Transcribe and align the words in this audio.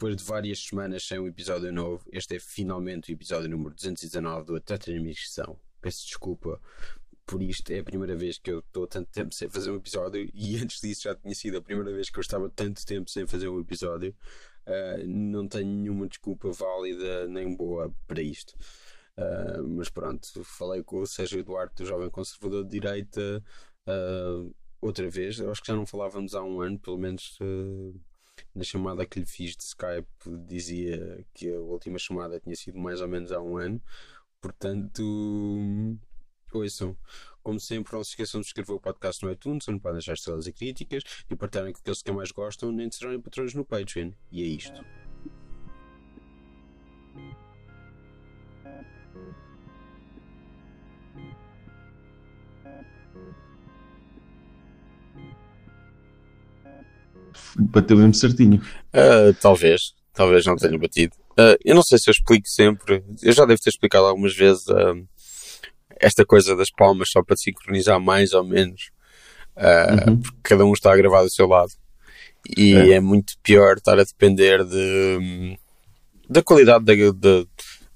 depois 0.00 0.16
de 0.16 0.24
várias 0.24 0.58
semanas 0.60 1.06
sem 1.06 1.18
um 1.18 1.26
episódio 1.26 1.70
novo, 1.70 2.02
este 2.10 2.36
é 2.36 2.40
finalmente 2.40 3.12
o 3.12 3.14
episódio 3.14 3.50
número 3.50 3.74
219 3.74 4.46
do 4.46 4.56
Atleta 4.56 4.90
de 4.90 4.98
Missão. 4.98 5.60
Peço 5.78 6.06
desculpa 6.06 6.58
por 7.26 7.42
isto, 7.42 7.70
é 7.70 7.80
a 7.80 7.84
primeira 7.84 8.16
vez 8.16 8.38
que 8.38 8.50
eu 8.50 8.60
estou 8.60 8.86
tanto 8.86 9.10
tempo 9.10 9.34
sem 9.34 9.50
fazer 9.50 9.70
um 9.70 9.76
episódio 9.76 10.30
e 10.32 10.56
antes 10.56 10.80
disso 10.80 11.02
já 11.02 11.14
tinha 11.14 11.34
sido 11.34 11.58
a 11.58 11.60
primeira 11.60 11.92
vez 11.92 12.08
que 12.08 12.18
eu 12.18 12.22
estava 12.22 12.48
tanto 12.48 12.86
tempo 12.86 13.10
sem 13.10 13.26
fazer 13.26 13.48
um 13.48 13.60
episódio. 13.60 14.16
Uh, 14.66 15.06
não 15.06 15.46
tenho 15.46 15.66
nenhuma 15.66 16.08
desculpa 16.08 16.50
válida 16.50 17.28
nem 17.28 17.54
boa 17.54 17.94
para 18.06 18.22
isto. 18.22 18.56
Uh, 19.18 19.62
mas 19.68 19.90
pronto, 19.90 20.42
falei 20.44 20.82
com 20.82 21.00
o 21.02 21.06
Sérgio 21.06 21.40
Eduardo, 21.40 21.74
do 21.74 21.84
Jovem 21.84 22.08
Conservador 22.08 22.64
de 22.64 22.70
Direita, 22.70 23.44
uh, 23.86 24.50
outra 24.80 25.10
vez. 25.10 25.38
Eu 25.38 25.50
acho 25.50 25.60
que 25.60 25.68
já 25.68 25.76
não 25.76 25.84
falávamos 25.84 26.34
há 26.34 26.42
um 26.42 26.62
ano, 26.62 26.78
pelo 26.78 26.96
menos 26.96 27.38
na 28.60 28.64
chamada 28.64 29.06
que 29.06 29.18
lhe 29.18 29.24
fiz 29.24 29.56
de 29.56 29.62
Skype, 29.62 30.06
dizia 30.46 31.24
que 31.32 31.50
a 31.50 31.58
última 31.58 31.98
chamada 31.98 32.38
tinha 32.38 32.54
sido 32.54 32.78
mais 32.78 33.00
ou 33.00 33.08
menos 33.08 33.32
há 33.32 33.40
um 33.40 33.56
ano. 33.56 33.82
Portanto, 34.38 35.02
ouçam. 36.52 36.94
Como 37.42 37.58
sempre, 37.58 37.94
não 37.94 38.04
se 38.04 38.10
esqueçam 38.10 38.42
de 38.42 38.46
subscrever 38.46 38.76
o 38.76 38.80
podcast 38.80 39.24
no 39.24 39.32
iTunes, 39.32 39.66
onde 39.66 39.80
podem 39.80 39.96
deixar 39.96 40.12
estrelas 40.12 40.46
e 40.46 40.52
críticas 40.52 41.02
e 41.30 41.34
partilharem 41.34 41.72
com 41.72 41.80
aqueles 41.80 42.02
que 42.02 42.12
mais 42.12 42.30
gostam, 42.32 42.70
nem 42.70 42.86
de 42.86 42.96
serem 42.96 43.18
patrões 43.18 43.54
no 43.54 43.64
Patreon. 43.64 44.12
E 44.30 44.42
é 44.42 44.46
isto. 44.46 44.84
Bateu 57.56 57.96
mesmo 57.96 58.14
certinho. 58.14 58.60
Uh, 58.94 59.34
talvez, 59.40 59.92
talvez 60.12 60.44
não 60.46 60.56
tenha 60.56 60.78
batido. 60.78 61.14
Uh, 61.32 61.56
eu 61.64 61.74
não 61.74 61.82
sei 61.82 61.98
se 61.98 62.10
eu 62.10 62.12
explico 62.12 62.46
sempre, 62.48 63.02
eu 63.22 63.32
já 63.32 63.44
devo 63.44 63.60
ter 63.60 63.70
explicado 63.70 64.06
algumas 64.06 64.34
vezes 64.34 64.66
uh, 64.68 65.08
esta 66.00 66.24
coisa 66.24 66.56
das 66.56 66.70
palmas 66.70 67.08
só 67.10 67.22
para 67.22 67.36
sincronizar 67.36 68.00
mais 68.00 68.32
ou 68.32 68.44
menos, 68.44 68.90
uhum. 69.56 70.20
porque 70.20 70.38
cada 70.42 70.64
um 70.64 70.72
está 70.72 70.92
a 70.92 70.96
gravar 70.96 71.22
do 71.22 71.30
seu 71.30 71.46
lado. 71.46 71.72
E 72.56 72.74
é, 72.74 72.92
é 72.92 73.00
muito 73.00 73.34
pior 73.42 73.76
estar 73.76 73.98
a 73.98 74.04
depender 74.04 74.64
de, 74.64 75.58
da 76.28 76.42
qualidade 76.42 76.84
da, 76.84 76.94
da, 76.94 77.46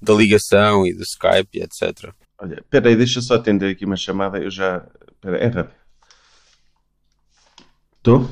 da 0.01 0.13
ligação 0.13 0.85
e 0.85 0.93
do 0.93 1.01
Skype 1.01 1.49
e 1.57 1.63
etc. 1.63 2.13
Olha, 2.37 2.55
espera 2.55 2.89
aí, 2.89 2.95
deixa 2.95 3.21
só 3.21 3.35
atender 3.35 3.71
aqui 3.71 3.85
uma 3.85 3.95
chamada, 3.95 4.37
eu 4.37 4.51
já... 4.51 4.85
Espera, 5.13 5.37
é 5.37 5.47
rápido. 5.47 5.75
Estou? 7.97 8.29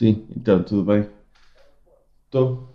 Sim, 0.00 0.26
então, 0.34 0.62
tudo 0.62 0.82
bem? 0.82 1.06
Estou. 2.24 2.74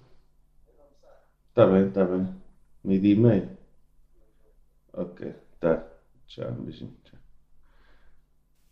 Está 1.49 1.65
bem, 1.65 1.87
está 1.87 2.05
bem. 2.05 2.27
Meio-dia 2.83 3.13
e 3.13 3.15
meio. 3.17 3.49
Ok, 4.93 5.33
tá. 5.59 5.83
Tchau, 6.27 6.51
beijinho. 6.51 6.93
Tchau. 7.03 7.19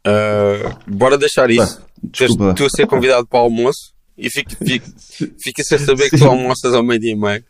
Uh, 0.05 0.91
bora 0.95 1.17
deixar 1.17 1.49
isso. 1.49 1.81
Bah, 2.37 2.53
tu 2.53 2.65
a 2.65 2.69
ser 2.69 2.85
convidado 2.85 3.25
para 3.25 3.39
o 3.39 3.41
almoço 3.45 3.95
e 4.15 4.29
fica, 4.29 4.55
fica, 4.55 4.85
fica 5.41 5.63
sem 5.63 5.79
saber 5.79 6.11
que 6.11 6.19
tu 6.19 6.25
almoças 6.29 6.75
ao 6.75 6.83
meio-dia 6.83 7.13
e 7.13 7.15
meio. 7.15 7.43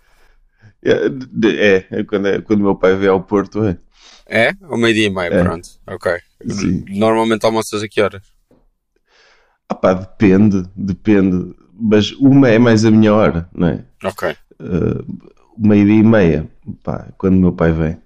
É, 0.81 1.85
é, 1.91 2.03
quando, 2.05 2.27
é, 2.29 2.41
quando 2.41 2.61
meu 2.61 2.77
pai 2.77 2.95
vem 2.95 3.09
ao 3.09 3.21
Porto, 3.21 3.65
é. 3.65 3.77
É? 4.25 4.53
Ao 4.61 4.77
meio-dia 4.77 5.07
e 5.07 5.09
meio, 5.09 5.33
é. 5.33 5.43
pronto. 5.43 5.67
Ok. 5.85 6.13
Sim. 6.47 6.85
Normalmente 6.87 7.45
almoças 7.45 7.83
a 7.83 7.89
que 7.89 8.01
horas? 8.01 8.23
Ah 9.69 9.75
pá, 9.75 9.93
depende, 9.93 10.63
depende. 10.75 11.55
Mas 11.73 12.11
uma 12.13 12.49
é 12.49 12.59
mais 12.59 12.85
a 12.85 12.91
minha 12.91 13.13
hora, 13.13 13.49
não 13.53 13.67
é? 13.67 13.85
Ok. 14.03 14.35
Uh, 14.59 15.03
meio-dia 15.57 15.99
e 15.99 16.03
meia, 16.03 16.49
pá, 16.83 17.07
quando 17.17 17.37
meu 17.37 17.51
pai 17.51 17.71
vem. 17.71 17.97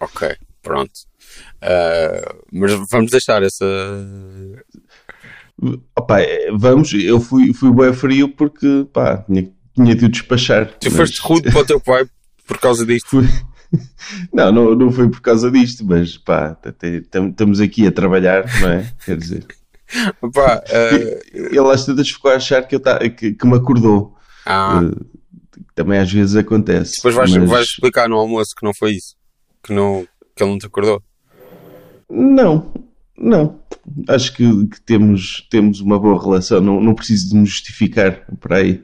Ok, 0.00 0.36
pronto. 0.62 0.92
Uh, 1.62 2.42
mas 2.52 2.72
vamos 2.90 3.10
deixar 3.10 3.42
essa. 3.42 3.64
Opa, 5.96 6.20
é, 6.20 6.50
vamos, 6.52 6.92
eu 6.92 7.20
fui, 7.20 7.52
fui 7.54 7.72
bem 7.72 7.92
frio 7.92 8.28
porque 8.28 8.86
pá, 8.92 9.18
tinha, 9.18 9.48
tinha 9.74 9.94
de 9.94 10.06
o 10.06 10.08
despachar. 10.08 10.66
Tu 10.66 10.86
mas... 10.86 10.94
foste 10.94 11.20
rude 11.20 11.50
para 11.50 11.60
o 11.60 11.64
teu 11.64 11.80
pai 11.80 12.04
por 12.46 12.58
causa 12.58 12.84
disto? 12.84 13.08
Fui... 13.08 13.28
Não, 14.30 14.52
não, 14.52 14.74
não 14.74 14.90
foi 14.90 15.08
por 15.08 15.22
causa 15.22 15.50
disto, 15.50 15.82
mas 15.86 16.18
pá, 16.18 16.54
estamos 16.82 17.58
aqui 17.58 17.86
a 17.86 17.90
trabalhar, 17.90 18.44
não 18.60 18.68
é? 18.68 18.92
Quer 19.02 19.16
dizer. 19.16 19.46
Pá, 20.32 20.62
uh... 20.68 21.22
Ele 21.34 21.72
às 21.72 21.84
tantas 21.84 22.08
ficou 22.08 22.30
a 22.30 22.36
achar 22.36 22.62
que, 22.62 22.74
eu 22.74 22.80
tá, 22.80 22.98
que, 23.10 23.32
que 23.32 23.46
me 23.46 23.56
acordou. 23.56 24.16
Ah. 24.46 24.80
Uh, 24.82 25.06
também 25.74 25.98
às 25.98 26.12
vezes 26.12 26.36
acontece. 26.36 26.96
Depois 26.96 27.14
vais, 27.14 27.36
mas... 27.36 27.50
vais 27.50 27.66
explicar 27.66 28.08
no 28.08 28.16
almoço 28.16 28.54
que 28.56 28.64
não 28.64 28.72
foi 28.74 28.92
isso. 28.92 29.14
Que, 29.62 29.72
não, 29.72 30.06
que 30.34 30.42
ele 30.42 30.50
não 30.50 30.58
te 30.58 30.66
acordou. 30.66 31.02
Não, 32.10 32.72
não. 33.16 33.60
Acho 34.08 34.34
que, 34.34 34.66
que, 34.66 34.80
temos, 34.82 35.46
temos 35.50 35.80
uma 35.80 35.98
boa 35.98 36.20
relação. 36.20 36.60
Não, 36.60 36.80
não 36.80 36.94
preciso 36.94 37.30
de 37.30 37.36
me 37.36 37.46
justificar 37.46 38.26
para 38.40 38.56
aí. 38.58 38.82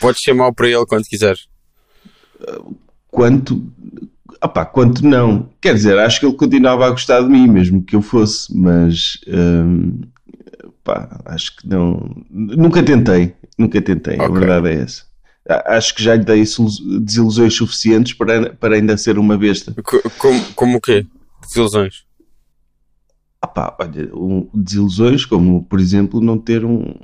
Podes 0.00 0.20
chamar 0.24 0.52
para 0.52 0.68
ele 0.68 0.86
quando 0.86 1.04
quiseres. 1.04 1.46
Quanto. 3.10 3.72
Opá, 4.42 4.64
quanto 4.64 5.04
não. 5.04 5.48
Quer 5.60 5.74
dizer, 5.74 5.98
acho 5.98 6.18
que 6.18 6.26
ele 6.26 6.36
continuava 6.36 6.86
a 6.86 6.90
gostar 6.90 7.20
de 7.20 7.28
mim, 7.28 7.46
mesmo 7.46 7.82
que 7.82 7.96
eu 7.96 8.02
fosse, 8.02 8.56
mas. 8.56 9.18
Hum, 9.28 10.00
pá, 10.82 11.20
acho 11.26 11.56
que 11.56 11.68
não. 11.68 12.24
Nunca 12.30 12.82
tentei. 12.82 13.34
Nunca 13.58 13.80
tentei. 13.80 14.14
Okay. 14.14 14.26
A 14.26 14.30
verdade 14.30 14.68
é 14.68 14.74
essa. 14.82 15.04
Acho 15.66 15.94
que 15.94 16.02
já 16.02 16.14
lhe 16.14 16.24
dei 16.24 16.44
desilusões 17.00 17.54
suficientes 17.54 18.14
para, 18.14 18.54
para 18.54 18.76
ainda 18.76 18.96
ser 18.96 19.18
uma 19.18 19.36
besta. 19.36 19.74
Como, 20.18 20.44
como 20.54 20.78
o 20.78 20.80
quê? 20.80 21.04
Desilusões? 21.42 22.04
Ah 23.40 23.48
pá, 23.48 23.76
olha, 23.80 24.08
um, 24.14 24.48
desilusões 24.54 25.24
como, 25.24 25.64
por 25.64 25.80
exemplo, 25.80 26.20
não 26.20 26.38
ter 26.38 26.64
um, 26.64 26.94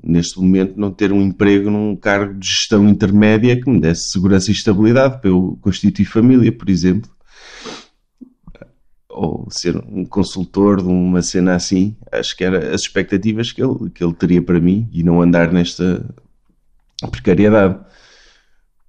neste 0.00 0.38
momento, 0.40 0.78
não 0.78 0.92
ter 0.92 1.12
um 1.12 1.20
emprego 1.20 1.70
num 1.70 1.96
cargo 1.96 2.34
de 2.38 2.46
gestão 2.46 2.88
intermédia 2.88 3.60
que 3.60 3.68
me 3.68 3.80
desse 3.80 4.10
segurança 4.10 4.52
e 4.52 4.54
estabilidade 4.54 5.20
para 5.20 5.30
eu 5.30 5.58
constituir 5.60 6.04
família, 6.04 6.52
por 6.52 6.70
exemplo 6.70 7.10
ou 9.18 9.48
ser 9.50 9.76
um 9.76 10.04
consultor 10.04 10.80
de 10.80 10.86
uma 10.86 11.20
cena 11.22 11.56
assim, 11.56 11.96
acho 12.12 12.36
que 12.36 12.44
eram 12.44 12.58
as 12.72 12.82
expectativas 12.82 13.50
que 13.50 13.60
ele, 13.60 13.90
que 13.90 14.04
ele 14.04 14.14
teria 14.14 14.40
para 14.40 14.60
mim 14.60 14.88
e 14.92 15.02
não 15.02 15.20
andar 15.20 15.52
nesta 15.52 16.08
precariedade. 17.10 17.80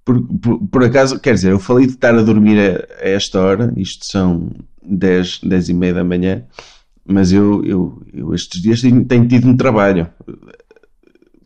Por, 0.04 0.22
por, 0.22 0.58
por, 0.68 0.84
acaso, 0.84 1.18
quer 1.18 1.34
dizer, 1.34 1.50
eu 1.50 1.58
falei 1.58 1.86
de 1.86 1.94
estar 1.94 2.14
a 2.14 2.22
dormir 2.22 2.58
a, 2.60 3.04
a, 3.04 3.08
esta 3.08 3.40
hora, 3.40 3.74
isto 3.76 4.06
são 4.06 4.52
10, 4.80 5.40
10 5.42 5.68
e 5.68 5.74
meia 5.74 5.94
da 5.94 6.04
manhã, 6.04 6.44
mas 7.04 7.32
eu, 7.32 7.64
eu, 7.64 8.02
eu 8.12 8.32
estes 8.32 8.62
dias 8.62 8.80
tenho, 8.80 9.04
tenho, 9.04 9.26
tido 9.26 9.48
um 9.48 9.56
trabalho 9.56 10.08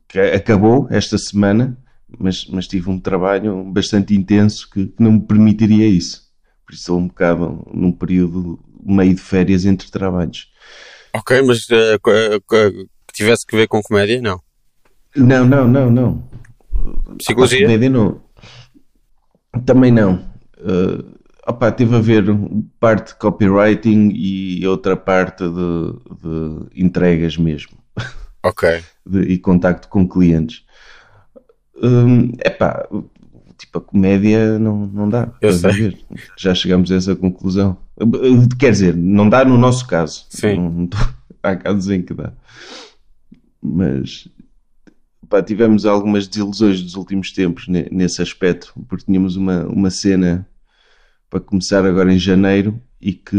que 0.07 0.19
acabou 0.19 0.87
esta 0.91 1.17
semana, 1.17 1.77
mas, 2.19 2.47
mas 2.51 2.69
tive 2.69 2.91
um 2.91 3.01
trabalho 3.01 3.65
bastante 3.65 4.15
intenso 4.15 4.69
que, 4.71 4.89
que 4.89 5.03
não 5.03 5.13
me 5.13 5.21
permitiria 5.21 5.89
isso. 5.89 6.24
Por 6.67 6.75
isso 6.75 6.97
um 6.97 7.09
bocado 7.09 7.67
num 7.73 7.93
período 7.93 8.59
meio 8.85 9.15
de 9.15 9.21
férias 9.21 9.65
entre 9.65 9.91
trabalhos. 9.91 10.51
Ok, 11.13 11.43
mas 11.43 11.69
uh, 11.71 12.89
tivesse 13.13 13.47
que 13.47 13.57
ver 13.57 13.69
com 13.69 13.83
comédia, 13.83 14.21
não? 14.21 14.41
Não, 15.17 15.45
não, 15.45 15.69
não, 15.69 15.91
não. 15.91 16.29
Psicologia? 17.19 17.63
comédia 17.63 17.89
não. 17.89 18.21
Também 19.65 19.93
não. 19.93 20.27
Uh, 20.59 21.15
opa, 21.47 21.71
teve 21.71 21.95
a 21.95 22.01
ver 22.01 22.25
parte 22.81 23.13
de 23.13 23.19
copywriting 23.19 24.11
e 24.15 24.67
outra 24.67 24.97
parte 24.97 25.45
de, 25.45 25.93
de 26.21 26.83
entregas 26.83 27.37
mesmo. 27.37 27.79
Ok. 28.43 28.83
De, 29.07 29.21
e 29.21 29.39
contacto 29.39 29.87
com 29.89 30.09
clientes. 30.09 30.65
Um, 31.77 32.33
epá, 32.43 32.89
tipo, 33.67 33.79
a 33.79 33.81
comédia 33.81 34.59
não, 34.59 34.87
não 34.87 35.09
dá. 35.09 35.33
Eu 35.41 35.53
sei. 35.53 35.99
Já 36.37 36.55
chegamos 36.55 36.91
a 36.91 36.97
essa 36.97 37.17
conclusão. 37.17 37.77
Quer 38.59 38.73
dizer, 38.73 38.97
não 38.97 39.29
dá 39.29 39.45
no 39.45 39.57
nosso 39.59 39.87
caso. 39.87 40.27
Sim. 40.31 40.57
Não, 40.57 40.71
não 40.71 40.87
tô... 40.87 40.97
Há 41.43 41.57
casos 41.57 41.91
em 41.91 42.01
que 42.01 42.15
dá. 42.15 42.33
Mas 43.61 44.29
pá, 45.29 45.43
tivemos 45.43 45.85
algumas 45.85 46.27
desilusões 46.27 46.81
dos 46.83 46.95
últimos 46.95 47.33
tempos 47.33 47.67
nesse 47.69 48.23
aspecto, 48.23 48.73
porque 48.89 49.05
tínhamos 49.05 49.37
uma, 49.37 49.65
uma 49.67 49.91
cena 49.91 50.49
para 51.29 51.41
começar 51.41 51.85
agora 51.85 52.13
em 52.13 52.19
janeiro 52.19 52.81
e 53.01 53.13
que, 53.13 53.37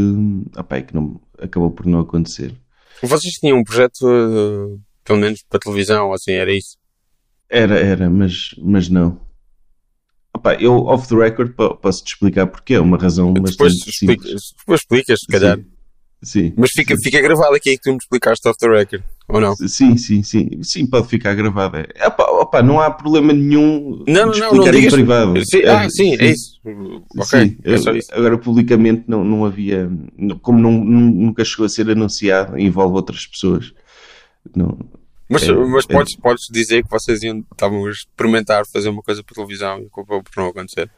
opá, 0.58 0.82
que 0.82 0.94
não, 0.94 1.20
acabou 1.40 1.72
por 1.72 1.86
não 1.86 2.00
acontecer. 2.00 2.54
Vocês 3.02 3.36
tinham 3.36 3.58
um 3.58 3.64
projeto, 3.64 4.02
uh, 4.04 4.80
pelo 5.04 5.20
menos 5.20 5.44
para 5.50 5.60
televisão, 5.60 6.14
assim, 6.14 6.34
era 6.34 6.54
isso? 6.54 6.78
Era, 7.50 7.80
era, 7.80 8.10
mas, 8.10 8.56
mas 8.58 8.90
não. 8.90 9.20
Opa, 10.46 10.62
eu, 10.62 10.86
off 10.86 11.08
the 11.08 11.16
record, 11.16 11.54
posso 11.82 12.04
te 12.04 12.10
explicar 12.14 12.46
porque 12.46 12.76
é 12.76 12.80
uma 12.80 12.98
razão 12.98 13.34
depois 13.34 13.56
bastante 13.56 13.90
explica, 13.90 14.24
Depois 14.60 14.82
explicas, 14.82 15.20
se 15.22 15.28
calhar. 15.28 15.58
Sim. 15.58 15.66
Sim. 16.22 16.54
Mas 16.56 16.72
fica, 16.72 16.96
Sim. 16.96 17.04
fica 17.04 17.22
gravado 17.22 17.54
aqui 17.56 17.72
que 17.76 17.82
tu 17.84 17.92
me 17.92 17.98
explicaste 17.98 18.48
off 18.48 18.58
the 18.60 18.68
record. 18.68 19.04
Ou 19.28 19.42
não? 19.42 19.56
Sim, 19.56 19.98
sim, 19.98 20.22
sim. 20.24 20.50
Sim, 20.64 20.86
pode 20.88 21.08
ficar 21.08 21.34
gravado. 21.36 21.78
É, 21.78 22.08
opa, 22.08 22.24
opa, 22.26 22.62
não 22.64 22.80
há 22.80 22.90
problema 22.92 23.34
nenhum 23.34 24.04
Não, 24.08 24.32
de 24.32 24.40
não, 24.40 24.54
não, 24.54 24.66
não 24.66 24.74
em 24.74 24.90
privado. 24.90 25.34
Sim, 25.46 25.60
É, 25.60 25.70
ah, 25.70 25.90
sim, 25.90 26.16
é 26.20 26.28
isso. 26.32 26.60
Ok, 27.18 27.26
Sim, 27.42 27.58
é 27.64 27.78
só 27.78 27.92
isso. 27.92 28.10
agora 28.14 28.38
publicamente 28.38 29.04
não, 29.08 29.24
não 29.24 29.46
havia, 29.46 29.90
como 30.42 30.60
não, 30.60 30.72
nu- 30.72 31.12
nunca 31.26 31.44
chegou 31.44 31.66
a 31.66 31.70
ser 31.70 31.90
anunciado, 31.90 32.58
envolve 32.58 32.96
outras 32.96 33.26
pessoas. 33.28 33.74
Não, 34.56 34.78
Mas, 35.30 35.44
É, 35.44 35.52
mas 35.54 35.86
é. 35.90 35.94
podes, 35.94 36.16
podes 36.16 36.48
dizer 36.52 36.84
que 36.84 36.90
vocês 36.90 37.24
iam, 37.24 37.44
estavam 37.52 37.86
a 37.86 37.90
experimentar 37.90 38.66
fazer 38.68 38.90
uma 38.90 39.02
coisa 39.02 39.24
para 39.24 39.34
televisão 39.36 39.80
e 39.80 39.86
acabou 39.88 40.22
por 40.24 40.32
não 40.38 40.48
acontecer. 40.50 40.90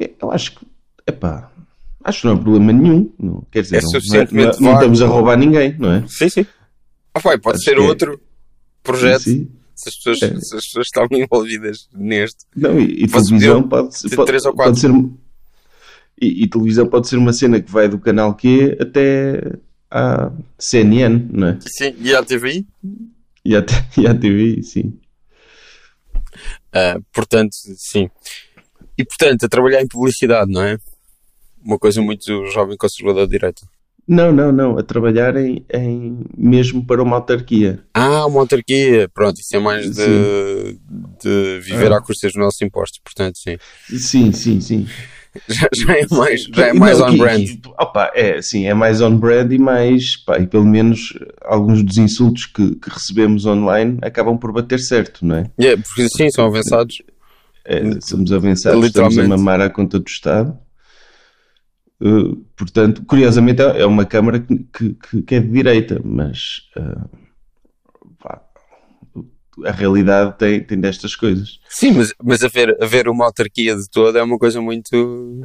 é, 0.00 0.10
eu 0.20 0.30
acho 0.30 0.52
que, 0.56 0.66
epá, 1.06 1.50
acho 2.02 2.20
que 2.22 2.26
não 2.26 2.34
há 2.34 2.38
problema 2.38 2.72
nenhum. 2.72 3.12
Não, 3.18 3.46
quer 3.50 3.62
dizer, 3.62 3.76
É 3.76 3.80
não, 3.80 3.84
não, 3.84 4.00
suficientemente 4.00 4.62
não 4.62 4.72
estamos 4.74 5.02
a 5.02 5.06
roubar 5.06 5.36
ninguém, 5.36 5.76
não 5.78 5.92
é? 5.92 6.04
Sim, 6.08 6.28
sim. 6.30 6.46
Ah, 7.12 7.18
vai, 7.20 7.36
pode 7.38 7.56
Acho 7.56 7.64
ser 7.64 7.76
é. 7.76 7.80
outro 7.80 8.20
projeto 8.82 9.22
Sim. 9.22 9.50
se 9.74 9.88
as, 9.90 9.96
pessoas, 9.96 10.22
É. 10.22 10.40
se 10.40 10.56
as 10.56 10.64
pessoas 10.66 10.86
estavam 10.86 11.18
envolvidas 11.18 11.88
neste. 11.92 12.46
Não, 12.56 12.78
e, 12.80 13.04
e 13.04 13.06
televisão 13.06 13.62
pode, 13.68 13.88
pode, 14.14 14.26
três 14.26 14.44
ou 14.46 14.54
quatro. 14.54 14.72
pode 14.72 14.80
ser. 14.80 14.90
E, 16.22 16.44
e 16.44 16.46
televisão 16.48 16.86
pode 16.86 17.08
ser 17.08 17.16
uma 17.16 17.32
cena 17.32 17.60
que 17.60 17.70
vai 17.70 17.88
do 17.88 17.98
canal 17.98 18.34
Q 18.34 18.76
até 18.80 19.40
à 19.90 20.30
CNN, 20.58 21.28
não 21.32 21.48
é? 21.48 21.58
Sim, 21.66 21.94
e 21.98 22.14
a 22.14 22.22
TVI? 22.22 22.66
E 23.44 23.56
até 23.56 23.74
e 23.98 24.06
à 24.06 24.14
TV, 24.14 24.62
sim. 24.62 24.98
Ah, 26.72 26.98
portanto, 27.12 27.54
sim. 27.76 28.08
E 28.96 29.04
portanto, 29.04 29.44
a 29.44 29.48
trabalhar 29.48 29.80
em 29.82 29.88
publicidade, 29.88 30.50
não 30.52 30.62
é? 30.62 30.78
Uma 31.64 31.78
coisa 31.78 32.00
muito 32.00 32.46
jovem 32.46 32.76
conservador 32.76 33.26
de 33.26 33.32
direita. 33.32 33.62
Não, 34.06 34.32
não, 34.32 34.50
não. 34.50 34.78
A 34.78 34.82
trabalhar 34.82 35.36
em, 35.36 35.64
em- 35.72 36.24
mesmo 36.36 36.84
para 36.84 37.02
uma 37.02 37.16
autarquia. 37.16 37.82
Ah, 37.94 38.26
uma 38.26 38.40
autarquia. 38.40 39.08
Pronto, 39.12 39.40
isso 39.40 39.54
é 39.54 39.58
mais 39.60 39.90
de, 39.94 40.78
de 41.22 41.60
viver 41.60 41.92
Ah. 41.92 41.98
à 41.98 42.00
custa 42.00 42.26
dos 42.26 42.36
nossos 42.36 42.60
impostos. 42.62 43.00
Portanto, 43.04 43.38
sim. 43.38 43.56
Sim, 43.98 44.32
sim, 44.32 44.60
sim. 44.60 44.86
Já, 45.48 45.68
já 45.76 45.92
é 45.96 46.06
mais, 46.10 46.42
já 46.52 46.66
é 46.68 46.72
mais 46.72 46.98
Não, 46.98 47.06
on 47.06 47.10
que- 47.12 47.18
brand. 47.18 47.44
que- 47.44 47.60
opa, 47.78 48.10
é, 48.14 48.42
sim, 48.42 48.66
é 48.66 48.74
mais 48.74 49.00
on 49.00 49.16
brand 49.16 49.52
e 49.52 49.58
mais, 49.58 50.16
pá, 50.16 50.38
e 50.40 50.46
pelo 50.46 50.64
menos 50.66 51.12
alguns 51.42 51.84
dos 51.84 51.98
insultos 51.98 52.46
que, 52.46 52.74
que 52.74 52.90
recebemos 52.90 53.46
online 53.46 53.98
acabam 54.02 54.36
por 54.36 54.52
bater 54.52 54.80
certo, 54.80 55.24
não 55.24 55.36
é? 55.36 55.50
Yeah, 55.60 55.80
porque 55.80 56.08
sim, 56.08 56.28
são 56.30 56.46
avançados. 56.46 57.00
É, 57.64 58.00
somos 58.00 58.32
avançados, 58.32 58.84
estamos 58.86 59.16
a 59.18 59.28
mamar 59.28 59.60
à 59.60 59.70
conta 59.70 60.00
do 60.00 60.08
Estado. 60.08 60.58
Uh, 62.00 62.34
portanto, 62.56 63.04
curiosamente 63.06 63.60
é 63.60 63.82
é 63.82 63.86
uma 63.86 64.06
Câmara 64.06 64.40
que, 64.40 64.56
que- 64.72 65.22
que- 65.22 65.34
é 65.34 65.40
de 65.40 65.48
direita, 65.48 66.00
mas 66.02 66.62
uh, 66.76 67.08
a 69.64 69.70
realidade 69.72 70.36
tem, 70.38 70.60
tem 70.62 70.78
destas 70.80 71.14
coisas. 71.14 71.58
Sim, 71.68 71.92
mas, 71.92 72.12
mas 72.22 72.42
haver, 72.42 72.76
haver 72.82 73.08
uma 73.08 73.24
autarquia 73.26 73.74
de 73.76 73.88
toda 73.90 74.18
é 74.18 74.22
uma 74.22 74.38
coisa 74.38 74.60
muito. 74.60 75.44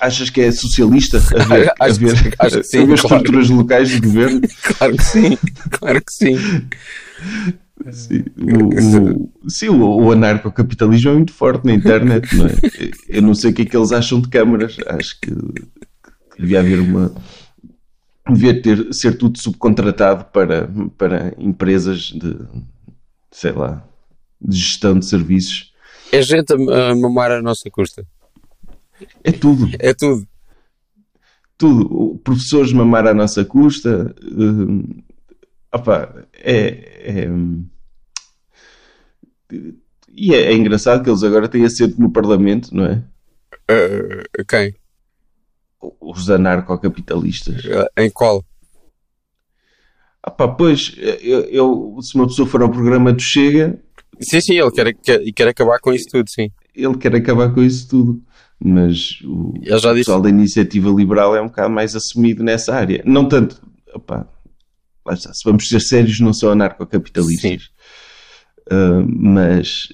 Achas 0.00 0.30
que 0.30 0.40
é 0.40 0.52
socialista 0.52 1.18
haver, 1.18 1.72
Acho 1.80 1.98
que- 1.98 2.06
haver, 2.06 2.34
acho 2.38 2.56
que 2.58 2.62
sim, 2.64 2.78
haver 2.82 3.00
claro. 3.00 3.16
estruturas 3.16 3.50
locais 3.50 3.88
de 3.88 4.00
governo? 4.00 4.40
Claro 4.78 4.96
que 4.96 5.02
sim, 5.04 5.38
claro 5.72 6.00
que 6.04 6.12
sim. 6.12 6.36
Sim, 7.90 8.24
o, 8.36 9.26
o, 9.46 9.50
sim, 9.50 9.68
o, 9.68 9.80
o 10.04 10.12
anarcocapitalismo 10.12 11.10
é 11.10 11.14
muito 11.14 11.32
forte 11.32 11.64
na 11.64 11.72
internet, 11.74 12.32
não 12.36 12.46
é? 12.46 12.50
Eu 13.08 13.22
não 13.22 13.34
sei 13.34 13.50
o 13.50 13.54
que 13.54 13.62
é 13.62 13.64
que 13.64 13.76
eles 13.76 13.90
acham 13.92 14.20
de 14.20 14.28
câmaras. 14.28 14.76
Acho 14.86 15.18
que 15.20 15.32
devia 16.38 16.60
haver 16.60 16.80
uma. 16.80 17.12
Devia 18.28 18.60
ter, 18.62 18.92
ser 18.92 19.16
tudo 19.16 19.38
subcontratado 19.40 20.24
para, 20.26 20.68
para 20.96 21.34
empresas 21.38 22.00
de, 22.14 22.36
sei 23.30 23.52
lá, 23.52 23.86
de 24.40 24.56
gestão 24.56 24.98
de 24.98 25.06
serviços. 25.06 25.72
É 26.12 26.20
gente 26.22 26.52
a, 26.52 26.90
a 26.90 26.94
mamar 26.94 27.30
à 27.30 27.40
nossa 27.42 27.70
custa. 27.70 28.06
É 29.24 29.32
tudo, 29.32 29.68
É 29.78 29.94
tudo. 29.94 30.26
tudo. 31.56 32.18
Professores 32.24 32.72
mamar 32.72 33.06
à 33.06 33.14
nossa 33.14 33.44
custa. 33.44 34.14
hum, 34.24 35.02
opá, 35.74 36.12
é, 36.34 37.22
é- 37.22 37.28
E 40.14 40.34
é, 40.34 40.52
é 40.52 40.54
engraçado 40.54 41.02
que 41.02 41.08
eles 41.10 41.22
agora 41.22 41.48
têm 41.48 41.64
assento 41.64 42.00
no 42.00 42.10
Parlamento, 42.10 42.74
não 42.74 42.84
é? 42.84 43.02
Uh, 43.70 44.44
quem? 44.48 44.74
Os 46.00 46.28
anarcocapitalistas. 46.30 47.64
Uh, 47.64 47.86
em 47.96 48.10
qual? 48.10 48.44
Ah 50.22 50.30
pá, 50.30 50.48
pois, 50.48 50.94
eu, 50.98 51.40
eu- 51.44 51.98
se 52.02 52.14
uma 52.16 52.26
pessoa 52.26 52.48
for 52.48 52.62
ao 52.62 52.70
programa 52.70 53.12
do 53.12 53.22
Chega, 53.22 53.78
Sim, 54.20 54.40
sim, 54.40 54.58
ele 54.58 54.70
quer, 54.72 54.92
quer, 54.94 55.32
quer 55.32 55.48
acabar 55.48 55.78
com 55.78 55.92
isso 55.92 56.06
tudo, 56.10 56.28
sim. 56.28 56.50
ele 56.74 56.96
quer 56.98 57.14
acabar 57.14 57.54
com 57.54 57.62
isso 57.62 57.88
tudo. 57.88 58.20
Mas 58.60 59.20
o 59.24 59.54
Ele 59.62 59.78
já 59.78 59.90
disse. 59.92 60.06
pessoal 60.06 60.20
da 60.20 60.28
iniciativa 60.28 60.90
liberal 60.90 61.36
é 61.36 61.40
um 61.40 61.46
bocado 61.46 61.70
mais 61.72 61.94
assumido 61.94 62.42
nessa 62.42 62.74
área. 62.74 63.00
Não 63.06 63.28
tanto, 63.28 63.62
opá, 63.94 64.26
lá 65.06 65.14
está, 65.14 65.32
se 65.32 65.42
vamos 65.44 65.68
ser 65.68 65.80
sérios, 65.80 66.18
não 66.18 66.32
são 66.32 66.50
anarcocapitalistas. 66.50 67.70
Ah, 68.68 69.04
mas, 69.06 69.88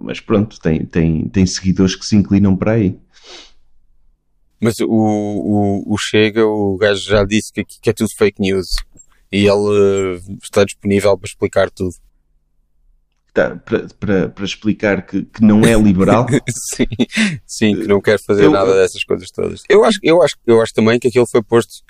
mas 0.00 0.20
pronto, 0.20 0.60
tem, 0.60 0.86
tem, 0.86 1.28
tem 1.28 1.44
seguidores 1.44 1.96
que 1.96 2.06
se 2.06 2.14
inclinam 2.14 2.54
para 2.56 2.72
aí. 2.72 2.96
Mas 4.60 4.78
o, 4.80 4.86
o, 4.88 5.94
o 5.94 5.96
Chega, 5.98 6.44
o 6.46 6.76
gajo 6.76 7.02
já 7.02 7.24
disse 7.24 7.52
que, 7.52 7.64
que 7.64 7.90
é 7.90 7.92
tudo 7.92 8.08
fake 8.16 8.40
news. 8.40 8.66
E 9.30 9.46
ele 9.46 9.50
uh, 9.52 10.38
está 10.42 10.64
disponível 10.64 11.16
para 11.16 11.28
explicar 11.28 11.70
tudo. 11.70 11.94
Tá, 13.32 13.54
para, 13.56 13.86
para, 14.00 14.28
para 14.30 14.44
explicar 14.44 15.06
que, 15.06 15.22
que 15.22 15.42
não 15.44 15.62
é 15.62 15.74
liberal. 15.80 16.26
sim, 16.74 16.86
sim, 17.46 17.76
que 17.76 17.86
não 17.86 18.00
quer 18.00 18.18
fazer 18.18 18.44
Eu- 18.44 18.50
nada 18.50 18.74
dessas 18.74 19.04
coisas 19.04 19.30
todas. 19.30 19.62
Eu 19.68 19.84
acho, 19.84 19.98
eu 20.02 20.22
acho, 20.22 20.34
eu 20.46 20.60
acho 20.60 20.72
também 20.74 20.98
que 20.98 21.06
aquilo 21.08 21.26
foi 21.30 21.42
posto 21.42 21.84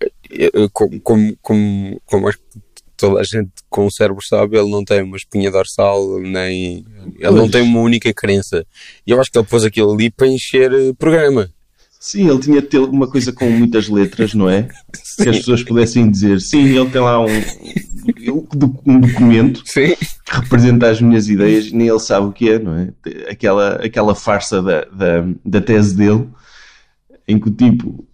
eh, 0.00 0.10
eh, 0.52 0.68
como, 0.72 1.00
como, 1.00 1.36
como, 1.40 2.02
como 2.04 2.28
acho 2.28 2.38
que 2.38 2.60
toda 2.96 3.20
a 3.20 3.24
gente 3.24 3.50
com 3.70 3.86
o 3.86 3.90
cérebro 3.90 4.22
sabe, 4.22 4.58
ele 4.58 4.70
não 4.70 4.84
tem 4.84 5.02
uma 5.02 5.16
espinha 5.16 5.50
dorsal, 5.50 6.20
nem 6.20 6.84
ele 7.16 7.30
não 7.30 7.48
Pois. 7.48 7.52
tem 7.52 7.62
uma 7.62 7.80
única 7.80 8.12
crença. 8.12 8.66
E 9.06 9.12
eu 9.12 9.20
acho 9.20 9.30
que 9.30 9.38
ele 9.38 9.46
pôs 9.46 9.64
aquilo 9.64 9.92
ali 9.94 10.10
para 10.10 10.26
encher 10.26 10.72
eh, 10.72 10.92
programa. 10.98 11.48
Sim, 12.02 12.28
ele 12.28 12.40
tinha 12.40 12.60
de 12.60 12.66
ter 12.66 12.80
uma 12.80 13.06
coisa 13.06 13.32
com 13.32 13.48
muitas 13.48 13.88
letras, 13.88 14.34
não 14.34 14.50
é? 14.50 14.62
Que 15.22 15.28
as 15.28 15.36
Sim, 15.36 15.40
pessoas 15.40 15.62
pudessem 15.62 16.10
dizer, 16.10 16.40
sim, 16.40 16.64
ele 16.76 16.90
tem 16.90 17.00
lá 17.00 17.20
um, 17.20 17.28
um 18.84 18.98
documento 18.98 19.62
sim. 19.68 19.94
que 19.94 20.34
representa 20.34 20.90
as 20.90 21.00
minhas 21.00 21.28
ideias, 21.28 21.70
nem 21.70 21.86
ele 21.86 22.00
sabe 22.00 22.26
o 22.26 22.32
que 22.32 22.50
é, 22.50 22.58
não 22.58 22.74
é? 22.74 22.92
Aquela, 23.30 23.74
aquela 23.76 24.16
farsa 24.16 24.60
da, 24.60 24.84
da, 24.86 25.24
da 25.44 25.60
tese 25.60 25.94
dele, 25.94 26.28
em 27.28 27.38
que 27.38 27.48
o 27.48 27.52
tipo 27.52 28.04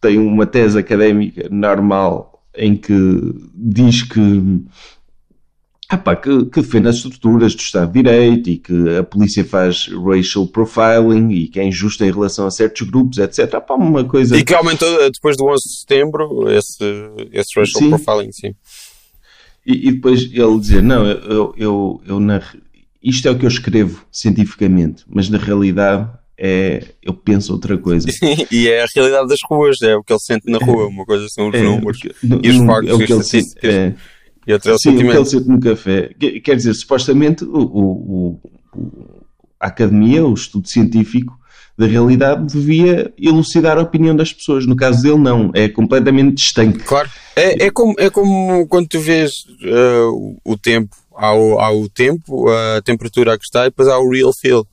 tem 0.00 0.18
uma 0.18 0.46
tese 0.46 0.78
académica 0.78 1.48
normal 1.50 2.42
em 2.56 2.74
que 2.74 2.94
diz 3.54 4.04
que, 4.04 4.64
ah 5.92 5.98
pá, 5.98 6.16
que, 6.16 6.46
que 6.46 6.62
defende 6.62 6.88
as 6.88 6.96
estruturas 6.96 7.54
do 7.54 7.60
Estado 7.60 7.92
de 7.92 8.02
Direito 8.02 8.48
e 8.48 8.56
que 8.56 8.96
a 8.96 9.02
polícia 9.02 9.44
faz 9.44 9.88
racial 9.88 10.46
profiling 10.46 11.30
e 11.30 11.48
que 11.48 11.60
é 11.60 11.64
injusta 11.64 12.06
em 12.06 12.10
relação 12.10 12.46
a 12.46 12.50
certos 12.50 12.88
grupos, 12.88 13.18
etc. 13.18 13.54
Ah 13.54 13.60
pá, 13.60 13.74
uma 13.74 14.02
coisa... 14.02 14.34
E 14.34 14.42
que 14.42 14.54
aumentou 14.54 14.88
eh, 15.02 15.10
depois 15.10 15.36
do 15.36 15.44
11 15.44 15.62
de 15.62 15.80
setembro 15.80 16.50
esse, 16.50 16.82
esse 17.30 17.60
racial 17.60 17.82
Sim. 17.82 17.90
profiling, 17.90 18.32
sim. 18.32 18.54
E, 19.66 19.88
e 19.88 19.92
depois 19.92 20.22
ele 20.22 20.58
dizer, 20.58 20.82
não, 20.82 21.06
eu, 21.06 21.54
eu, 21.58 22.00
eu 22.06 22.18
na, 22.18 22.40
isto 23.02 23.28
é 23.28 23.30
o 23.30 23.38
que 23.38 23.44
eu 23.44 23.50
escrevo 23.50 24.02
cientificamente, 24.10 25.04
mas 25.06 25.28
na 25.28 25.36
realidade 25.36 26.08
é, 26.38 26.82
eu 27.02 27.12
penso 27.12 27.52
outra 27.52 27.76
coisa. 27.76 28.08
e 28.50 28.66
é 28.66 28.82
a 28.82 28.86
realidade 28.94 29.28
das 29.28 29.40
ruas, 29.46 29.82
é 29.82 29.94
o 29.94 30.02
que 30.02 30.10
ele 30.10 30.20
sente 30.20 30.50
na 30.50 30.56
rua, 30.56 30.86
uma 30.86 31.04
coisa 31.04 31.28
são 31.28 31.50
os 31.50 31.54
É, 31.54 31.62
números 31.62 32.00
e 32.42 32.50
os 32.50 32.56
factos 32.66 32.90
é 32.90 32.94
o 32.94 32.98
que 32.98 33.12
ele 33.12 33.22
sente, 33.22 33.54
é, 33.62 33.94
e 34.46 34.52
outro 34.52 34.70
é 34.70 34.74
o 34.74 34.78
sim, 34.78 34.90
o 34.90 34.92
sentimento. 34.92 35.40
no 35.48 35.60
café. 35.60 36.10
Que- 36.18 36.40
Quer 36.40 36.56
dizer, 36.56 36.74
supostamente 36.74 37.44
o, 37.44 37.56
o- 37.58 38.40
o- 38.74 39.22
a 39.60 39.66
academia, 39.68 40.24
o 40.26 40.34
estudo 40.34 40.68
científico 40.68 41.38
da 41.78 41.86
realidade 41.86 42.46
devia 42.52 43.12
elucidar 43.18 43.78
a 43.78 43.82
opinião 43.82 44.14
das 44.14 44.32
pessoas. 44.32 44.66
No 44.66 44.76
caso 44.76 45.02
dele, 45.02 45.16
não. 45.18 45.50
É 45.54 45.68
completamente 45.68 46.34
distante. 46.36 46.78
Claro. 46.80 47.08
É, 47.34 47.66
é, 47.66 47.70
como, 47.70 47.94
é 47.98 48.10
como 48.10 48.66
quando 48.68 48.88
tu 48.88 49.00
vês 49.00 49.30
eh, 49.62 50.02
o, 50.44 50.56
tempo, 50.58 50.94
há 51.16 51.32
o, 51.34 51.58
há 51.58 51.72
o 51.72 51.88
tempo, 51.88 52.48
a 52.50 52.82
temperatura 52.82 53.32
a 53.34 53.38
que 53.38 53.44
está, 53.44 53.62
e 53.62 53.70
depois 53.70 53.88
há 53.88 53.98
o 53.98 54.10
real 54.10 54.32
feel. 54.38 54.66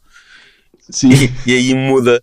Sim, 0.90 1.10
E 1.46 1.54
aí 1.54 1.74
muda. 1.74 2.22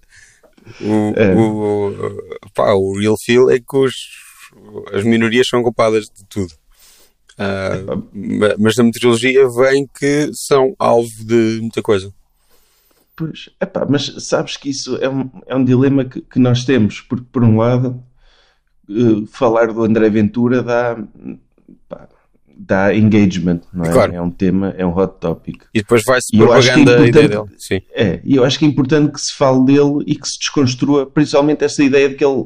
O, 0.80 1.12
É. 1.16 1.34
o, 1.34 2.20
pá, 2.52 2.74
o 2.74 2.98
real 2.98 3.14
feel 3.24 3.48
é 3.50 3.58
que 3.58 3.76
os, 3.76 3.94
as 4.92 5.04
minorias 5.04 5.46
são 5.48 5.62
culpadas 5.62 6.04
de 6.06 6.24
tudo. 6.28 6.52
Ma- 7.38 8.54
mas 8.58 8.76
na 8.76 8.84
meteorologia 8.84 9.48
vem 9.48 9.86
que 9.98 10.30
são 10.32 10.74
alvo 10.78 11.10
de 11.24 11.58
muita 11.60 11.82
coisa. 11.82 12.12
Pois, 13.14 13.48
epá, 13.60 13.86
mas 13.88 14.12
sabes 14.18 14.56
que 14.56 14.68
isso 14.68 14.96
é 14.96 15.08
um, 15.08 15.30
é 15.46 15.56
um 15.56 15.64
dilema 15.64 16.04
que, 16.04 16.20
que 16.20 16.38
nós 16.38 16.64
temos, 16.64 17.00
porque 17.00 17.24
por 17.32 17.42
um 17.42 17.56
lado, 17.56 18.02
uh, 18.90 19.26
falar 19.26 19.72
do 19.72 19.82
André 19.82 20.10
Ventura 20.10 20.62
dá, 20.62 20.98
pá, 21.88 22.08
dá 22.54 22.94
engagement, 22.94 23.60
não 23.72 23.86
é? 23.86 23.92
Claro. 23.92 24.14
É 24.14 24.20
um 24.20 24.30
tema, 24.30 24.74
é 24.76 24.84
um 24.84 24.94
hot 24.94 25.14
topic. 25.18 25.62
E 25.72 25.80
depois 25.80 26.02
vai-se 26.04 26.34
é 26.34 26.38
propaganda 26.38 27.00
a 27.00 27.06
ideia 27.06 27.28
dele. 27.28 27.44
Sim. 27.56 27.80
É, 27.94 28.20
e 28.22 28.36
eu 28.36 28.44
acho 28.44 28.58
que 28.58 28.66
é 28.66 28.68
importante 28.68 29.12
que 29.12 29.20
se 29.20 29.32
fale 29.32 29.64
dele 29.64 30.04
e 30.06 30.14
que 30.14 30.28
se 30.28 30.38
desconstrua 30.38 31.06
principalmente 31.06 31.64
essa 31.64 31.82
ideia 31.82 32.10
de 32.10 32.16
que 32.16 32.24
ele 32.24 32.44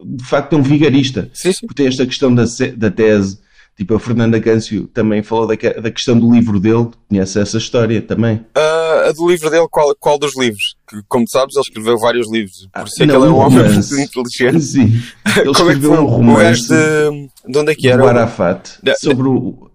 de 0.00 0.24
facto 0.24 0.52
é 0.52 0.56
um 0.56 0.62
vigarista. 0.62 1.28
Sim, 1.34 1.52
sim. 1.52 1.66
Porque 1.66 1.82
tem 1.82 1.88
esta 1.88 2.06
questão 2.06 2.32
da, 2.32 2.44
da 2.76 2.90
tese, 2.90 3.40
tipo 3.78 3.94
a 3.94 4.00
Fernanda 4.00 4.38
Câncio 4.40 4.86
também 4.88 5.22
falou 5.22 5.46
da, 5.46 5.54
da 5.54 5.90
questão 5.90 6.18
do 6.18 6.30
livro 6.30 6.58
dele, 6.60 6.88
conhece 7.08 7.38
essa 7.40 7.56
história 7.56 8.02
também. 8.02 8.44
Ah, 8.54 9.04
a 9.08 9.12
do 9.12 9.26
livro 9.30 9.48
dele, 9.48 9.66
qual, 9.70 9.94
qual 9.98 10.18
dos 10.18 10.36
livros? 10.36 10.76
Que, 10.86 11.00
como 11.08 11.24
sabes, 11.28 11.54
ele 11.56 11.62
escreveu 11.62 11.96
vários 11.96 12.30
livros. 12.30 12.66
Por 12.72 12.80
Ah, 12.80 12.84
isso 12.84 13.02
é 13.02 13.06
que 13.06 13.12
ele 13.14 13.24
é 13.24 13.28
um 13.28 13.36
homem 13.38 13.60
inteligente. 14.02 14.60
Sim, 14.60 15.00
ele 15.36 15.44
como 15.54 15.70
é 15.70 15.74
que 15.74 15.78
escreveu 15.78 15.92
um 15.92 16.02
o 16.04 16.06
romance 16.06 16.68
de, 16.68 17.30
de 17.52 17.58
onde 17.58 17.72
é 17.72 17.74
que 17.74 17.88
era? 17.88 18.02
do 18.02 18.08
Arafat 18.08 18.78
Da- 18.82 18.96
sobre 18.96 19.28
o. 19.28 19.70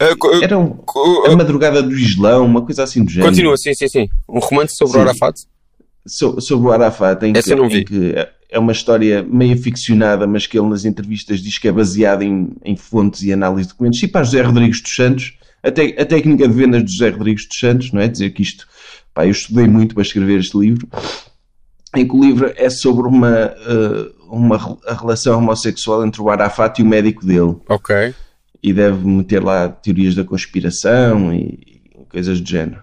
Ah, 0.00 0.14
co- 0.18 0.42
Era 0.42 0.58
um, 0.58 0.78
a 1.26 1.36
madrugada 1.36 1.82
do 1.82 1.94
Islão, 1.94 2.44
uma 2.44 2.62
coisa 2.62 2.82
assim 2.82 3.04
do 3.04 3.10
género. 3.10 3.30
Continua, 3.30 3.56
sim, 3.56 3.72
sim, 3.74 3.88
sim. 3.88 4.08
Um 4.28 4.40
romance 4.40 4.74
sobre 4.76 4.92
Sim. 4.94 4.98
o 4.98 5.02
Arafat. 5.02 5.40
So- 6.06 6.40
sobre 6.40 6.68
o 6.68 6.72
Arafat, 6.72 7.22
em, 7.24 7.32
Essa 7.36 7.48
que, 7.48 7.52
eu 7.52 7.56
não 7.56 7.68
vi. 7.68 7.84
que 7.84 8.14
é 8.48 8.58
uma 8.58 8.72
história 8.72 9.22
meio 9.22 9.56
ficcionada, 9.56 10.26
mas 10.26 10.46
que 10.46 10.58
ele 10.58 10.68
nas 10.68 10.84
entrevistas 10.84 11.40
diz 11.40 11.58
que 11.58 11.68
é 11.68 11.72
baseada 11.72 12.24
em, 12.24 12.50
em 12.64 12.76
fontes 12.76 13.22
e 13.22 13.32
análise 13.32 13.64
de 13.68 13.68
documentos. 13.74 14.02
E 14.02 14.08
para 14.08 14.24
José 14.24 14.42
Rodrigues 14.42 14.80
dos 14.80 14.94
Santos, 14.94 15.34
a, 15.62 15.70
te- 15.70 15.96
a 15.98 16.04
técnica 16.06 16.46
de 16.46 16.54
vendas 16.54 16.84
de 16.84 16.92
José 16.92 17.08
Rodrigues 17.10 17.46
dos 17.48 17.58
Santos, 17.58 17.92
não 17.92 18.00
é? 18.00 18.08
Dizer 18.08 18.30
que 18.30 18.42
isto, 18.42 18.66
pá, 19.12 19.26
eu 19.26 19.30
estudei 19.32 19.66
muito 19.66 19.94
para 19.94 20.02
escrever 20.02 20.38
este 20.38 20.56
livro, 20.56 20.88
em 21.94 22.06
que 22.06 22.14
o 22.14 22.20
livro 22.22 22.52
é 22.56 22.70
sobre 22.70 23.08
uma, 23.08 23.30
eh, 23.30 24.12
uma 24.30 24.78
a 24.86 24.94
relação 24.94 25.38
homossexual 25.38 26.06
entre 26.06 26.20
o 26.20 26.28
Arafat 26.30 26.78
e 26.78 26.82
o 26.82 26.86
médico 26.86 27.24
dele. 27.26 27.56
Ok. 27.68 28.14
E 28.62 28.72
deve 28.72 29.06
meter 29.06 29.42
lá 29.42 29.68
teorias 29.68 30.14
da 30.14 30.22
conspiração 30.24 31.32
e, 31.32 31.58
e 31.96 32.04
coisas 32.10 32.40
do 32.40 32.48
género. 32.48 32.82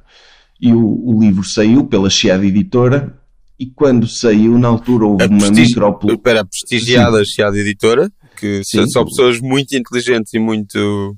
E 0.60 0.74
o, 0.74 0.86
o 0.86 1.20
livro 1.20 1.44
saiu 1.44 1.86
pela 1.86 2.10
Chiada 2.10 2.46
Editora. 2.46 3.18
E 3.64 3.72
quando 3.76 4.08
saiu, 4.08 4.58
na 4.58 4.68
altura 4.68 5.06
houve 5.06 5.24
A 5.24 5.28
uma 5.28 5.38
prestigi- 5.40 5.76
micro 5.80 5.98
Espera, 6.12 6.46
prestigiada 6.46 7.24
Chiada 7.26 7.58
Editora, 7.58 8.12
que 8.38 8.62
Sim. 8.64 8.88
só 8.90 9.04
pessoas 9.06 9.40
muito 9.40 9.76
inteligentes 9.76 10.34
e 10.34 10.40
muito 10.40 11.16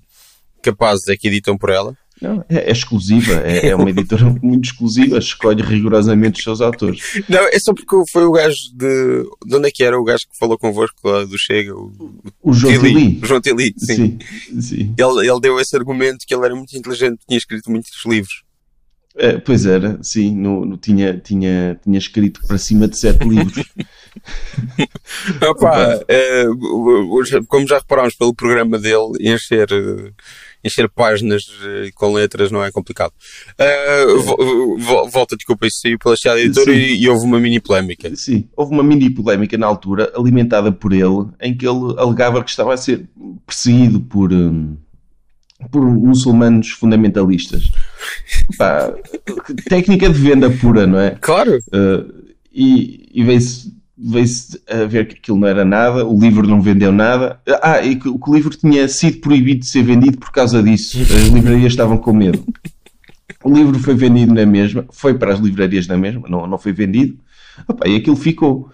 capazes 0.61 1.07
é 1.07 1.15
que 1.17 1.27
editam 1.27 1.57
por 1.57 1.69
ela. 1.69 1.95
Não, 2.21 2.45
é, 2.47 2.69
é 2.69 2.71
exclusiva, 2.71 3.33
é, 3.43 3.67
é 3.67 3.75
uma 3.75 3.89
editora 3.89 4.23
muito 4.41 4.65
exclusiva, 4.65 5.17
escolhe 5.17 5.61
rigorosamente 5.61 6.37
os 6.37 6.43
seus 6.45 6.61
autores. 6.61 7.01
Não, 7.27 7.39
é 7.49 7.59
só 7.59 7.73
porque 7.73 7.93
foi 8.09 8.23
o 8.25 8.31
gajo 8.31 8.55
de. 8.73 9.23
De 9.45 9.55
onde 9.55 9.67
é 9.67 9.71
que 9.71 9.83
era 9.83 9.99
o 9.99 10.03
gajo 10.03 10.23
que 10.31 10.37
falou 10.39 10.57
convosco 10.57 10.95
lá 11.03 11.25
do 11.25 11.37
Chega? 11.37 11.75
O, 11.75 11.91
O 12.41 12.53
João 12.53 12.71
Tili. 12.79 13.19
O 13.21 13.25
João 13.25 13.41
Tili, 13.41 13.73
sim. 13.77 14.17
Sim, 14.49 14.61
sim. 14.61 14.95
Ele, 14.97 15.27
ele 15.29 15.39
deu 15.41 15.59
esse 15.59 15.75
argumento 15.75 16.19
que 16.25 16.33
ele 16.33 16.45
era 16.45 16.55
muito 16.55 16.75
inteligente, 16.77 17.19
tinha 17.27 17.37
escrito 17.37 17.69
muitos 17.69 17.91
livros. 18.05 18.43
É, 19.17 19.38
pois 19.38 19.65
era, 19.65 19.98
sim, 20.03 20.36
no, 20.36 20.65
no- 20.65 20.77
tinha, 20.77 21.17
tinha, 21.17 21.79
tinha 21.81 21.98
escrito 21.98 22.41
para 22.45 22.57
cima 22.57 22.88
de 22.88 22.98
sete 22.98 23.24
livros. 23.27 23.65
Opa, 25.50 26.01
eh, 26.07 26.45
como 27.48 27.67
já 27.67 27.77
reparámos 27.77 28.15
pelo 28.15 28.34
programa 28.34 28.77
dele, 28.77 29.12
encher, 29.22 29.67
eh, 29.72 30.12
encher 30.63 30.89
páginas 30.89 31.43
eh, 31.63 31.89
com 31.95 32.13
letras 32.13 32.51
não 32.51 32.63
é 32.63 32.72
complicado. 32.72 33.13
Eh, 33.57 34.05
vo- 34.24 34.77
vo- 34.77 35.10
volta, 35.10 35.36
desculpa, 35.36 35.65
isso 35.67 35.79
saiu 35.81 35.98
pela 36.00 36.15
Chiada 36.15 36.39
Editora 36.41 36.74
e, 36.74 37.01
e 37.03 37.10
houve 37.10 37.25
uma 37.25 37.39
mini 37.39 37.60
polémica. 37.60 38.13
Sim, 38.15 38.48
houve 38.55 38.74
uma 38.74 38.84
mini 38.84 39.10
polémica 39.10 39.57
na 39.57 39.67
altura, 39.67 40.12
alimentada 40.15 40.72
por 40.72 40.91
ele, 40.93 41.27
em 41.41 41.55
que 41.55 41.67
ele 41.67 41.93
alegava 41.98 42.43
que 42.43 42.50
estava 42.50 42.74
a 42.74 42.77
ser 42.77 43.07
perseguido 43.45 44.00
por, 44.01 44.31
hum, 44.34 44.75
por 45.71 45.81
muçulmanos 45.81 46.71
fundamentalistas. 46.71 47.71
Pá, 48.57 48.93
técnica 49.67 50.09
de 50.09 50.19
venda 50.19 50.50
pura, 50.50 50.85
não 50.85 51.00
é? 51.00 51.12
Claro, 51.21 51.59
Uh, 51.74 52.25
e 52.53 53.09
e 53.13 53.24
veio-se 53.24 53.74
veio-se 53.97 54.62
a 54.69 54.85
ver 54.85 55.07
que 55.07 55.15
aquilo 55.15 55.39
não 55.39 55.47
era 55.47 55.63
nada, 55.63 56.05
o 56.05 56.19
livro 56.19 56.45
não 56.45 56.62
vendeu 56.62 56.91
nada. 56.91 57.39
Ah, 57.62 57.81
e 57.81 57.95
que, 57.95 58.12
que 58.12 58.29
o 58.29 58.33
livro 58.33 58.55
tinha 58.55 58.88
sido 58.88 59.19
proibido 59.19 59.62
de 59.62 59.67
ser 59.67 59.83
vendido 59.83 60.17
por 60.17 60.31
causa 60.31 60.62
disso. 60.62 61.00
As 61.01 61.29
livrarias 61.29 61.71
estavam 61.71 61.97
com 61.97 62.13
medo. 62.13 62.43
O 63.43 63.53
livro 63.53 63.79
foi 63.79 63.95
vendido 63.95 64.33
na 64.33 64.45
mesma, 64.45 64.85
foi 64.91 65.13
para 65.13 65.33
as 65.33 65.39
livrarias 65.39 65.88
na 65.88 65.95
mesma, 65.95 66.27
não, 66.27 66.45
não 66.45 66.57
foi 66.57 66.74
vendido. 66.74 67.17
Opa, 67.67 67.88
e 67.88 67.95
aquilo 67.95 68.15
ficou. 68.15 68.69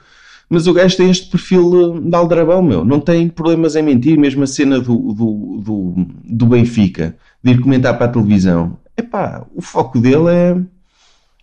Mas 0.53 0.67
o 0.67 0.73
gajo 0.73 0.97
tem 0.97 1.09
este 1.09 1.29
perfil 1.29 2.01
de 2.01 2.13
aldrabão, 2.13 2.61
meu. 2.61 2.83
Não 2.83 2.99
tem 2.99 3.29
problemas 3.29 3.77
em 3.77 3.81
mentir, 3.81 4.19
mesmo 4.19 4.43
a 4.43 4.47
cena 4.47 4.81
do, 4.81 5.13
do, 5.13 5.61
do, 5.63 5.95
do 6.25 6.45
Benfica, 6.45 7.15
de 7.41 7.51
ir 7.51 7.61
comentar 7.61 7.97
para 7.97 8.07
a 8.07 8.09
televisão. 8.09 8.77
Epá, 8.97 9.45
o 9.55 9.61
foco 9.61 9.97
dele 9.97 10.29
é, 10.29 10.57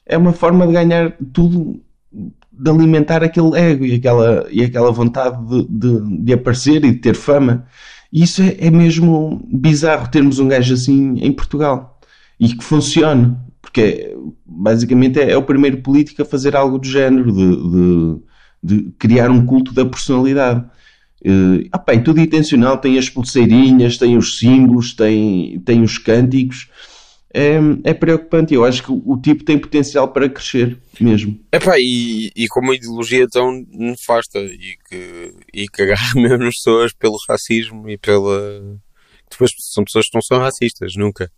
é 0.05 0.19
uma 0.19 0.35
forma 0.35 0.67
de 0.67 0.75
ganhar 0.75 1.17
tudo, 1.33 1.81
de 2.13 2.71
alimentar 2.71 3.25
aquele 3.25 3.59
ego 3.59 3.87
e 3.87 3.95
aquela, 3.95 4.47
e 4.51 4.63
aquela 4.63 4.93
vontade 4.93 5.43
de, 5.47 5.67
de, 5.71 6.25
de 6.25 6.33
aparecer 6.35 6.85
e 6.85 6.93
de 6.93 6.99
ter 6.99 7.15
fama. 7.15 7.65
E 8.13 8.23
isso 8.23 8.43
é, 8.43 8.57
é 8.59 8.71
mesmo 8.71 9.41
bizarro 9.51 10.11
termos 10.11 10.39
um 10.39 10.49
gajo 10.49 10.75
assim 10.75 11.15
em 11.21 11.33
Portugal 11.33 11.99
e 12.39 12.49
que 12.51 12.63
funcione, 12.63 13.35
porque 13.63 13.81
é- 13.81 14.15
basicamente 14.45 15.19
é, 15.19 15.31
é 15.31 15.37
o 15.39 15.43
primeiro 15.43 15.79
político 15.79 16.21
a 16.21 16.27
fazer 16.27 16.55
algo 16.55 16.79
do 16.79 16.87
género, 16.87 17.33
de, 17.33 17.57
de, 17.57 18.29
de 18.63 18.91
criar 18.99 19.31
um 19.31 19.45
culto 19.45 19.73
da 19.73 19.85
personalidade. 19.85 20.65
Uh, 21.25 21.67
ah, 21.73 21.79
pá, 21.79 21.95
e 21.95 22.03
tudo 22.03 22.21
intencional, 22.21 22.79
tem 22.79 22.97
as 22.99 23.09
pulseirinhas, 23.11 23.97
tem 23.99 24.17
os 24.17 24.39
símbolos, 24.39 24.95
tem, 24.95 25.61
tem 25.65 25.83
os 25.83 25.99
cânticos. 25.99 26.69
É, 27.35 27.59
é 27.85 27.93
preocupante. 27.95 28.55
Eu 28.55 28.65
acho 28.65 28.83
que 28.83 28.91
o, 28.91 29.03
o 29.05 29.21
tipo 29.21 29.45
tem 29.45 29.59
potencial 29.59 30.09
para 30.09 30.29
crescer 30.29 30.79
mesmo. 31.01 31.39
Epá, 31.53 31.79
e, 31.79 32.31
e 32.35 32.47
com 32.49 32.61
uma 32.61 32.75
ideologia 32.75 33.27
tão 33.29 33.65
nefasta 33.71 34.39
e 34.39 34.77
que, 34.89 35.35
e 35.53 35.67
agarra 35.79 36.15
mesmo 36.21 36.45
as 36.47 36.55
pessoas 36.57 36.93
pelo 36.93 37.19
racismo 37.29 37.89
e 37.89 37.99
pela. 37.99 38.63
Depois 39.31 39.51
são 39.59 39.85
pessoas 39.85 40.07
que 40.09 40.15
não 40.15 40.23
são 40.23 40.39
racistas, 40.39 40.95
nunca. 40.97 41.31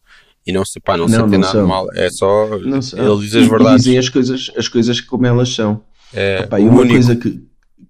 E 0.47 0.53
não 0.53 0.65
se, 0.65 0.79
pá, 0.81 0.97
não, 0.97 1.09
se 1.09 1.17
Não, 1.17 1.29
tem 1.29 1.39
não 1.39 1.47
nada 1.47 1.59
são. 1.59 1.67
mal. 1.67 1.89
É 1.95 2.09
só. 2.11 2.59
Não 2.61 2.81
sei. 2.81 3.01
Ele 3.01 3.21
diz 3.21 3.35
E- 3.35 3.39
as 3.39 3.49
verdades. 3.49 3.85
dizem 3.85 3.99
as 3.99 4.09
coisas, 4.09 4.51
as 4.57 4.69
coisas 4.69 5.01
como 5.01 5.27
elas 5.27 5.49
são. 5.55 5.83
É, 6.13 6.43
Opa, 6.45 6.61
e 6.61 6.65
uma 6.65 6.81
único. 6.81 6.95
coisa 6.95 7.17
que, 7.17 7.43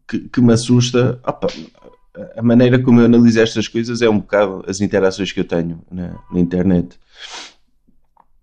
que, 0.08 0.18
que 0.28 0.40
me 0.40 0.52
assusta, 0.52 1.20
opa, 1.24 1.48
a 2.36 2.42
maneira 2.42 2.78
como 2.78 3.00
eu 3.00 3.06
analiso 3.06 3.40
estas 3.40 3.68
coisas 3.68 4.02
é 4.02 4.08
um 4.08 4.18
bocado 4.18 4.64
as 4.66 4.80
interações 4.80 5.32
que 5.32 5.40
eu 5.40 5.44
tenho 5.44 5.82
na, 5.90 6.18
na 6.30 6.40
internet. 6.40 6.98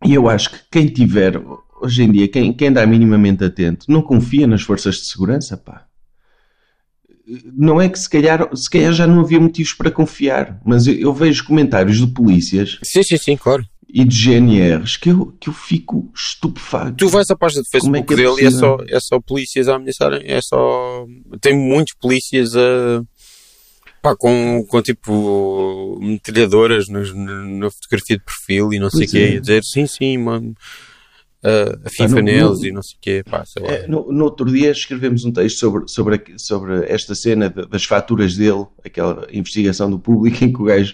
E 0.06 0.14
eu 0.14 0.30
acho 0.30 0.52
que 0.52 0.60
quem 0.72 0.88
tiver, 0.88 1.42
hoje 1.82 2.04
em 2.04 2.12
dia, 2.12 2.28
quem, 2.28 2.54
quem 2.54 2.70
anda 2.70 2.86
minimamente 2.86 3.44
atento, 3.44 3.86
não 3.90 4.02
confia 4.02 4.48
nas 4.48 4.62
forças 4.62 4.96
de 4.96 5.06
segurança, 5.08 5.58
pá. 5.58 5.86
Não 7.54 7.82
é 7.82 7.90
que 7.90 8.00
se 8.00 8.10
calhar, 8.10 8.50
se 8.56 8.70
calhar 8.70 8.94
já 8.94 9.06
não 9.06 9.20
havia 9.20 9.40
motivos 9.40 9.74
para 9.74 9.92
confiar, 9.92 10.62
mas 10.66 10.88
eu, 10.88 10.94
eu 10.94 11.14
vejo 11.14 11.46
comentários 11.46 11.98
de 11.98 12.08
polícias 12.08 12.80
Sim, 12.84 13.04
sim, 13.04 13.18
sim, 13.18 13.36
claro. 13.36 13.66
E 13.90 14.04
de 14.04 14.16
GNRs 14.16 14.98
que 14.98 15.10
eu, 15.10 15.34
que 15.40 15.50
eu 15.50 15.54
fico 15.54 16.12
estupefacto. 16.16 16.96
Tu 16.98 17.08
vais 17.10 17.30
à 17.30 17.36
página 17.36 17.64
Como 17.80 17.96
é 17.96 18.00
Facebook 18.00 18.08
que 18.08 18.14
é 18.14 18.18
dele 18.18 18.44
e 18.44 18.46
é 18.48 18.52
só, 18.52 18.78
é 18.88 19.00
só 19.00 19.20
polícias 19.22 19.68
a 19.70 19.76
ameaçarem. 19.76 20.22
É 20.26 20.42
só. 20.42 21.06
Tem 21.42 21.58
muitos 21.58 21.94
polícias 22.00 22.56
a. 22.56 23.02
Pá, 24.02 24.16
com, 24.16 24.64
com 24.70 24.82
tipo 24.82 25.98
metralhadoras 26.02 26.88
na, 26.88 27.00
na 27.02 27.70
fotografia 27.72 28.18
de 28.18 28.24
perfil 28.24 28.72
e 28.74 28.80
não 28.80 28.90
sei 28.90 29.00
o 29.00 29.02
Pois 29.02 29.12
quê, 29.12 29.18
é. 29.18 29.34
e 29.34 29.38
a 29.38 29.40
dizer 29.42 29.64
sim, 29.64 29.88
sim, 29.88 30.18
mano, 30.20 30.54
a, 31.44 31.88
a 31.88 31.90
FIFA 31.90 32.16
não- 32.16 32.22
neles 32.22 32.64
e 32.64 32.72
não 32.72 32.84
sei 32.84 32.96
o 32.96 33.00
quê, 33.02 33.24
pá, 33.30 33.44
sei 33.46 33.64
lá. 33.64 33.70
É, 33.70 33.88
no, 33.88 34.12
no 34.12 34.24
outro 34.26 34.46
dia 34.52 34.70
escrevemos 34.70 35.26
um 35.26 35.32
texto 35.32 35.58
sobre, 35.60 35.88
sobre, 35.88 36.16
a- 36.16 36.38
sobre 36.38 36.86
esta 36.88 37.16
cena 37.16 37.50
de- 37.50 37.68
das 37.68 37.86
faturas 37.86 38.36
dele, 38.38 38.66
aquela 38.86 39.28
investigação 39.34 39.90
do 39.90 39.98
público 39.98 40.38
em 40.46 40.54
que 40.54 40.62
o 40.62 40.66
gajo 40.66 40.94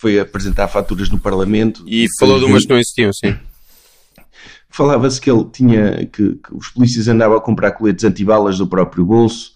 foi 0.00 0.18
apresentar 0.18 0.66
faturas 0.68 1.10
no 1.10 1.18
Parlamento. 1.18 1.84
E 1.86 2.06
falou 2.18 2.38
de 2.38 2.46
umas 2.46 2.62
que 2.64 2.70
não 2.70 2.78
existiam, 2.78 3.12
sim. 3.12 3.36
Falava-se 4.68 5.20
que 5.20 5.30
ele 5.30 5.44
tinha 5.52 6.06
que, 6.06 6.34
que 6.36 6.54
os 6.54 6.68
polícias 6.68 7.08
andavam 7.08 7.36
a 7.36 7.40
comprar 7.40 7.72
coletes 7.72 8.04
antibalas 8.04 8.56
do 8.58 8.66
próprio 8.66 9.04
bolso. 9.04 9.52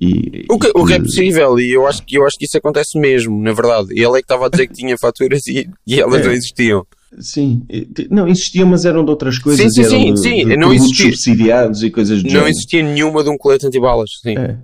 E, 0.00 0.44
O 0.50 0.58
que, 0.58 0.68
e 0.68 0.72
o 0.74 0.86
que 0.86 0.94
é 0.94 0.98
possível, 0.98 1.58
e 1.58 1.72
eu 1.72 1.86
acho, 1.86 2.02
que, 2.04 2.16
eu 2.16 2.24
acho 2.26 2.36
que 2.38 2.44
isso 2.46 2.56
acontece 2.56 2.98
mesmo, 2.98 3.40
na 3.42 3.52
verdade. 3.52 3.88
Ele 3.90 4.06
é 4.06 4.12
que 4.14 4.18
estava 4.20 4.46
a 4.46 4.48
dizer 4.48 4.66
que 4.68 4.74
tinha 4.74 4.96
faturas 4.98 5.46
e, 5.46 5.68
e 5.86 6.00
elas 6.00 6.20
É. 6.20 6.24
não 6.24 6.32
existiam. 6.32 6.86
Sim, 7.20 7.62
não 8.10 8.26
existiam, 8.26 8.66
mas 8.68 8.84
eram 8.84 9.04
de 9.04 9.10
outras 9.10 9.38
coisas. 9.38 9.72
Sim, 9.72 9.84
sim, 9.84 9.88
sim, 9.88 10.14
de, 10.14 10.20
sim, 10.20 10.46
de 10.46 10.56
não 10.56 10.72
existia. 10.72 11.04
subsidiados 11.06 11.82
e 11.84 11.90
coisas 11.90 12.18
do 12.22 12.24
Não 12.24 12.30
género. 12.30 12.48
existia 12.48 12.82
nenhuma 12.82 13.22
de 13.22 13.30
um 13.30 13.36
colete 13.36 13.66
antibalas, 13.66 14.10
sim. 14.20 14.36
É. 14.36 14.56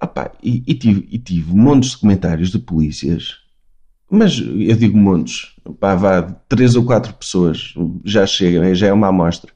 Ah 0.00 0.06
pá, 0.06 0.30
e, 0.42 0.62
e 0.66 0.74
tive, 0.74 1.08
e 1.10 1.18
tive 1.18 1.52
montes 1.54 1.90
de 1.90 1.96
comentários 1.98 2.50
de 2.50 2.58
polícias, 2.60 3.38
mas 4.10 4.38
eu 4.38 4.76
digo 4.76 4.96
montes, 4.96 5.54
pá, 5.80 5.94
vá, 5.94 6.22
três 6.48 6.76
ou 6.76 6.84
quatro 6.84 7.12
pessoas, 7.14 7.74
já 8.04 8.26
chega, 8.26 8.74
já 8.74 8.88
é 8.88 8.92
uma 8.92 9.08
amostra, 9.08 9.52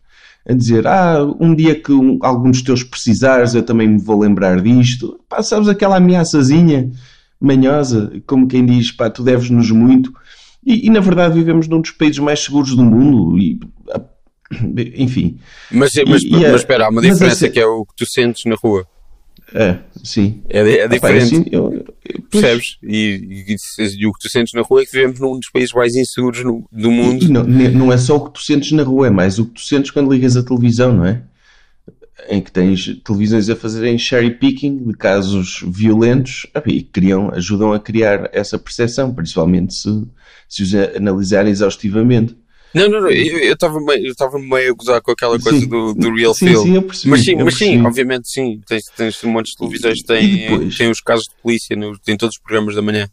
a 0.49 0.53
dizer, 0.53 0.87
ah, 0.87 1.19
um 1.39 1.55
dia 1.55 1.75
que 1.75 1.93
um, 1.93 2.19
algum 2.23 2.51
dos 2.51 2.63
teus 2.63 2.83
precisares, 2.83 3.55
eu 3.55 3.63
também 3.63 3.89
me 3.89 3.99
vou 3.99 4.19
lembrar 4.19 4.61
disto. 4.61 5.21
Pá, 5.29 5.43
sabes 5.43 5.69
aquela 5.69 5.97
ameaçazinha 5.97 6.91
manhosa, 7.41 8.13
como 8.27 8.49
quem 8.49 8.65
diz, 8.65 8.91
pá, 8.91 9.09
tu 9.09 9.23
deves-nos 9.23 9.71
muito. 9.71 10.13
E, 10.65 10.87
e, 10.87 10.91
na 10.91 11.01
verdade 11.01 11.35
vivemos 11.35 11.69
num 11.69 11.81
dos 11.81 11.91
países 11.93 12.19
mais 12.19 12.41
seguros 12.41 12.75
do 12.75 12.85
mundo 12.85 13.39
e, 13.39 13.59
enfim. 14.97 15.39
Mas, 15.71 15.93
mas, 16.07 16.23
e, 16.23 16.31
mas 16.31 16.57
espera, 16.57 16.87
há 16.87 16.91
uma 16.91 17.01
diferença 17.01 17.49
que 17.49 17.59
é 17.59 17.67
o 17.67 17.85
que 17.85 17.95
tu 17.97 18.11
sentes 18.11 18.45
na 18.45 18.57
rua. 18.57 18.87
É, 19.55 19.79
sim. 20.05 20.43
É, 20.49 20.61
é 20.61 20.89
diferente. 20.89 21.35
assim, 21.35 21.45
eu, 21.51 21.73
eu, 21.73 22.23
Percebes? 22.31 22.79
E, 22.83 23.47
e, 23.49 23.57
e, 23.99 24.07
o 24.07 24.13
que 24.13 24.21
tu 24.21 24.31
sentes 24.31 24.53
na 24.55 24.63
rua 24.63 24.83
é 24.83 24.87
que 24.87 24.93
vivemos 24.93 25.19
num 25.19 25.39
dos 25.39 25.51
países 25.51 25.73
mais 25.73 25.95
inseguros 25.97 26.45
no, 26.45 26.65
do 26.71 26.91
mundo. 26.91 27.29
Não, 27.29 27.45
não, 27.45 27.93
é 27.93 27.99
só 27.99 28.17
o 28.17 28.27
que 28.27 28.35
tu 28.35 28.45
sentes 28.45 28.73
na 28.73 28.83
rua, 28.83 29.09
é 29.09 29.11
mais 29.11 29.39
o 29.39 29.47
que 29.47 29.55
tu 29.55 29.61
sentes 29.63 29.91
quando 29.91 30.13
ligas 30.13 30.37
a 30.37 30.43
televisão, 30.43 30.93
não 30.97 31.05
é? 31.05 31.23
Em 32.29 32.41
que 32.41 32.53
tens 32.53 33.01
televisões 33.03 33.51
a 33.51 33.57
fazerem 33.57 33.99
cherry 33.99 34.31
picking 34.31 34.85
de 34.85 34.93
casos 34.95 35.65
violentos 35.67 36.47
e 36.67 36.83
criam, 36.83 37.31
ajudam 37.35 37.73
a 37.73 37.81
criar 37.81 38.29
essa 38.33 38.59
percepção, 38.59 39.13
principalmente 39.13 39.75
se, 39.75 40.07
se 40.49 40.63
os 40.63 40.75
analisarem 40.75 41.51
exaustivamente. 41.51 42.37
Não, 42.73 42.89
não, 42.89 43.01
não, 43.01 43.11
eu 43.11 43.53
estava 43.53 43.81
meio, 43.81 44.15
meio 44.49 44.73
a 44.73 44.75
gozar 44.75 45.03
com 45.03 45.11
aquela 45.11 45.39
coisa 45.39 45.67
do, 45.67 45.93
do 45.93 46.15
real 46.15 46.33
sim, 46.35 46.47
feel. 46.47 46.63
Sim, 46.63 46.75
eu 46.77 46.83
percebi, 46.83 47.11
mas 47.11 47.25
sim, 47.25 47.37
mas 47.37 47.59
sim, 47.59 47.83
obviamente 47.85 48.29
sim. 48.29 48.61
Tens, 48.67 48.85
tens 48.97 49.25
um 49.25 49.31
monte 49.31 49.51
de 49.51 49.57
televisões 49.57 50.01
que 50.01 50.07
têm, 50.07 50.71
têm 50.71 50.91
os 50.91 51.01
casos 51.01 51.25
de 51.25 51.35
polícia, 51.43 51.75
no, 51.77 51.99
tem 51.99 52.17
todos 52.17 52.37
os 52.37 52.43
programas 52.43 52.77
da 52.77 52.83
manhã. 52.83 53.09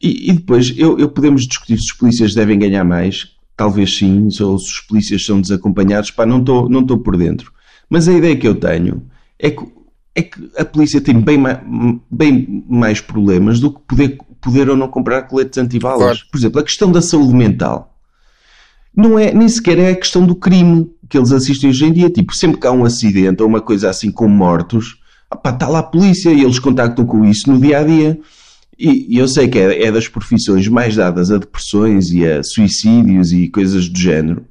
E, 0.00 0.30
e 0.30 0.32
depois, 0.32 0.72
eu, 0.76 0.98
eu 0.98 1.08
podemos 1.08 1.46
discutir 1.46 1.78
se 1.78 1.86
os 1.86 1.92
polícias 1.92 2.34
devem 2.34 2.58
ganhar 2.58 2.84
mais, 2.84 3.28
talvez 3.56 3.96
sim, 3.96 4.28
ou 4.40 4.58
se 4.58 4.72
os 4.72 4.80
polícias 4.80 5.24
são 5.24 5.40
desacompanhados, 5.40 6.10
pá, 6.12 6.24
não 6.24 6.38
estou 6.38 6.68
não 6.68 6.86
por 6.86 7.16
dentro. 7.16 7.52
Mas 7.90 8.08
a 8.08 8.12
ideia 8.12 8.36
que 8.36 8.46
eu 8.46 8.54
tenho 8.54 9.04
é 9.38 9.50
que, 9.50 9.64
é 10.14 10.22
que 10.22 10.50
a 10.56 10.64
polícia 10.64 11.00
tem 11.00 11.18
bem 11.18 11.38
mais, 11.38 11.58
bem 12.10 12.64
mais 12.68 13.00
problemas 13.00 13.58
do 13.58 13.72
que 13.72 13.80
poder, 13.80 14.18
poder 14.40 14.70
ou 14.70 14.76
não 14.76 14.88
comprar 14.88 15.22
coletes 15.22 15.58
antibalas. 15.58 16.02
Claro. 16.02 16.18
Por 16.30 16.38
exemplo, 16.38 16.60
a 16.60 16.64
questão 16.64 16.92
da 16.92 17.02
saúde 17.02 17.34
mental 17.34 17.95
não 18.96 19.18
é, 19.18 19.32
nem 19.32 19.48
sequer 19.48 19.78
é 19.78 19.90
a 19.90 19.96
questão 19.96 20.26
do 20.26 20.34
crime 20.34 20.90
que 21.08 21.18
eles 21.18 21.30
assistem 21.30 21.68
hoje 21.68 21.84
em 21.84 21.92
dia. 21.92 22.08
Tipo, 22.08 22.34
sempre 22.34 22.58
que 22.58 22.66
há 22.66 22.72
um 22.72 22.84
acidente 22.84 23.42
ou 23.42 23.48
uma 23.48 23.60
coisa 23.60 23.90
assim 23.90 24.10
com 24.10 24.26
mortos, 24.26 24.96
está 25.44 25.68
lá 25.68 25.80
a 25.80 25.82
polícia 25.82 26.30
e 26.30 26.42
eles 26.42 26.58
contactam 26.58 27.04
com 27.04 27.24
isso 27.24 27.50
no 27.50 27.60
dia 27.60 27.80
a 27.80 27.84
dia. 27.84 28.18
E, 28.78 29.14
e 29.14 29.18
eu 29.18 29.28
sei 29.28 29.48
que 29.48 29.58
é, 29.58 29.84
é, 29.84 29.92
das 29.92 30.08
profissões 30.08 30.66
mais 30.68 30.96
dadas 30.96 31.30
a 31.30 31.38
depressões 31.38 32.10
e 32.10 32.26
a 32.26 32.42
suicídios 32.42 33.32
e 33.32 33.48
coisas 33.48 33.88
do 33.88 33.98
género, 33.98 34.44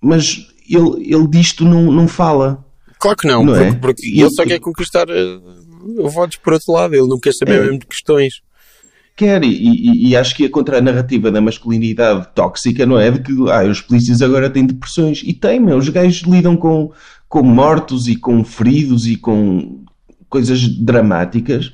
mas 0.00 0.48
ele, 0.68 1.14
ele 1.14 1.26
disto 1.28 1.64
não, 1.64 1.92
não 1.92 2.08
fala. 2.08 2.64
Claro 2.98 3.16
que 3.16 3.28
não, 3.28 3.44
não 3.44 3.52
porque, 3.54 3.68
é? 3.68 3.74
porque 3.74 4.06
ele, 4.06 4.20
ele, 4.22 4.30
só 4.30 4.44
quer 4.44 4.58
conquistar 4.58 5.06
uh, 5.08 6.08
votos 6.08 6.36
por 6.36 6.52
outro 6.52 6.72
lado, 6.72 6.94
ele 6.94 7.06
não 7.06 7.18
quer 7.18 7.32
saber 7.32 7.60
é, 7.60 7.62
mesmo 7.62 7.78
de 7.78 7.86
questões 7.86 8.42
quer. 9.18 9.42
E, 9.42 9.48
e, 9.48 10.08
e, 10.08 10.16
acho 10.16 10.34
que 10.34 10.46
a 10.46 10.50
contra 10.50 10.78
a 10.78 10.80
narrativa 10.80 11.30
da 11.30 11.40
masculinidade 11.40 12.28
tóxica, 12.34 12.86
não 12.86 12.98
é? 12.98 13.10
De 13.10 13.20
que 13.20 13.32
ah, 13.50 13.64
os 13.64 13.80
polícias 13.80 14.22
agora 14.22 14.48
têm 14.48 14.64
depressões. 14.64 15.22
E 15.24 15.34
tem, 15.34 15.58
meu. 15.58 15.76
Os 15.76 15.88
gajos 15.88 16.22
lidam 16.22 16.56
com, 16.56 16.92
com 17.28 17.42
mortos 17.42 18.06
e 18.06 18.14
com 18.14 18.44
feridos 18.44 19.06
e 19.06 19.16
com 19.16 19.84
coisas 20.30 20.66
dramáticas. 20.68 21.72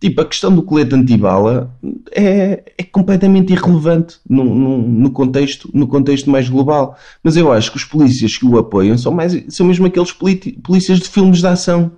Tipo, 0.00 0.20
a 0.20 0.24
questão 0.26 0.54
do 0.54 0.62
colete 0.62 0.94
antibala 0.94 1.74
é, 2.12 2.62
é 2.76 2.82
completamente 2.82 3.52
irrelevante 3.52 4.16
no, 4.28 4.44
no, 4.44 4.78
no, 4.78 5.10
contexto, 5.10 5.70
no 5.72 5.88
contexto 5.88 6.30
mais 6.30 6.48
global. 6.48 6.96
Mas 7.22 7.36
eu 7.36 7.50
acho 7.50 7.70
que 7.70 7.78
os 7.78 7.84
polícias 7.84 8.36
que 8.36 8.44
o 8.44 8.58
apoiam 8.58 8.96
são, 8.98 9.12
mais, 9.12 9.44
são 9.48 9.66
mesmo 9.66 9.86
aqueles 9.86 10.12
polícias 10.12 11.00
de 11.00 11.08
filmes 11.08 11.38
de 11.38 11.46
ação 11.46 11.92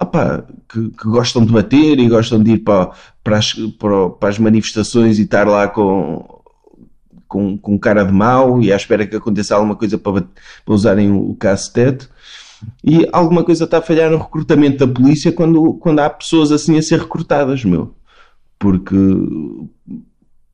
opa, 0.00 0.46
que, 0.68 0.90
que, 0.90 1.08
gostam 1.08 1.44
de 1.44 1.52
bater 1.52 1.98
e 1.98 2.08
gostam 2.08 2.42
de 2.42 2.52
ir 2.52 2.58
para, 2.58 2.90
para, 3.22 3.38
as, 3.38 3.52
para, 3.52 4.10
para 4.10 4.28
as 4.28 4.38
manifestações 4.38 5.18
e 5.18 5.22
estar 5.22 5.46
lá 5.46 5.68
com, 5.68 6.42
com, 7.28 7.56
com 7.56 7.78
cara 7.78 8.04
de 8.04 8.12
mau 8.12 8.60
e 8.60 8.72
à 8.72 8.76
espera 8.76 9.06
que 9.06 9.16
aconteça 9.16 9.54
alguma 9.54 9.76
coisa 9.76 9.96
para, 9.96 10.22
para 10.64 10.74
usarem 10.74 11.12
o 11.12 11.34
cacetete. 11.34 12.08
E 12.82 13.06
alguma 13.12 13.44
coisa 13.44 13.64
está 13.64 13.78
a 13.78 13.82
falhar 13.82 14.10
no 14.10 14.18
recrutamento 14.18 14.86
da 14.86 14.92
polícia 14.92 15.30
quando, 15.30 15.74
quando 15.74 16.00
há 16.00 16.10
pessoas 16.10 16.50
assim 16.50 16.78
a 16.78 16.82
ser 16.82 17.00
recrutadas, 17.00 17.64
meu. 17.64 17.94
Porque, 18.58 18.96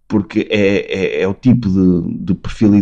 porque 0.08 0.48
é, 0.50 1.20
é, 1.20 1.22
é 1.22 1.28
o 1.28 1.34
tipo 1.34 1.68
de, 1.68 2.24
de 2.24 2.34
perfil 2.34 2.72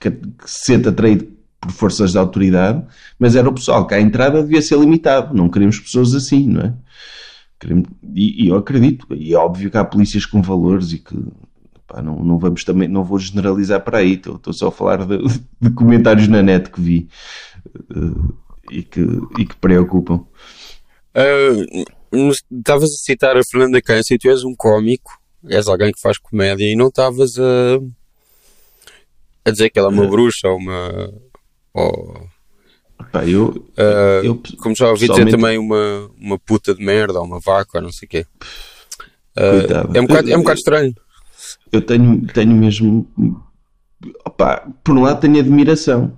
que, 0.00 0.10
que 0.10 0.20
se 0.44 0.64
sente 0.64 0.88
atraído 0.88 1.39
por 1.60 1.70
forças 1.72 2.12
de 2.12 2.18
autoridade, 2.18 2.82
mas 3.18 3.36
era 3.36 3.48
o 3.48 3.52
pessoal 3.52 3.86
que 3.86 3.94
à 3.94 4.00
entrada 4.00 4.42
devia 4.42 4.62
ser 4.62 4.78
limitado. 4.78 5.34
Não 5.34 5.48
queremos 5.48 5.78
pessoas 5.78 6.14
assim, 6.14 6.48
não 6.48 6.62
é? 6.62 6.74
Queremos, 7.58 7.88
e, 8.14 8.44
e, 8.44 8.48
eu 8.48 8.56
acredito, 8.56 9.06
e 9.14 9.34
é 9.34 9.36
óbvio 9.36 9.70
que 9.70 9.76
há 9.76 9.84
polícias 9.84 10.24
com 10.24 10.40
valores 10.40 10.92
e 10.92 10.98
que 10.98 11.14
pá, 11.86 12.00
não, 12.00 12.16
não 12.24 12.38
vamos 12.38 12.64
também, 12.64 12.88
não 12.88 13.04
vou 13.04 13.18
generalizar 13.18 13.82
para 13.82 13.98
aí, 13.98 14.14
estou, 14.14 14.36
estou 14.36 14.52
só 14.54 14.68
a 14.68 14.72
falar 14.72 15.04
de, 15.04 15.18
de, 15.60 15.70
comentários 15.70 16.26
na 16.26 16.42
net 16.42 16.70
que 16.70 16.80
vi 16.80 17.08
uh, 17.94 18.34
e, 18.70 18.82
que, 18.82 19.02
e 19.38 19.44
que 19.44 19.56
preocupam. 19.56 20.24
Uh, 21.14 21.84
estavas 22.50 22.90
a 22.90 23.04
citar 23.04 23.36
a 23.36 23.44
Fernanda 23.44 23.82
Câncer 23.82 24.14
e 24.14 24.18
tu 24.18 24.30
és 24.30 24.42
um 24.42 24.54
cómico, 24.56 25.20
és 25.46 25.68
alguém 25.68 25.92
que 25.92 26.00
faz 26.00 26.16
comédia 26.16 26.64
e 26.64 26.74
não 26.74 26.88
estavas 26.88 27.38
a, 27.38 27.78
a 29.44 29.50
dizer 29.50 29.68
que 29.68 29.78
ela 29.78 29.88
é 29.88 29.92
uma 29.92 30.06
bruxa 30.06 30.48
ou 30.48 30.56
uma 30.56 31.12
ou, 31.74 32.28
Pá, 33.10 33.24
eu, 33.24 33.48
uh, 33.48 34.24
eu, 34.24 34.42
como 34.58 34.76
já 34.76 34.88
ouvi 34.88 35.08
dizer 35.08 35.28
também 35.30 35.58
uma, 35.58 36.10
uma 36.18 36.38
puta 36.38 36.74
de 36.74 36.84
merda 36.84 37.18
ou 37.18 37.24
uma 37.24 37.40
vaca 37.40 37.78
ou 37.78 37.82
não 37.82 37.92
sei 37.92 38.06
o 38.06 38.08
quê. 38.08 38.26
Uh, 39.36 39.96
é, 39.96 40.00
um 40.00 40.06
bocado, 40.06 40.30
é 40.30 40.36
um 40.36 40.40
bocado 40.40 40.58
estranho. 40.58 40.94
Eu 41.72 41.80
tenho, 41.80 42.26
tenho 42.26 42.54
mesmo. 42.54 43.08
Opa, 44.24 44.68
por 44.84 44.96
um 44.96 45.02
lado 45.02 45.20
tenho 45.20 45.38
admiração. 45.38 46.16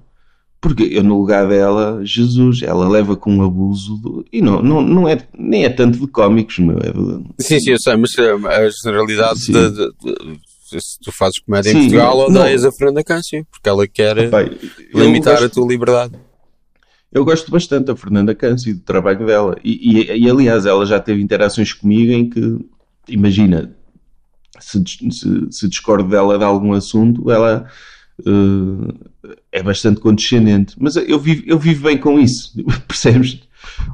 Porque 0.60 0.84
eu, 0.84 1.02
no 1.02 1.18
lugar 1.18 1.48
dela, 1.48 2.00
Jesus, 2.04 2.62
ela 2.62 2.88
leva 2.88 3.16
com 3.16 3.34
um 3.34 3.42
abuso. 3.42 3.96
Do, 3.96 4.24
e 4.32 4.40
não, 4.40 4.62
não, 4.62 4.80
não 4.80 5.08
é, 5.08 5.18
nem 5.36 5.64
é 5.64 5.68
tanto 5.68 5.98
de 5.98 6.06
cómicos, 6.06 6.58
meu. 6.58 6.78
É 6.78 6.92
de, 6.92 7.24
sim, 7.40 7.58
sim, 7.58 7.72
eu 7.72 7.78
sei, 7.80 7.96
mas 7.96 8.12
a 8.18 8.68
generalidade 8.70 9.40
de, 9.40 9.70
de, 9.70 9.92
de, 10.00 10.40
se 10.80 10.98
tu 11.00 11.12
fazes 11.12 11.38
comédia 11.38 11.70
Sim, 11.70 11.78
em 11.78 11.80
Portugal, 11.82 12.18
odeias 12.18 12.64
a 12.64 12.72
Fernanda 12.72 13.04
Câncio, 13.04 13.46
porque 13.50 13.68
ela 13.68 13.86
quer 13.86 14.16
limitar 14.94 15.34
gosto, 15.34 15.44
a 15.44 15.48
tua 15.48 15.66
liberdade. 15.66 16.14
Eu 17.12 17.24
gosto 17.24 17.50
bastante 17.50 17.86
da 17.86 17.96
Fernanda 17.96 18.34
Câncio 18.34 18.70
e 18.70 18.74
do 18.74 18.80
trabalho 18.80 19.26
dela. 19.26 19.56
E, 19.62 20.00
e, 20.00 20.24
e, 20.24 20.30
aliás, 20.30 20.64
ela 20.64 20.86
já 20.86 20.98
teve 20.98 21.20
interações 21.20 21.72
comigo 21.72 22.12
em 22.12 22.30
que, 22.30 22.58
imagina, 23.08 23.76
se, 24.58 24.82
se, 25.10 25.46
se 25.50 25.68
discordo 25.68 26.08
dela 26.08 26.38
de 26.38 26.44
algum 26.44 26.72
assunto, 26.72 27.30
ela 27.30 27.66
uh, 28.20 29.10
é 29.50 29.62
bastante 29.62 30.00
condescendente. 30.00 30.74
Mas 30.78 30.96
eu 30.96 31.18
vivo, 31.18 31.42
eu 31.46 31.58
vivo 31.58 31.84
bem 31.84 31.98
com 31.98 32.18
isso, 32.18 32.52
percebes? 32.88 33.40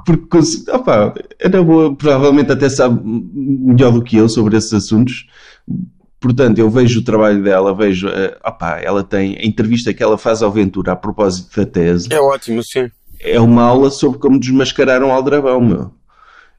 Porque, 0.04 0.38
opa, 0.70 1.14
é 1.38 1.48
boa, 1.48 1.94
provavelmente 1.94 2.52
até 2.52 2.68
sabe 2.68 3.00
melhor 3.04 3.92
do 3.92 4.02
que 4.02 4.16
eu 4.16 4.28
sobre 4.28 4.56
esses 4.56 4.72
assuntos, 4.72 5.26
Portanto, 6.20 6.58
eu 6.58 6.68
vejo 6.68 7.00
o 7.00 7.04
trabalho 7.04 7.42
dela, 7.42 7.74
vejo, 7.74 8.08
uh, 8.08 8.36
opá, 8.44 8.80
ela 8.80 9.04
tem 9.04 9.36
a 9.36 9.46
entrevista 9.46 9.94
que 9.94 10.02
ela 10.02 10.18
faz 10.18 10.42
ao 10.42 10.50
Ventura 10.50 10.92
a 10.92 10.96
propósito 10.96 11.54
da 11.56 11.64
tese. 11.64 12.08
É 12.12 12.20
ótimo, 12.20 12.62
sim. 12.62 12.90
É 13.20 13.40
uma 13.40 13.62
aula 13.62 13.90
sobre 13.90 14.18
como 14.18 14.38
desmascararam 14.38 15.12
Aldrabão, 15.12 15.60
meu. 15.60 15.92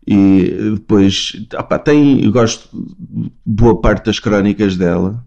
E 0.08 0.72
depois, 0.76 1.34
opá, 1.58 1.78
tem, 1.78 2.24
eu 2.24 2.32
gosto 2.32 2.70
de 2.74 3.32
boa 3.46 3.80
parte 3.80 4.06
das 4.06 4.20
crónicas 4.20 4.78
dela. 4.78 5.24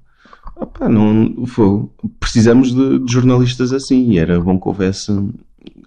Opá, 0.56 0.88
não, 0.88 1.46
foi, 1.46 1.88
precisamos 2.18 2.74
de, 2.74 3.00
de, 3.00 3.12
jornalistas 3.12 3.72
assim 3.72 4.12
e 4.12 4.18
era 4.18 4.40
bom 4.40 4.58
que 4.58 4.68
houvesse, 4.68 5.12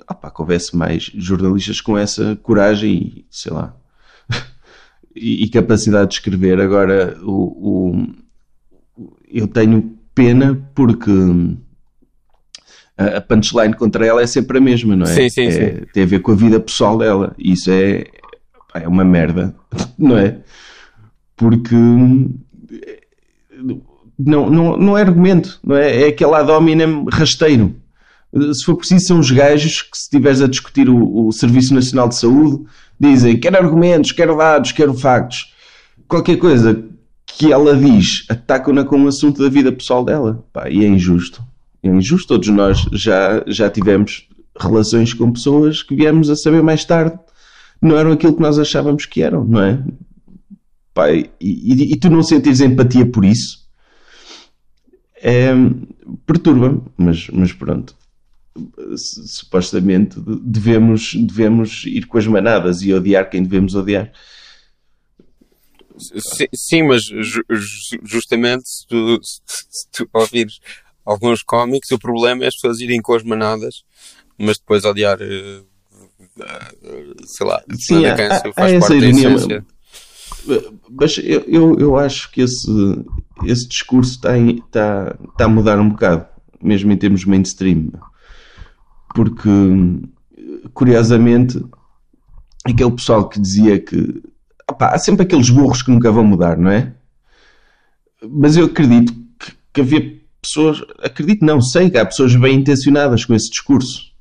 opá, 0.10 0.29
que 0.29 0.41
houvesse 0.41 0.75
mais 0.75 1.12
jornalistas 1.15 1.81
com 1.81 1.97
essa 1.97 2.36
coragem 2.43 2.93
e, 2.93 3.25
sei 3.29 3.51
lá, 3.53 3.75
e, 5.15 5.43
e 5.43 5.49
capacidade 5.49 6.10
de 6.10 6.15
escrever. 6.15 6.60
Agora, 6.60 7.17
o, 7.23 7.91
o 7.91 8.25
eu 9.36 9.48
tenho 9.48 9.98
pena 10.15 10.58
porque 10.74 11.12
a 12.98 13.19
punchline 13.19 13.74
contra 13.74 14.06
ela 14.06 14.21
é 14.21 14.28
sempre 14.28 14.58
a 14.58 14.62
mesma, 14.62 14.95
não 14.95 15.06
é? 15.06 15.13
Sim, 15.13 15.30
sim, 15.30 15.48
é, 15.48 15.52
sim. 15.52 15.86
Tem 15.93 16.04
a 16.04 16.06
ver 16.06 16.19
com 16.21 16.32
a 16.32 16.36
vida 16.36 16.58
pessoal 16.60 16.98
dela. 16.98 17.36
E 17.38 17.52
isso 17.52 17.69
é, 17.69 18.06
é 18.74 18.88
uma 18.88 19.04
merda, 19.04 19.54
não 20.00 20.17
é? 20.17 20.39
Porque 21.36 21.76
não, 24.17 24.50
não, 24.50 24.78
não 24.78 24.98
é 24.98 25.02
argumento, 25.02 25.60
não 25.62 25.76
é? 25.76 26.04
É 26.04 26.08
aquele 26.08 26.34
ad 26.34 26.50
hominem 26.50 27.06
rasteiro. 27.12 27.76
Se 28.54 28.63
for 28.63 28.78
preciso, 28.78 29.06
são 29.06 29.19
os 29.19 29.32
gajos 29.32 29.82
que, 29.82 29.98
se 29.98 30.04
estiveres 30.04 30.41
a 30.41 30.48
discutir 30.48 30.89
o, 30.89 31.28
o 31.28 31.32
Serviço 31.34 31.74
Nacional 31.74 32.08
de 32.08 32.15
Saúde, 32.15 32.65
dizem 32.98 33.38
quero 33.38 33.58
argumentos, 33.58 34.13
quero 34.13 34.38
dados, 34.38 34.71
quero 34.71 34.93
factos. 34.93 35.54
Qualquer 36.08 36.38
coisa 36.38 36.86
que 37.38 37.52
ela 37.52 37.76
diz 37.76 38.26
atacam-na 38.30 38.84
com 38.84 38.98
um 38.98 39.08
assunto 39.08 39.41
da 39.41 39.50
vida 39.50 39.71
pessoal 39.71 40.04
dela. 40.04 40.45
Pá, 40.54 40.69
e 40.69 40.84
é 40.84 40.88
injusto. 40.88 41.43
É 41.84 41.89
injusto. 41.89 42.28
Todos 42.30 42.48
nós 42.50 42.86
já, 42.93 43.43
já 43.48 43.69
tivemos 43.69 44.28
relações 44.58 45.13
com 45.13 45.32
pessoas 45.32 45.84
que 45.84 45.95
viemos 45.95 46.30
a 46.30 46.36
saber 46.36 46.63
mais 46.63 46.86
tarde 46.86 47.17
não 47.82 47.98
eram 47.98 48.13
aquilo 48.13 48.34
que 48.34 48.41
nós 48.41 48.58
achávamos 48.58 49.06
que 49.06 49.21
eram, 49.21 49.43
não 49.43 49.62
é? 49.62 49.84
Pai, 50.93 51.30
e, 51.41 51.74
e, 51.74 51.93
e 51.93 51.95
tu 51.98 52.10
não 52.10 52.24
sentires 52.24 52.62
empatia 52.62 53.06
por 53.06 53.26
isso 53.26 53.65
é, 55.26 55.52
perturba-me, 56.28 56.84
mas, 56.95 57.28
mas 57.34 57.52
pronto. 57.52 57.95
Supostamente 58.95 60.19
devemos, 60.19 61.15
devemos 61.15 61.84
ir 61.88 62.06
com 62.06 62.19
as 62.19 62.28
manadas 62.28 62.84
e 62.84 62.93
odiar 62.93 63.28
quem 63.28 63.41
devemos 63.41 63.74
odiar. 63.74 64.12
Sim, 65.97 66.47
sim 66.53 66.84
mas 66.84 67.03
ju 67.03 67.41
justamente 68.03 68.63
se 68.67 68.88
tu, 68.88 69.19
se 69.23 69.88
tu 69.91 70.10
ouvires 70.13 70.60
alguns 71.05 71.43
cómics, 71.43 71.91
o 71.91 71.99
problema 71.99 72.43
é 72.43 72.47
as 72.47 72.55
pessoas 72.55 72.79
irem 72.79 73.01
com 73.01 73.13
as 73.13 73.23
manadas, 73.23 73.84
mas 74.38 74.58
depois 74.58 74.84
odiar, 74.84 75.19
uh, 75.21 75.65
sei 77.25 77.47
lá, 77.47 77.63
sim, 77.79 78.05
há, 78.05 78.13
há, 78.13 78.53
faz 78.53 78.73
há 78.73 78.79
parte 78.79 78.99
da 78.99 79.08
essência. 79.08 79.65
Mas 80.89 81.17
eu, 81.17 81.41
eu, 81.47 81.79
eu, 81.79 81.97
acho 81.97 82.31
que 82.31 82.41
esse, 82.41 82.69
esse 83.45 83.67
discurso 83.67 84.12
está, 84.12 84.38
em, 84.38 84.58
está, 84.58 85.17
está 85.29 85.45
a 85.45 85.49
mudar 85.49 85.79
um 85.79 85.89
bocado, 85.89 86.27
mesmo 86.62 86.91
em 86.91 86.97
termos 86.97 87.25
mainstream. 87.25 87.91
Porque, 89.13 89.49
curiosamente, 90.73 91.63
aquele 92.63 92.91
pessoal 92.91 93.27
que 93.27 93.39
dizia 93.39 93.79
que 93.79 94.21
opa, 94.76 94.88
há 94.88 94.98
sempre 94.98 95.24
aqueles 95.24 95.50
burros 95.50 95.82
que 95.82 95.92
nunca 95.92 96.12
vão 96.12 96.24
mudar, 96.24 96.58
não 96.58 96.70
é? 96.70 96.94
Mas 98.22 98.58
eu 98.58 98.66
acredito 98.66 99.14
que, 99.40 99.54
que 99.74 99.82
havia 99.82 100.20
pessoas, 100.42 100.82
acredito 101.02 101.44
não, 101.44 101.62
sei 101.62 101.90
que 101.90 101.98
há 101.98 102.06
pessoas 102.06 102.36
bem 102.36 102.56
intencionadas 102.58 103.26
com 103.26 103.34
esse 103.34 103.50
discurso. 103.50 104.14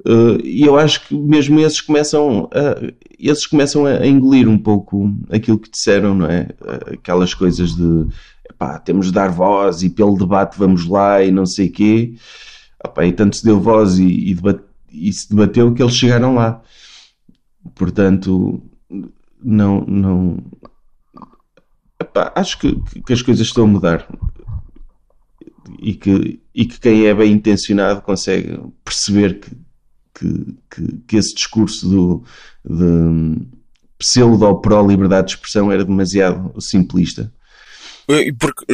Uh, 0.00 0.38
e 0.44 0.62
eu 0.62 0.78
acho 0.78 1.08
que 1.08 1.14
mesmo 1.14 1.58
esses 1.58 1.80
começam 1.80 2.48
a, 2.52 2.92
esses 3.18 3.46
começam 3.46 3.84
a 3.84 4.06
engolir 4.06 4.48
um 4.48 4.58
pouco 4.58 5.12
aquilo 5.28 5.58
que 5.58 5.70
disseram, 5.70 6.14
não 6.14 6.26
é? 6.26 6.48
Aquelas 6.92 7.34
coisas 7.34 7.74
de 7.74 8.06
epá, 8.48 8.78
temos 8.78 9.06
de 9.06 9.12
dar 9.12 9.28
voz 9.30 9.82
e 9.82 9.90
pelo 9.90 10.16
debate 10.16 10.56
vamos 10.56 10.86
lá 10.86 11.22
e 11.22 11.32
não 11.32 11.44
sei 11.44 11.68
quê. 11.68 12.14
Epá, 12.84 13.04
e 13.06 13.12
tanto 13.12 13.36
se 13.36 13.44
deu 13.44 13.60
voz 13.60 13.98
e, 13.98 14.30
e, 14.30 14.34
debate, 14.34 14.62
e 14.92 15.12
se 15.12 15.28
debateu 15.28 15.74
que 15.74 15.82
eles 15.82 15.96
chegaram 15.96 16.34
lá. 16.34 16.62
Portanto, 17.74 18.62
não. 19.42 19.84
não 19.86 20.38
epá, 22.00 22.32
acho 22.34 22.58
que, 22.58 22.80
que 23.02 23.12
as 23.12 23.22
coisas 23.22 23.46
estão 23.46 23.64
a 23.64 23.66
mudar 23.66 24.08
e 25.78 25.94
que, 25.94 26.40
e 26.54 26.64
que 26.64 26.80
quem 26.80 27.06
é 27.06 27.14
bem 27.14 27.32
intencionado 27.32 28.02
consegue 28.02 28.58
perceber 28.84 29.40
que 29.40 29.50
que, 30.18 30.58
que, 30.70 30.98
que 31.06 31.16
esse 31.16 31.34
discurso 31.34 31.88
do, 31.88 32.24
de 32.64 33.46
pseudo 33.98 34.60
pró-liberdade 34.60 35.28
de 35.28 35.34
expressão 35.34 35.70
era 35.70 35.84
demasiado 35.84 36.60
simplista. 36.60 37.32
Porque 38.38 38.64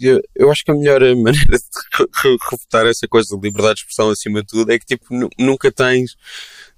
eu, 0.00 0.22
eu, 0.34 0.50
acho 0.50 0.64
que 0.64 0.70
a 0.70 0.74
melhor 0.74 1.00
maneira 1.16 1.58
de 1.58 2.38
refutar 2.50 2.86
essa 2.86 3.08
coisa 3.08 3.34
de 3.34 3.42
liberdade 3.42 3.76
de 3.76 3.80
expressão 3.80 4.10
acima 4.10 4.40
de 4.40 4.46
tudo 4.46 4.70
é 4.70 4.78
que 4.78 4.86
tipo, 4.86 5.06
nunca 5.38 5.72
tens 5.72 6.16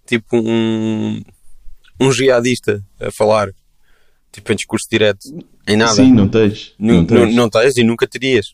tipo 0.07 0.37
um, 0.37 1.23
um 2.00 2.12
jihadista 2.12 2.83
a 3.00 3.11
falar 3.11 3.50
tipo 4.33 4.52
em 4.52 4.57
discurso 4.57 4.87
direto 4.90 5.28
em 5.66 5.76
nada. 5.76 5.94
Sim, 5.94 6.12
não 6.12 6.28
tens. 6.28 6.74
Não, 6.78 7.04
tens. 7.04 7.35
não 7.35 7.48
tens 7.48 7.76
e 7.76 7.85
nunca 7.85 8.07
terias. 8.07 8.52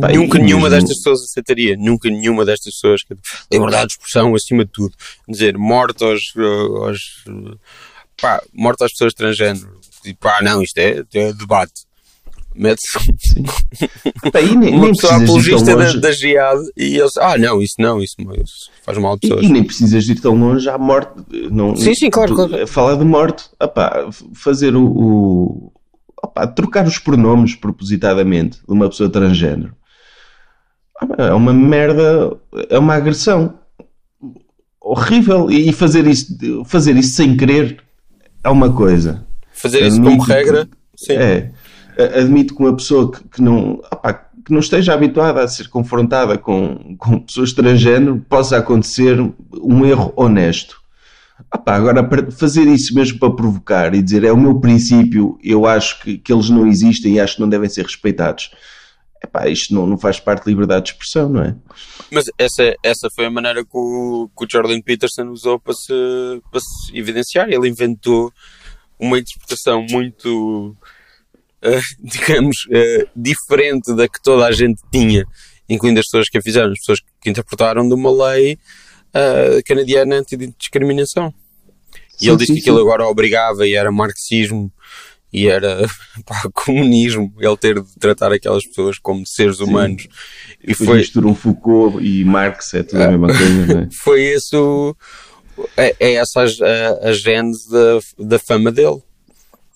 Pá, 0.00 0.12
nunca 0.12 0.38
nenhuma 0.38 0.68
mesmo... 0.68 0.80
destas 0.80 0.98
pessoas 0.98 1.22
aceitaria. 1.22 1.76
Nunca 1.76 2.08
nenhuma 2.08 2.44
destas 2.44 2.74
pessoas. 2.74 3.02
Liberdade 3.50 3.88
de 3.88 3.92
expressão 3.94 4.34
acima 4.34 4.64
de 4.64 4.70
tudo. 4.70 4.94
Dizer, 5.28 5.56
morte 5.56 6.04
aos. 6.04 6.32
aos 6.36 7.24
pá, 8.20 8.42
morte 8.52 8.84
às 8.84 8.92
pessoas 8.92 9.14
transgênero. 9.14 9.80
E 10.04 10.14
pá, 10.14 10.40
não, 10.42 10.62
isto 10.62 10.78
é, 10.78 11.04
é 11.14 11.32
debate. 11.32 11.84
Mete-se. 12.54 12.98
uma 14.72 14.88
pessoa 14.88 15.16
apologista 15.16 15.76
da, 15.76 15.92
da 15.92 16.12
GIAD 16.12 16.60
e 16.76 16.98
eles. 16.98 17.16
Ah, 17.18 17.38
não, 17.38 17.62
isso 17.62 17.74
não, 17.78 18.02
isso, 18.02 18.14
isso 18.20 18.70
faz 18.84 18.98
mal 18.98 19.14
a 19.14 19.18
pessoas. 19.18 19.42
E, 19.42 19.46
e, 19.46 19.48
nem 19.48 19.64
precisas 19.64 20.08
ir 20.08 20.20
tão 20.20 20.34
longe 20.34 20.68
à 20.68 20.76
morte. 20.76 21.12
Não, 21.50 21.74
sim, 21.76 21.94
sim, 21.94 22.10
claro. 22.10 22.34
claro. 22.34 22.66
Falar 22.66 22.96
de 22.96 23.04
morte. 23.04 23.44
Opá, 23.60 24.08
fazer 24.34 24.76
o, 24.76 24.84
o 24.84 25.72
trocar 26.54 26.86
os 26.86 26.98
pronomes 26.98 27.54
propositadamente 27.54 28.58
de 28.58 28.72
uma 28.72 28.88
pessoa 28.88 29.10
transgênero 29.10 29.74
é 31.18 31.32
uma 31.32 31.52
merda, 31.52 32.36
é 32.68 32.78
uma 32.78 32.94
agressão 32.94 33.54
horrível 34.80 35.50
e 35.50 35.72
fazer 35.72 36.06
isso, 36.06 36.36
fazer 36.64 36.96
isso 36.96 37.16
sem 37.16 37.36
querer 37.36 37.82
é 38.44 38.48
uma 38.48 38.72
coisa. 38.72 39.24
Fazer 39.52 39.82
isso 39.82 40.02
como 40.02 40.22
regra, 40.22 40.68
sim. 40.96 41.12
É. 41.12 41.52
Admito 42.18 42.54
que 42.54 42.62
uma 42.62 42.74
pessoa 42.74 43.10
que, 43.10 43.22
que 43.28 43.42
não, 43.42 43.74
opa, 43.90 44.14
que 44.44 44.52
não 44.52 44.60
esteja 44.60 44.94
habituada 44.94 45.42
a 45.42 45.48
ser 45.48 45.68
confrontada 45.68 46.36
com, 46.38 46.96
com 46.96 47.20
pessoas 47.20 47.52
transgênero 47.52 48.24
possa 48.28 48.56
acontecer 48.56 49.18
um 49.52 49.84
erro 49.84 50.12
honesto. 50.16 50.80
Opa, 51.54 51.74
agora, 51.74 52.02
para 52.02 52.30
fazer 52.30 52.66
isso 52.66 52.94
mesmo 52.94 53.18
para 53.18 53.34
provocar 53.34 53.94
e 53.94 54.02
dizer 54.02 54.24
é 54.24 54.32
o 54.32 54.36
meu 54.36 54.60
princípio, 54.60 55.38
eu 55.42 55.66
acho 55.66 56.00
que, 56.00 56.18
que 56.18 56.32
eles 56.32 56.48
não 56.48 56.66
existem 56.66 57.14
e 57.14 57.20
acho 57.20 57.36
que 57.36 57.40
não 57.40 57.48
devem 57.48 57.68
ser 57.68 57.84
respeitados. 57.84 58.50
Epá, 59.22 59.48
isto 59.48 59.72
não, 59.72 59.86
não 59.86 59.96
faz 59.96 60.18
parte 60.18 60.44
de 60.44 60.50
liberdade 60.50 60.86
de 60.86 60.92
expressão, 60.92 61.28
não 61.28 61.42
é? 61.42 61.54
Mas 62.10 62.24
essa, 62.36 62.74
essa 62.82 63.08
foi 63.14 63.26
a 63.26 63.30
maneira 63.30 63.62
que 63.64 63.70
o, 63.72 64.28
que 64.36 64.44
o 64.44 64.48
Jordan 64.50 64.80
Peterson 64.80 65.28
usou 65.28 65.60
para 65.60 65.74
se, 65.74 66.42
para 66.50 66.60
se 66.60 66.98
evidenciar. 66.98 67.48
Ele 67.48 67.68
inventou 67.68 68.32
uma 68.98 69.18
interpretação 69.18 69.84
muito, 69.90 70.76
uh, 71.64 71.80
digamos, 72.02 72.56
uh, 72.66 73.08
diferente 73.14 73.94
da 73.94 74.08
que 74.08 74.22
toda 74.22 74.46
a 74.46 74.52
gente 74.52 74.80
tinha, 74.90 75.24
incluindo 75.68 76.00
as 76.00 76.06
pessoas 76.06 76.28
que 76.28 76.38
a 76.38 76.42
fizeram, 76.42 76.72
as 76.72 76.78
pessoas 76.78 77.00
que 77.20 77.30
interpretaram 77.30 77.86
de 77.88 77.94
uma 77.94 78.10
lei 78.28 78.58
uh, 79.14 79.62
canadiana 79.64 80.16
anti-discriminação. 80.16 81.32
E 82.20 82.24
sim, 82.24 82.28
ele 82.28 82.36
disse 82.38 82.52
que 82.52 82.60
aquilo 82.60 82.76
sim. 82.76 82.82
agora 82.82 83.06
obrigava 83.06 83.66
e 83.66 83.74
era 83.74 83.90
marxismo 83.90 84.72
e 85.32 85.46
era 85.46 85.86
pá, 86.26 86.42
comunismo 86.52 87.32
ele 87.38 87.56
ter 87.56 87.80
de 87.80 87.94
tratar 87.98 88.32
aquelas 88.32 88.66
pessoas 88.66 88.98
como 88.98 89.26
seres 89.26 89.60
humanos. 89.60 90.06
E 90.62 90.74
foi 90.74 90.98
misturam 90.98 91.34
Foucault 91.34 92.04
e 92.04 92.24
Marx, 92.24 92.74
é 92.74 92.82
tudo 92.82 93.02
a 93.02 93.08
mesma 93.08 93.28
coisa, 93.28 93.66
não 93.66 93.80
é? 93.80 93.88
Foi 94.02 94.22
isso, 94.22 94.96
é, 95.76 95.96
é 95.98 96.14
essa 96.14 96.42
a, 96.42 97.08
a 97.08 97.12
gênese 97.12 97.70
da, 97.70 97.98
da 98.18 98.38
fama 98.38 98.70
dele. 98.70 99.02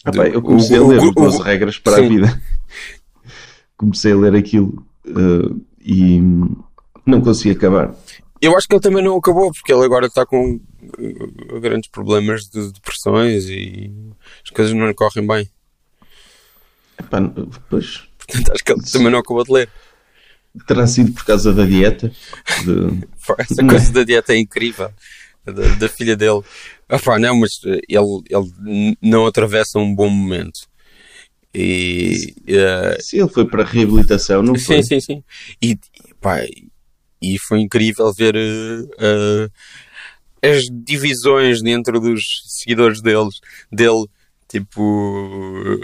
Ah, 0.07 0.29
eu 0.29 0.41
comecei 0.41 0.79
o, 0.79 0.85
a 0.85 0.89
ler 0.89 1.01
o, 1.01 1.13
12 1.13 1.43
regras 1.43 1.79
para 1.79 1.97
sim. 1.97 2.05
a 2.05 2.09
vida. 2.09 2.43
comecei 3.77 4.13
a 4.13 4.17
ler 4.17 4.35
aquilo 4.35 4.87
uh, 5.07 5.61
e 5.81 6.21
não 7.05 7.21
consegui 7.21 7.51
acabar. 7.51 7.95
Eu 8.41 8.57
acho 8.57 8.69
que 8.69 8.75
ele 8.75 8.83
também 8.83 9.03
não 9.03 9.17
acabou, 9.17 9.51
porque 9.53 9.73
ele 9.73 9.85
agora 9.85 10.07
está 10.07 10.25
com 10.25 10.55
uh, 10.55 11.61
grandes 11.61 11.91
problemas 11.91 12.43
de 12.43 12.73
depressões 12.73 13.49
e 13.49 13.91
as 14.45 14.51
coisas 14.51 14.75
não 14.75 14.87
lhe 14.87 14.95
correm 14.95 15.27
bem. 15.27 15.51
Epá, 16.99 17.19
pois. 17.69 18.09
Portanto, 18.19 18.53
acho 18.53 18.65
que 18.65 18.73
ele 18.73 18.83
também 18.83 19.11
não 19.11 19.19
acabou 19.19 19.45
de 19.45 19.53
ler. 19.53 19.71
Terá 20.67 20.87
sido 20.87 21.13
por 21.13 21.25
causa 21.25 21.53
da 21.53 21.65
dieta? 21.65 22.11
De... 22.65 23.07
Essa 23.39 23.67
coisa 23.67 23.93
da 23.93 24.05
dieta 24.05 24.33
é 24.33 24.39
incrível. 24.39 24.91
Da, 25.45 25.53
da 25.53 25.89
filha 25.89 26.17
dele. 26.17 26.43
Epá, 26.89 27.19
não, 27.19 27.37
mas 27.37 27.51
ele, 27.65 28.23
ele 28.31 28.97
não 29.03 29.27
atravessa 29.27 29.79
um 29.79 29.95
bom 29.95 30.09
momento. 30.09 30.61
E, 31.53 32.35
uh... 32.49 33.03
Sim, 33.03 33.21
ele 33.21 33.29
foi 33.29 33.47
para 33.47 33.63
a 33.63 33.67
reabilitação, 33.67 34.43
não 34.43 34.55
foi? 34.59 34.83
Sim, 34.83 34.83
sim, 34.83 35.01
sim. 35.01 35.25
E, 35.61 35.79
pá, 36.21 36.45
e 37.21 37.39
foi 37.49 37.61
incrível 37.61 38.13
ver 38.13 38.37
uh, 38.37 39.51
as 40.43 40.63
divisões 40.71 41.63
dentro 41.63 41.99
dos 41.99 42.23
seguidores 42.47 43.01
deles, 43.01 43.41
dele, 43.73 44.07
tipo. 44.49 45.79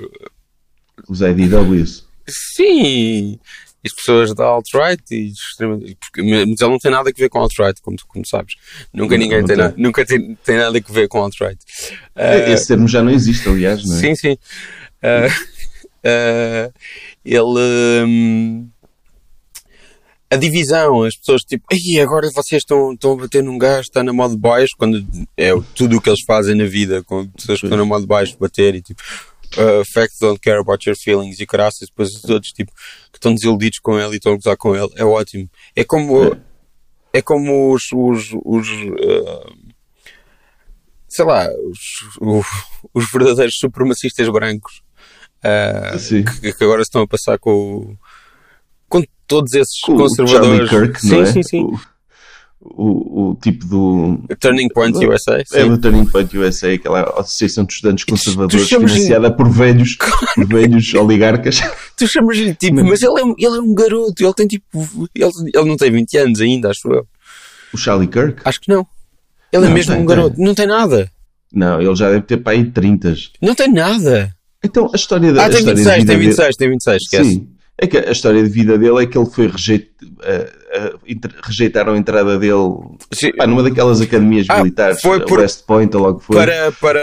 Os 1.08 1.20
IDWs. 1.20 2.06
Sim! 2.28 3.38
As 3.84 3.92
pessoas 3.92 4.34
da 4.34 4.44
alt-right 4.44 5.02
e 5.10 5.32
porque, 6.00 6.22
mas 6.22 6.60
ele 6.60 6.70
não 6.70 6.78
tem 6.78 6.90
nada 6.90 7.10
a 7.10 7.12
ver 7.16 7.28
com 7.28 7.38
alt-right, 7.38 7.80
como, 7.82 7.96
como 8.06 8.26
sabes. 8.26 8.54
Nunca 8.92 9.16
não, 9.16 9.22
ninguém 9.22 9.40
não 9.40 9.46
tem, 9.46 9.56
tem. 9.56 9.66
Na, 9.66 9.74
nunca 9.76 10.06
tem, 10.06 10.38
tem 10.44 10.56
nada 10.56 10.78
a 10.78 10.92
ver 10.92 11.08
com 11.08 11.18
alt-right. 11.18 11.58
Uh, 12.16 12.52
Esse 12.52 12.68
termo 12.68 12.86
já 12.86 13.02
não 13.02 13.10
existe, 13.10 13.48
aliás, 13.48 13.84
não 13.84 13.96
é? 13.96 14.00
Sim, 14.00 14.14
sim. 14.14 14.32
Uh, 15.02 15.28
uh, 16.04 16.72
ele. 17.24 18.04
Um, 18.06 18.68
a 20.30 20.36
divisão, 20.36 21.02
as 21.02 21.14
pessoas 21.14 21.42
tipo, 21.42 21.66
aí 21.70 22.00
agora 22.00 22.30
vocês 22.34 22.62
estão, 22.62 22.94
estão 22.94 23.12
a 23.12 23.16
bater 23.16 23.42
num 23.42 23.58
gajo, 23.58 23.82
está 23.82 24.02
na 24.02 24.14
modo 24.14 24.34
baixo, 24.34 24.72
quando 24.78 25.06
é 25.36 25.50
tudo 25.74 25.98
o 25.98 26.00
que 26.00 26.08
eles 26.08 26.22
fazem 26.26 26.54
na 26.54 26.64
vida, 26.64 27.02
com 27.04 27.28
pessoas 27.28 27.60
que 27.60 27.66
estão 27.66 27.76
na 27.76 27.84
modo 27.84 28.06
baixo, 28.06 28.38
bater 28.40 28.74
e 28.74 28.80
tipo, 28.80 29.02
uh, 29.58 29.84
facts 29.92 30.18
don't 30.20 30.40
care 30.40 30.58
about 30.58 30.88
your 30.88 30.96
feelings 30.96 31.40
e 31.40 31.46
caraças, 31.46 31.88
depois 31.88 32.10
os 32.10 32.24
outros 32.24 32.52
tipo, 32.52 32.72
que 33.12 33.18
estão 33.18 33.34
desiludidos 33.34 33.78
com 33.78 33.98
ele 33.98 34.14
e 34.14 34.16
estão 34.16 34.32
a 34.32 34.36
gozar 34.36 34.56
com 34.56 34.74
ele, 34.74 34.90
é 34.96 35.04
ótimo. 35.04 35.48
É 35.74 35.84
como, 35.84 36.36
é 37.12 37.22
como 37.22 37.72
os, 37.72 37.84
os, 37.92 38.30
os 38.44 38.68
uh, 38.68 39.72
sei 41.08 41.24
lá, 41.24 41.48
os, 41.48 42.18
os, 42.20 42.46
os, 42.94 43.10
verdadeiros 43.12 43.56
supremacistas 43.58 44.28
brancos 44.28 44.82
uh, 45.44 46.40
que, 46.40 46.52
que, 46.52 46.64
agora 46.64 46.82
estão 46.82 47.02
a 47.02 47.06
passar 47.06 47.38
com, 47.38 47.96
com 48.88 49.02
todos 49.26 49.52
esses 49.52 49.80
com 49.82 49.96
conservadores. 49.96 50.70
Kirk, 50.70 51.00
sim, 51.00 51.20
é? 51.20 51.26
sim, 51.26 51.42
sim, 51.42 51.66
O, 52.64 53.30
o, 53.30 53.34
tipo 53.42 53.66
do 53.66 54.20
Turning 54.38 54.68
Point 54.68 54.96
USA 55.04 55.38
é 55.40 55.44
sim. 55.44 55.68
do 55.68 55.78
Turning 55.78 56.04
Point 56.06 56.38
USA 56.38 56.72
aquela 56.72 57.02
associação 57.18 57.64
de 57.64 57.72
estudantes 57.72 58.04
conservadores 58.04 58.68
financiada 58.68 59.32
por 59.32 59.50
velhos 59.50 59.96
por 59.96 60.46
velhos 60.46 60.94
oligarcas 60.94 61.60
tu 61.96 62.06
chamas-lhe 62.06 62.54
tipo 62.54 62.76
mas, 62.76 63.00
mas 63.00 63.02
ele, 63.02 63.20
é, 63.20 63.46
ele 63.46 63.56
é 63.56 63.60
um 63.60 63.74
garoto 63.74 64.24
ele 64.24 64.34
tem 64.34 64.46
tipo 64.46 65.08
ele, 65.12 65.30
ele 65.52 65.68
não 65.68 65.76
tem 65.76 65.90
20 65.90 66.16
anos 66.18 66.40
ainda 66.40 66.70
acho 66.70 66.88
eu 66.88 67.04
o 67.72 67.76
Charlie 67.76 68.06
Kirk? 68.06 68.42
acho 68.44 68.60
que 68.60 68.72
não 68.72 68.86
ele 69.52 69.64
é 69.64 69.66
não, 69.66 69.68
é 69.68 69.74
mesmo 69.74 69.94
tem, 69.94 70.02
um 70.02 70.06
garoto 70.06 70.36
tem. 70.36 70.44
não 70.44 70.54
tem 70.54 70.66
nada 70.68 71.10
não 71.52 71.82
ele 71.82 71.96
já 71.96 72.10
deve 72.10 72.22
ter 72.22 72.36
para 72.36 72.52
aí 72.52 72.70
30 72.70 73.14
não 73.42 73.56
tem 73.56 73.72
nada 73.72 74.32
então 74.64 74.88
a 74.92 74.96
história 74.96 75.32
da 75.32 75.46
ah, 75.46 75.50
tem 75.50 75.64
26, 75.64 76.04
tem 76.04 76.18
26, 76.18 76.36
dele... 76.36 76.56
tem 76.56 76.70
26, 76.70 77.02
esquece. 77.02 77.30
Sim, 77.30 77.48
é 77.76 77.86
que 77.86 77.98
a 77.98 78.12
história 78.12 78.42
de 78.42 78.48
vida 78.48 78.78
dele 78.78 79.02
é 79.02 79.06
que 79.06 79.18
ele 79.18 79.26
foi 79.26 79.48
rejeito, 79.48 79.91
uh, 80.22 80.98
inter, 81.06 81.30
rejeitaram 81.42 81.94
a 81.94 81.98
entrada 81.98 82.38
dele 82.38 82.70
pá, 83.36 83.46
numa 83.46 83.62
daquelas 83.62 84.00
academias 84.00 84.46
ah, 84.48 84.58
militares, 84.58 85.00
foi 85.00 85.24
por, 85.24 85.40
West 85.40 85.64
Point, 85.66 85.96
ou 85.96 86.02
logo 86.02 86.20
foi. 86.20 86.36
Para, 86.36 86.72
para, 86.72 87.00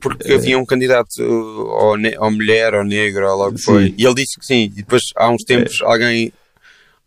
porque 0.00 0.32
é. 0.32 0.34
havia 0.36 0.58
um 0.58 0.64
candidato 0.64 1.22
ou, 1.22 1.96
ne, 1.96 2.16
ou 2.18 2.30
mulher 2.30 2.74
ou 2.74 2.84
negro, 2.84 3.28
ou 3.28 3.36
logo 3.36 3.58
sim. 3.58 3.64
foi. 3.64 3.94
E 3.96 4.04
ele 4.04 4.14
disse 4.14 4.38
que 4.38 4.46
sim, 4.46 4.64
e 4.64 4.68
depois 4.68 5.02
há 5.16 5.30
uns 5.30 5.44
tempos 5.44 5.80
é. 5.80 5.84
alguém 5.84 6.32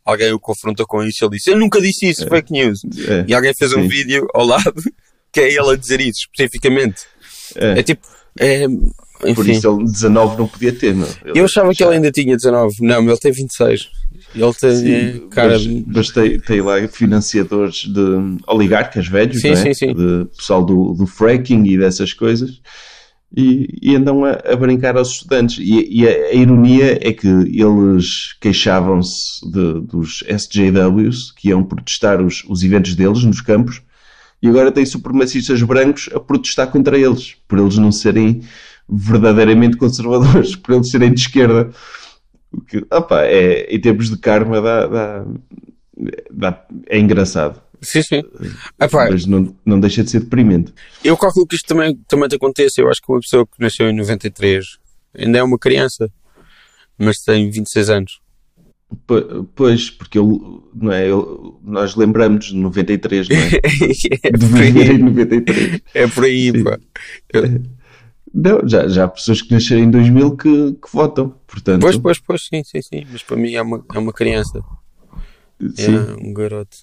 alguém 0.05 0.31
o 0.31 0.39
confrontou 0.39 0.85
com 0.85 1.03
isso. 1.03 1.23
Ele 1.23 1.37
disse: 1.37 1.49
Eu 1.49 1.57
nunca 1.57 1.81
disse 1.81 2.09
isso, 2.09 2.25
é. 2.25 2.29
fake 2.29 2.51
news. 2.51 2.81
É. 3.07 3.25
E 3.27 3.33
alguém 3.33 3.53
fez 3.53 3.71
Sim. 3.71 3.79
um 3.79 3.87
vídeo 3.87 4.27
ao 4.33 4.45
lado 4.45 4.73
que 5.31 5.39
é 5.39 5.49
ele 5.49 5.71
a 5.71 5.75
dizer 5.75 6.01
isso 6.01 6.27
especificamente. 6.31 7.01
É, 7.55 7.79
é 7.79 7.83
tipo. 7.83 8.07
É, 8.39 8.65
enfim. 9.23 9.33
Por 9.35 9.47
isso 9.47 9.67
ele 9.67 9.85
19 9.85 10.37
não 10.37 10.47
podia 10.47 10.71
ter, 10.71 10.93
não. 10.95 11.07
Ele 11.25 11.39
Eu 11.39 11.45
achava 11.45 11.67
já... 11.67 11.77
que 11.77 11.83
ele 11.83 11.95
ainda 11.95 12.11
tinha 12.11 12.35
19. 12.35 12.75
Não, 12.81 13.01
ele 13.01 13.17
tem 13.17 13.31
26. 13.31 13.89
Ele 14.35 14.53
tem. 14.53 14.75
Sim, 14.75 15.27
cara... 15.29 15.51
mas, 15.51 15.67
mas 15.87 16.09
tem, 16.09 16.39
tem, 16.39 16.61
lá 16.61 16.87
financiadores 16.87 17.85
de 17.87 18.37
oligarcas 18.47 19.07
velhos, 19.07 19.41
sim, 19.41 19.51
não 19.51 19.57
é? 19.57 19.61
sim, 19.61 19.73
sim. 19.73 19.93
de 19.93 20.25
pessoal 20.35 20.63
do, 20.63 20.93
do 20.93 21.05
fracking 21.05 21.63
e 21.65 21.77
dessas 21.77 22.13
coisas. 22.13 22.61
E, 23.35 23.67
e 23.81 23.95
andam 23.95 24.23
a, 24.23 24.31
a, 24.45 24.55
brincar 24.55 24.95
aos 24.95 25.09
estudantes. 25.09 25.57
E, 25.59 26.01
e 26.01 26.07
a, 26.07 26.11
a, 26.11 26.33
ironia 26.33 26.99
é 27.01 27.11
que 27.11 27.27
eles 27.27 28.35
queixavam-se 28.39 29.41
dos 29.51 30.23
SJWs 30.27 31.31
que 31.31 31.49
iam 31.49 31.63
protestar 31.63 32.21
os, 32.21 32.43
os 32.47 32.63
eventos 32.63 32.95
deles 32.95 33.23
nos 33.23 33.41
campos 33.41 33.81
e 34.43 34.47
agora 34.49 34.73
tem 34.73 34.85
supremacistas 34.85 35.63
brancos 35.63 36.09
a 36.13 36.19
protestar 36.19 36.69
contra 36.69 36.99
eles, 36.99 37.37
por 37.47 37.57
eles 37.57 37.77
não 37.77 37.93
serem 37.93 38.41
verdadeiramente 38.95 39.77
conservadores, 39.77 40.55
por 40.57 40.75
eles 40.75 40.89
serem 40.89 41.13
de 41.13 41.21
esquerda. 41.21 41.69
O 42.51 42.61
que, 42.61 42.85
opa, 42.91 43.23
é, 43.23 43.73
em 43.73 43.79
termos 43.79 44.09
de 44.09 44.17
karma, 44.17 44.61
dá, 44.61 44.87
dá, 44.87 45.25
dá, 46.31 46.65
é 46.87 46.99
engraçado. 46.99 47.61
Sim, 47.81 48.01
sim. 48.01 48.23
Epá, 48.79 49.09
mas 49.09 49.25
não, 49.25 49.53
não 49.65 49.79
deixa 49.79 50.03
de 50.03 50.09
ser 50.09 50.21
deprimente. 50.21 50.73
Eu 51.03 51.17
calculo 51.17 51.45
que 51.45 51.55
isto 51.55 51.67
também, 51.67 51.99
também 52.07 52.29
te 52.29 52.35
aconteça. 52.35 52.79
Eu 52.79 52.89
acho 52.89 53.01
que 53.01 53.11
uma 53.11 53.19
pessoa 53.19 53.45
que 53.45 53.59
nasceu 53.59 53.89
em 53.89 53.95
93 53.95 54.77
ainda 55.17 55.39
é 55.39 55.43
uma 55.43 55.59
criança, 55.59 56.09
mas 56.97 57.17
tem 57.17 57.49
26 57.49 57.89
anos. 57.89 58.21
Pois, 59.55 59.89
porque 59.89 60.19
eu, 60.19 60.69
não 60.73 60.91
é, 60.91 61.09
eu, 61.09 61.59
nós 61.63 61.95
lembramos 61.95 62.45
de 62.45 62.55
93, 62.55 63.27
não 63.27 63.37
é? 63.37 63.47
é 64.23 64.31
de 64.31 64.45
viver 64.45 64.91
em 64.91 64.97
93. 64.99 65.81
É 65.93 66.07
por 66.07 66.23
aí, 66.25 66.51
Sim. 66.51 66.63
pá. 66.63 66.79
Eu... 67.33 67.43
Não, 68.33 68.67
já, 68.67 68.87
já 68.87 69.03
há 69.03 69.07
pessoas 69.07 69.43
que 69.43 69.53
nasceram 69.53 69.83
em 69.83 69.91
2000 69.91 70.37
que, 70.37 70.73
que 70.73 70.91
votam, 70.91 71.35
portanto... 71.45 71.81
Pois, 71.81 71.97
pois, 71.97 72.19
pois, 72.19 72.41
sim, 72.47 72.63
sim, 72.63 72.81
sim. 72.81 73.05
Mas 73.11 73.21
para 73.21 73.37
mim 73.37 73.53
é 73.53 73.61
uma, 73.61 73.85
é 73.93 73.99
uma 73.99 74.11
criança. 74.11 74.59
Sim. 75.75 75.95
É 75.95 76.27
um 76.27 76.33
garoto. 76.33 76.75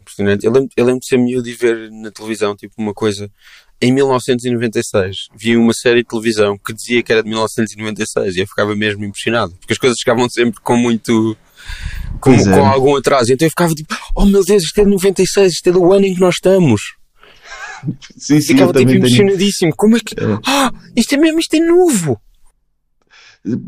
Impressionante. 0.00 0.46
Eu 0.46 0.52
lembro, 0.52 0.70
eu 0.74 0.84
lembro 0.86 1.00
de 1.00 1.06
ser 1.06 1.18
miúdo 1.18 1.46
e 1.48 1.52
ver 1.52 1.90
na 1.90 2.10
televisão, 2.10 2.56
tipo, 2.56 2.74
uma 2.78 2.94
coisa... 2.94 3.30
Em 3.78 3.92
1996, 3.92 5.28
vi 5.36 5.54
uma 5.54 5.74
série 5.74 6.00
de 6.00 6.08
televisão 6.08 6.56
que 6.56 6.72
dizia 6.72 7.02
que 7.02 7.12
era 7.12 7.22
de 7.22 7.28
1996 7.28 8.34
e 8.34 8.40
eu 8.40 8.46
ficava 8.46 8.74
mesmo 8.74 9.04
impressionado. 9.04 9.52
Porque 9.60 9.74
as 9.74 9.78
coisas 9.78 9.98
chegavam 9.98 10.26
sempre 10.30 10.60
com 10.62 10.78
muito... 10.78 11.36
Com, 12.20 12.32
é. 12.32 12.42
com 12.42 12.66
algum 12.66 12.96
atraso. 12.96 13.30
Então 13.30 13.44
eu 13.44 13.50
ficava 13.50 13.74
tipo, 13.74 13.94
oh 14.14 14.24
meu 14.24 14.42
Deus, 14.42 14.62
isto 14.62 14.80
é 14.80 14.84
de 14.84 14.90
96, 14.90 15.52
isto 15.52 15.68
é 15.68 15.72
do 15.72 15.92
ano 15.92 16.06
em 16.06 16.14
que 16.14 16.20
nós 16.20 16.36
estamos. 16.36 16.80
Sim, 18.16 18.40
sim, 18.40 18.54
Ficava 18.54 18.72
tipo 18.72 18.90
impressionadíssimo. 18.90 19.70
Tenho... 19.70 19.76
Como 19.76 19.96
é 19.96 20.00
que. 20.00 20.14
É. 20.18 20.38
Ah, 20.46 20.72
isto 20.96 21.14
é 21.14 21.18
mesmo, 21.18 21.38
isto 21.38 21.54
é 21.54 21.60
novo! 21.60 22.20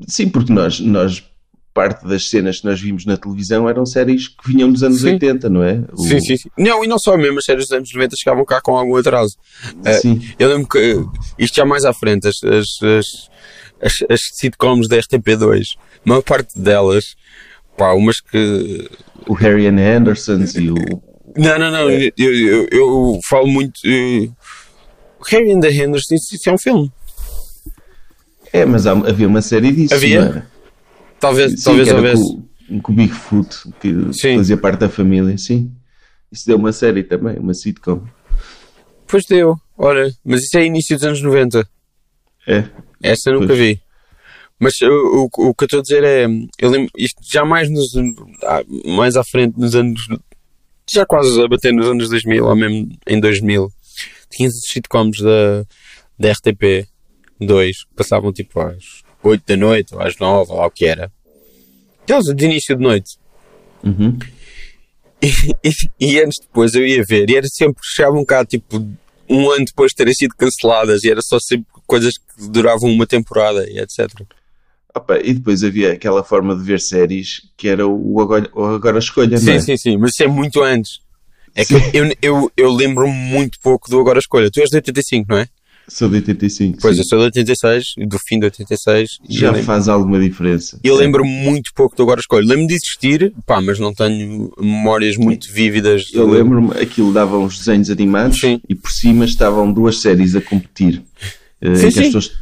Sim, 0.09 0.29
porque 0.29 0.53
nós, 0.53 0.81
nós, 0.81 1.23
parte 1.73 2.05
das 2.09 2.29
cenas 2.29 2.61
que 2.61 2.67
nós 2.67 2.81
vimos 2.81 3.07
na 3.07 3.17
televisão 3.17 3.69
eram 3.69 3.87
séries 3.87 4.27
que 4.27 4.49
vinham 4.49 4.73
dos 4.73 4.83
anos 4.83 5.01
sim. 5.01 5.13
80, 5.13 5.49
não 5.49 5.63
é? 5.63 5.85
O... 5.93 6.03
Sim, 6.03 6.21
sim, 6.21 6.37
sim. 6.37 6.51
Não, 6.59 6.83
e 6.83 6.89
não 6.89 6.99
só 6.99 7.17
mesmo, 7.17 7.39
as 7.39 7.45
séries 7.45 7.67
dos 7.67 7.73
anos 7.73 7.93
90 7.93 8.17
chegavam 8.17 8.45
cá 8.45 8.61
com 8.61 8.77
algum 8.77 8.97
atraso. 8.97 9.37
Uh, 9.77 10.01
sim. 10.01 10.21
Eu 10.39 10.49
lembro 10.49 10.69
que 10.69 10.97
isto 11.39 11.55
já 11.55 11.65
mais 11.65 11.85
à 11.85 11.93
frente, 11.93 12.27
as, 12.27 12.43
as, 12.43 12.67
as, 12.83 13.07
as, 13.81 13.93
as 14.11 14.21
sitcoms 14.33 14.89
da 14.89 14.97
RTP2, 14.97 15.77
a 16.05 16.09
maior 16.09 16.23
parte 16.23 16.59
delas, 16.59 17.15
pá, 17.77 17.93
umas 17.93 18.21
que. 18.21 18.91
O 19.29 19.35
Harry 19.35 19.69
and 19.69 19.79
Andersons 19.79 20.55
e 20.57 20.71
o 20.71 20.77
não, 21.37 21.59
não, 21.59 21.71
não. 21.71 21.91
É. 21.91 22.11
Eu, 22.17 22.35
eu, 22.35 22.69
eu, 22.71 23.21
falo 23.29 23.47
muito. 23.47 23.81
Eu... 23.85 24.33
Harry 25.27 25.53
and 25.53 25.61
the 25.61 25.71
Henderson, 25.71 26.15
isso 26.15 26.49
é 26.49 26.53
um 26.53 26.59
filme. 26.59 26.93
É, 28.53 28.65
mas 28.65 28.87
há, 28.87 28.93
havia 28.93 29.27
uma 29.27 29.43
série 29.43 29.73
disso. 29.73 29.95
Havia? 29.95 30.47
Talvez, 31.21 31.53
sim, 31.53 31.65
talvez 31.65 31.89
houvesse. 31.93 32.39
Com, 32.69 32.81
com 32.81 32.93
o 32.93 32.95
Bigfoot, 32.95 33.49
que 33.81 34.13
sim. 34.13 34.37
fazia 34.37 34.57
parte 34.57 34.81
da 34.81 34.89
família, 34.89 35.37
sim. 35.37 35.73
Isso 36.31 36.47
deu 36.47 36.57
uma 36.57 36.73
série 36.73 37.03
também, 37.03 37.39
uma 37.39 37.55
sitcom. 37.55 38.03
Pois 39.07 39.25
deu, 39.25 39.57
olha, 39.77 40.13
mas 40.25 40.43
isso 40.43 40.59
é 40.59 40.67
início 40.67 40.97
dos 40.97 41.05
anos 41.05 41.23
90. 41.23 41.67
É. 42.47 42.65
Essa 43.03 43.33
nunca 43.33 43.49
pois. 43.49 43.59
vi. 43.59 43.81
Mas 44.61 44.75
o, 44.83 45.31
o, 45.37 45.49
o, 45.49 45.55
que 45.55 45.65
eu 45.65 45.67
estou 45.67 45.79
a 45.79 45.83
dizer 45.83 46.05
é, 46.05 46.27
eu 46.59 46.71
lembro, 46.71 46.91
isto 46.97 47.21
já 47.33 47.45
mais, 47.45 47.71
nos, 47.71 47.95
ah, 48.45 48.63
mais 48.87 49.17
à 49.17 49.23
frente, 49.25 49.59
nos 49.59 49.75
anos 49.75 50.09
já 50.91 51.07
quase 51.07 51.41
a 51.41 51.49
bater 51.49 51.73
nos 51.73 51.87
anos 51.87 52.09
2000, 52.09 52.45
ou 52.45 52.57
mesmo 52.57 52.89
em 53.07 53.21
2000, 53.21 53.69
tinha 54.31 54.49
os 54.49 54.61
sitcoms 54.69 55.21
da, 55.21 55.65
da 56.19 56.33
RTP 56.33 56.89
2, 57.41 57.77
passavam 57.97 58.33
tipo 58.33 58.61
às 58.61 59.03
8 59.23 59.43
da 59.47 59.57
noite, 59.57 59.95
ou 59.95 60.01
às 60.01 60.17
9, 60.17 60.53
ou 60.53 60.59
lá 60.59 60.67
o 60.67 60.71
que 60.71 60.87
era. 60.87 61.13
Aquelas 62.03 62.25
de 62.25 62.45
início 62.45 62.77
de 62.77 62.83
noite. 62.83 63.19
Uhum. 63.85 64.19
E, 65.21 65.29
e, 65.65 65.73
e, 66.01 66.21
anos 66.21 66.37
depois 66.41 66.75
eu 66.75 66.87
ia 66.87 67.03
ver, 67.05 67.29
e 67.29 67.37
era 67.37 67.47
sempre, 67.49 67.81
chegava 67.83 68.15
um 68.15 68.21
bocado 68.21 68.49
tipo, 68.49 68.77
um 69.29 69.51
ano 69.51 69.65
depois 69.65 69.91
de 69.91 69.97
terem 69.97 70.15
sido 70.15 70.35
canceladas, 70.37 71.05
e 71.05 71.11
era 71.11 71.21
só 71.23 71.39
sempre 71.41 71.67
coisas 71.87 72.15
que 72.17 72.49
duravam 72.49 72.91
uma 72.91 73.07
temporada, 73.07 73.69
e 73.69 73.79
etc. 73.79 74.09
Opa, 74.95 75.19
e 75.23 75.35
depois 75.35 75.63
havia 75.63 75.93
aquela 75.93 76.25
forma 76.25 76.57
de 76.57 76.63
ver 76.63 76.81
séries 76.81 77.43
que 77.57 77.69
era 77.69 77.87
o 77.87 78.21
Agora, 78.21 78.51
o 78.55 78.65
agora 78.65 78.99
Escolha, 78.99 79.37
sim, 79.39 79.47
não 79.47 79.53
é? 79.53 79.61
Sim, 79.61 79.77
sim, 79.77 79.97
mas 79.97 80.13
isso 80.13 80.23
é 80.23 80.29
muito 80.29 80.63
antes. 80.63 81.01
É 81.55 81.65
que 81.65 81.75
eu, 81.93 82.17
eu, 82.23 82.53
eu 82.57 82.73
lembro-me 82.73 83.13
muito 83.13 83.59
pouco 83.63 83.91
do 83.91 83.99
Agora 83.99 84.19
Escolha. 84.19 84.51
Tu 84.51 84.61
és 84.61 84.71
de 84.71 84.77
85, 84.77 85.27
não 85.29 85.39
é? 85.39 85.49
Sou 85.89 86.09
de 86.09 86.17
85. 86.17 86.79
Pois, 86.83 86.97
sim. 86.97 87.01
eu 87.01 87.05
sou 87.07 87.19
de 87.19 87.25
86, 87.25 87.85
do 88.07 88.19
fim 88.19 88.39
de 88.39 88.45
86. 88.45 89.19
Já 89.29 89.51
lembro... 89.51 89.65
faz 89.65 89.89
alguma 89.89 90.21
diferença. 90.21 90.79
Eu 90.85 90.95
lembro-me 90.95 91.31
muito 91.31 91.71
pouco 91.75 91.97
do 91.97 92.03
Agora 92.03 92.21
Escolha. 92.21 92.47
Lembro-me 92.47 92.69
de 92.69 92.75
existir, 92.75 93.33
pá, 93.47 93.61
mas 93.63 93.79
não 93.79 93.95
tenho 93.95 94.53
memórias 94.61 95.17
muito 95.17 95.51
vívidas. 95.51 96.03
De... 96.03 96.17
Eu 96.17 96.29
lembro-me, 96.29 96.73
aquilo 96.73 97.13
dava 97.13 97.39
uns 97.39 97.59
desenhos 97.59 97.89
animados 97.91 98.39
sim. 98.39 98.61
e 98.69 98.75
por 98.75 98.91
cima 98.91 99.25
estavam 99.25 99.73
duas 99.73 100.01
séries 100.03 100.37
a 100.37 100.43
competir. 100.43 101.03
Eh, 101.61 101.75
sim, 101.75 101.91
sim. 101.91 102.03
Pessoas, 102.03 102.33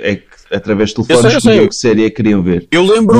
é 0.00 0.16
através 0.52 0.92
do 0.92 1.04
telefone 1.04 1.36
escolhiam 1.36 1.68
que 1.68 1.74
série 1.74 2.02
que 2.04 2.16
queriam 2.16 2.42
ver. 2.42 2.68
Eu 2.70 2.84
lembro 2.84 3.18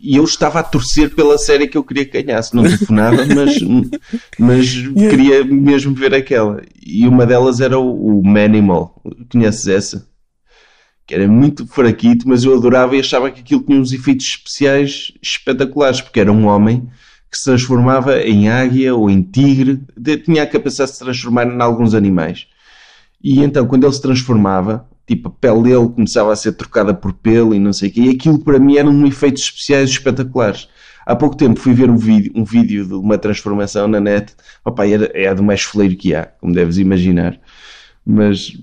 e 0.00 0.14
eu, 0.14 0.18
eu 0.18 0.24
estava 0.24 0.60
a 0.60 0.62
torcer 0.62 1.14
pela 1.14 1.36
série 1.36 1.68
que 1.68 1.76
eu 1.76 1.84
queria 1.84 2.04
que 2.04 2.22
ganhasse. 2.22 2.54
Não 2.54 2.62
telefonava, 2.62 3.24
mas, 3.26 3.58
mas 4.38 4.70
queria 5.10 5.44
mesmo 5.44 5.94
ver 5.94 6.14
aquela. 6.14 6.62
E 6.84 7.06
uma 7.06 7.26
delas 7.26 7.60
era 7.60 7.78
o, 7.78 8.18
o 8.18 8.24
Manimal. 8.24 9.00
Conheces 9.30 9.66
essa? 9.66 10.08
Que 11.06 11.14
era 11.14 11.28
muito 11.28 11.66
fraquito, 11.66 12.28
mas 12.28 12.44
eu 12.44 12.56
adorava 12.56 12.96
e 12.96 13.00
achava 13.00 13.30
que 13.30 13.40
aquilo 13.40 13.62
tinha 13.62 13.78
uns 13.78 13.92
efeitos 13.92 14.26
especiais 14.26 15.12
espetaculares, 15.22 16.00
porque 16.00 16.20
era 16.20 16.32
um 16.32 16.46
homem 16.46 16.88
que 17.30 17.38
se 17.38 17.44
transformava 17.44 18.20
em 18.20 18.48
águia 18.48 18.94
ou 18.94 19.08
em 19.08 19.22
tigre, 19.22 19.80
tinha 20.24 20.42
a 20.42 20.46
capacidade 20.46 20.90
de 20.90 20.98
se 20.98 21.04
transformar 21.04 21.46
em 21.46 21.60
alguns 21.60 21.94
animais. 21.94 22.46
E 23.22 23.40
então, 23.40 23.66
quando 23.66 23.84
ele 23.84 23.92
se 23.92 24.02
transformava, 24.02 24.86
tipo, 25.06 25.28
a 25.28 25.32
pele 25.32 25.62
dele 25.62 25.88
começava 25.88 26.32
a 26.32 26.36
ser 26.36 26.52
trocada 26.52 26.94
por 26.94 27.12
pelo 27.12 27.54
e 27.54 27.58
não 27.58 27.72
sei 27.72 27.88
o 27.88 27.92
quê, 27.92 28.00
e 28.02 28.10
aquilo 28.10 28.38
para 28.38 28.58
mim 28.58 28.76
eram 28.76 29.06
efeitos 29.06 29.42
especiais 29.42 29.90
espetaculares. 29.90 30.68
Há 31.04 31.16
pouco 31.16 31.36
tempo 31.36 31.58
fui 31.58 31.74
ver 31.74 31.90
um 31.90 31.96
vídeo, 31.96 32.32
um 32.34 32.44
vídeo 32.44 32.86
de 32.86 32.94
uma 32.94 33.18
transformação 33.18 33.88
na 33.88 34.00
net. 34.00 34.34
Opa, 34.64 34.86
é, 34.86 35.10
é 35.14 35.28
a 35.28 35.34
do 35.34 35.42
mais 35.42 35.62
fleiro 35.62 35.96
que 35.96 36.14
há, 36.14 36.26
como 36.26 36.54
deves 36.54 36.78
imaginar. 36.78 37.40
Mas, 38.06 38.56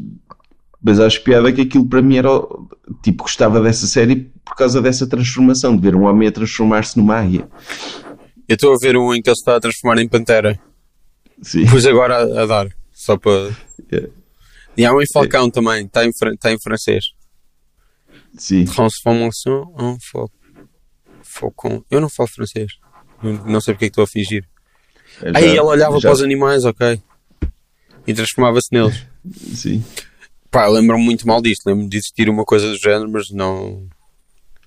mas 0.81 0.99
acho 0.99 1.21
piada 1.21 1.51
que 1.51 1.61
aquilo 1.61 1.85
para 1.85 2.01
mim 2.01 2.17
era. 2.17 2.29
Tipo, 3.03 3.23
gostava 3.23 3.61
dessa 3.61 3.87
série 3.87 4.31
por 4.43 4.55
causa 4.55 4.81
dessa 4.81 5.05
transformação, 5.05 5.75
de 5.75 5.81
ver 5.81 5.95
um 5.95 6.03
homem 6.03 6.27
a 6.27 6.31
transformar-se 6.31 6.97
numa 6.97 7.17
águia. 7.17 7.47
Eu 8.47 8.55
estou 8.55 8.73
a 8.73 8.77
ver 8.81 8.97
um 8.97 9.13
em 9.13 9.21
que 9.21 9.29
ele 9.29 9.35
se 9.35 9.41
está 9.41 9.57
a 9.57 9.59
transformar 9.59 10.01
em 10.01 10.07
pantera. 10.07 10.59
Sim. 11.41 11.65
Pus 11.65 11.85
agora 11.85 12.17
a, 12.17 12.43
a 12.43 12.45
dar, 12.45 12.69
só 12.91 13.17
para. 13.17 13.51
É. 13.91 14.09
E 14.79 14.85
há 14.85 14.93
um 14.93 15.01
em 15.01 15.05
Falcão 15.11 15.49
também, 15.49 15.85
está 15.85 16.05
em, 16.05 16.09
está 16.09 16.51
em 16.53 16.57
francês. 16.61 17.03
Sim. 18.37 18.63
Transformation 18.63 19.73
en 19.77 19.97
fal- 20.11 20.31
Falcon. 21.21 21.83
Eu 21.91 21.99
não 21.99 22.07
falo 22.09 22.29
francês. 22.29 22.71
Não 23.21 23.59
sei 23.59 23.73
porque 23.73 23.85
é 23.85 23.89
que 23.89 23.91
estou 23.91 24.05
a 24.05 24.07
fingir. 24.07 24.45
Já- 25.21 25.31
Aí 25.35 25.49
ele 25.49 25.59
olhava 25.59 25.95
já- 25.99 26.07
para 26.07 26.13
os 26.13 26.21
animais, 26.21 26.63
ok. 26.63 27.01
E 28.07 28.13
transformava-se 28.13 28.69
neles. 28.71 29.05
Sim. 29.53 29.83
Pá, 30.49 30.65
lembro-me 30.67 31.03
muito 31.03 31.27
mal 31.27 31.41
disto. 31.41 31.65
Lembro-me 31.67 31.89
de 31.89 31.97
existir 31.97 32.29
uma 32.29 32.45
coisa 32.45 32.69
do 32.69 32.77
género, 32.77 33.09
mas 33.11 33.29
não. 33.31 33.85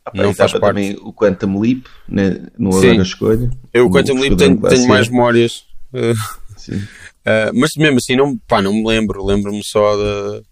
Ah, 0.04 0.10
pá, 0.10 0.22
Não 0.22 0.34
faz 0.34 0.52
parte. 0.52 0.66
também 0.66 0.96
o 1.00 1.10
Quantum 1.12 1.58
Leap 1.58 1.86
né, 2.06 2.46
no 2.58 2.70
Sim. 2.72 2.88
Agora 2.90 3.02
Escolha. 3.02 3.50
Eu, 3.72 3.86
O 3.86 3.94
lembro, 3.94 4.12
Esquadrão 4.12 4.36
tenho, 4.36 4.60
tenho 4.60 4.88
mais 4.88 5.08
memórias. 5.08 5.64
Uh, 5.94 6.14
Sim. 6.58 6.86
Uh, 7.26 7.52
mas 7.54 7.70
mesmo 7.76 7.98
assim, 7.98 8.16
não, 8.16 8.36
pá, 8.38 8.60
não 8.62 8.72
me 8.72 8.86
lembro. 8.86 9.24
Lembro-me 9.24 9.62
só 9.64 9.96
da, 9.96 10.42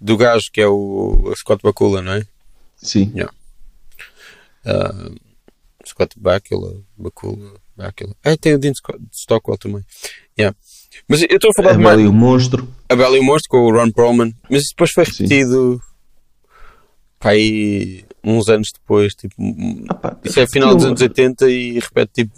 do 0.00 0.16
gajo 0.16 0.46
que 0.52 0.60
é 0.60 0.66
o 0.66 1.32
Scott 1.36 1.62
Bakula, 1.62 2.02
não 2.02 2.12
é? 2.12 2.26
Sim. 2.76 3.12
Uh, 4.64 5.14
Scott 5.86 6.14
Bakula, 6.18 6.80
Bakula, 6.96 7.54
Bakula. 7.76 8.14
É, 8.22 8.36
tem 8.36 8.54
o 8.54 8.58
Dean 8.58 8.72
Stockwell 9.12 9.58
também. 9.58 9.84
Yeah. 10.38 10.56
Mas 11.08 11.22
eu 11.22 11.28
estou 11.36 11.50
a 11.50 11.54
falar 11.54 11.70
A 11.70 11.72
de 11.72 11.78
Bela 11.78 11.90
mais. 11.96 12.00
e 12.04 12.08
o 12.08 12.12
Monstro. 12.12 12.68
A 12.88 12.94
Bela 12.96 13.16
e 13.16 13.20
o 13.20 13.24
Monstro 13.24 13.48
com 13.50 13.58
o 13.58 13.72
Ron 13.72 13.90
Perlman. 13.90 14.34
Mas 14.48 14.64
depois 14.68 14.90
foi 14.92 15.04
Sim. 15.06 15.24
repetido. 15.24 15.80
Pá, 17.18 17.30
aí 17.30 18.04
uns 18.22 18.48
anos 18.48 18.70
depois. 18.72 19.14
Tipo, 19.14 19.34
Ah, 19.88 19.94
pá, 19.94 20.16
isso 20.24 20.38
é 20.38 20.46
final 20.46 20.74
dos 20.76 20.84
anos 20.84 21.00
80 21.00 21.50
e 21.50 21.78
repete 21.80 22.24
tipo 22.24 22.32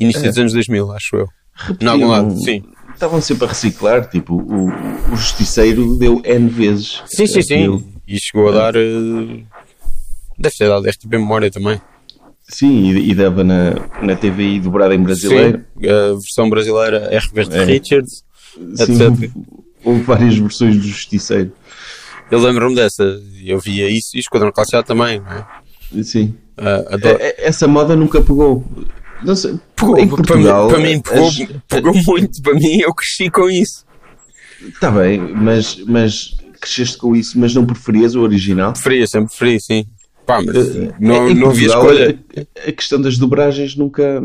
início 0.00 0.24
É. 0.24 0.28
dos 0.28 0.38
anos 0.38 0.52
2000, 0.52 0.92
acho 0.92 1.16
eu. 1.16 1.28
Em 1.64 1.68
repetiam- 1.68 1.92
algum 1.92 2.06
lado, 2.08 2.36
sim. 2.42 2.62
Estavam 2.94 3.20
sempre 3.20 3.44
a 3.44 3.48
reciclar. 3.48 4.08
Tipo, 4.08 4.34
o, 4.36 4.68
o 5.12 5.16
Justiceiro 5.16 5.96
deu 5.96 6.20
N 6.24 6.48
vezes. 6.48 7.02
Sim, 7.06 7.26
sim, 7.26 7.42
sim. 7.42 7.84
E 8.08 8.18
chegou 8.18 8.48
a 8.48 8.52
dar. 8.52 8.76
eh, 8.76 9.42
Deve 10.38 10.54
ter 10.56 10.68
dado 10.68 10.86
bem 11.08 11.20
memória 11.20 11.50
também. 11.50 11.80
Sim, 12.48 12.90
e, 12.92 13.10
e 13.10 13.14
dava 13.14 13.42
na, 13.42 13.74
na 14.00 14.14
TVI 14.16 14.60
dobrada 14.60 14.94
em 14.94 15.02
brasileiro. 15.02 15.64
Sim, 15.80 15.88
a 15.88 16.12
versão 16.12 16.48
brasileira 16.48 17.10
RV 17.18 17.44
de 17.48 17.56
É. 17.56 17.64
Richards, 17.64 18.22
Sim, 18.76 18.94
etc. 18.94 19.30
houve 19.84 20.02
várias 20.02 20.36
versões 20.38 20.76
do 20.76 20.82
Justiceiro. 20.82 21.52
Eu 22.30 22.38
lembro-me 22.40 22.74
dessa. 22.76 23.02
Eu 23.44 23.58
via 23.58 23.88
isso 23.90 24.16
e 24.16 24.20
Esquadrão 24.20 24.52
A 24.56 24.82
também, 24.82 25.20
não 25.20 25.32
é? 25.98 26.02
Sim. 26.02 26.34
É- 26.58 27.46
Essa 27.48 27.66
moda 27.68 27.94
nunca 27.96 28.20
pegou. 28.20 28.64
Não 29.24 29.34
sei, 29.34 29.58
Pegou, 29.74 29.98
em 29.98 30.06
para, 30.08 30.16
Portugal. 30.16 30.66
mim, 30.66 30.72
para 30.74 30.78
mim 30.82 31.00
pegou, 31.00 31.28
as- 31.28 31.36
pegou 31.68 31.94
muito. 31.94 32.42
Para 32.42 32.54
mim, 32.54 32.80
eu 32.80 32.94
cresci 32.94 33.30
com 33.30 33.48
isso. 33.50 33.84
Está 34.68 34.90
bem, 34.90 35.18
mas, 35.18 35.76
mas 35.86 36.34
cresceste 36.60 36.96
com 36.98 37.14
isso, 37.14 37.38
mas 37.38 37.54
não 37.54 37.64
preferias 37.66 38.14
o 38.14 38.20
original? 38.22 38.72
Preferia, 38.72 39.06
sempre 39.06 39.28
preferi, 39.28 39.60
sim. 39.60 39.86
Pá, 40.26 40.42
mas 40.42 40.56
Eh, 40.56 40.92
não, 40.98 41.32
não 41.34 41.50
havia 41.50 41.68
escolha. 41.68 42.18
A, 42.36 42.68
a 42.68 42.72
questão 42.72 43.00
das 43.00 43.16
dobragens 43.18 43.76
nunca. 43.76 44.22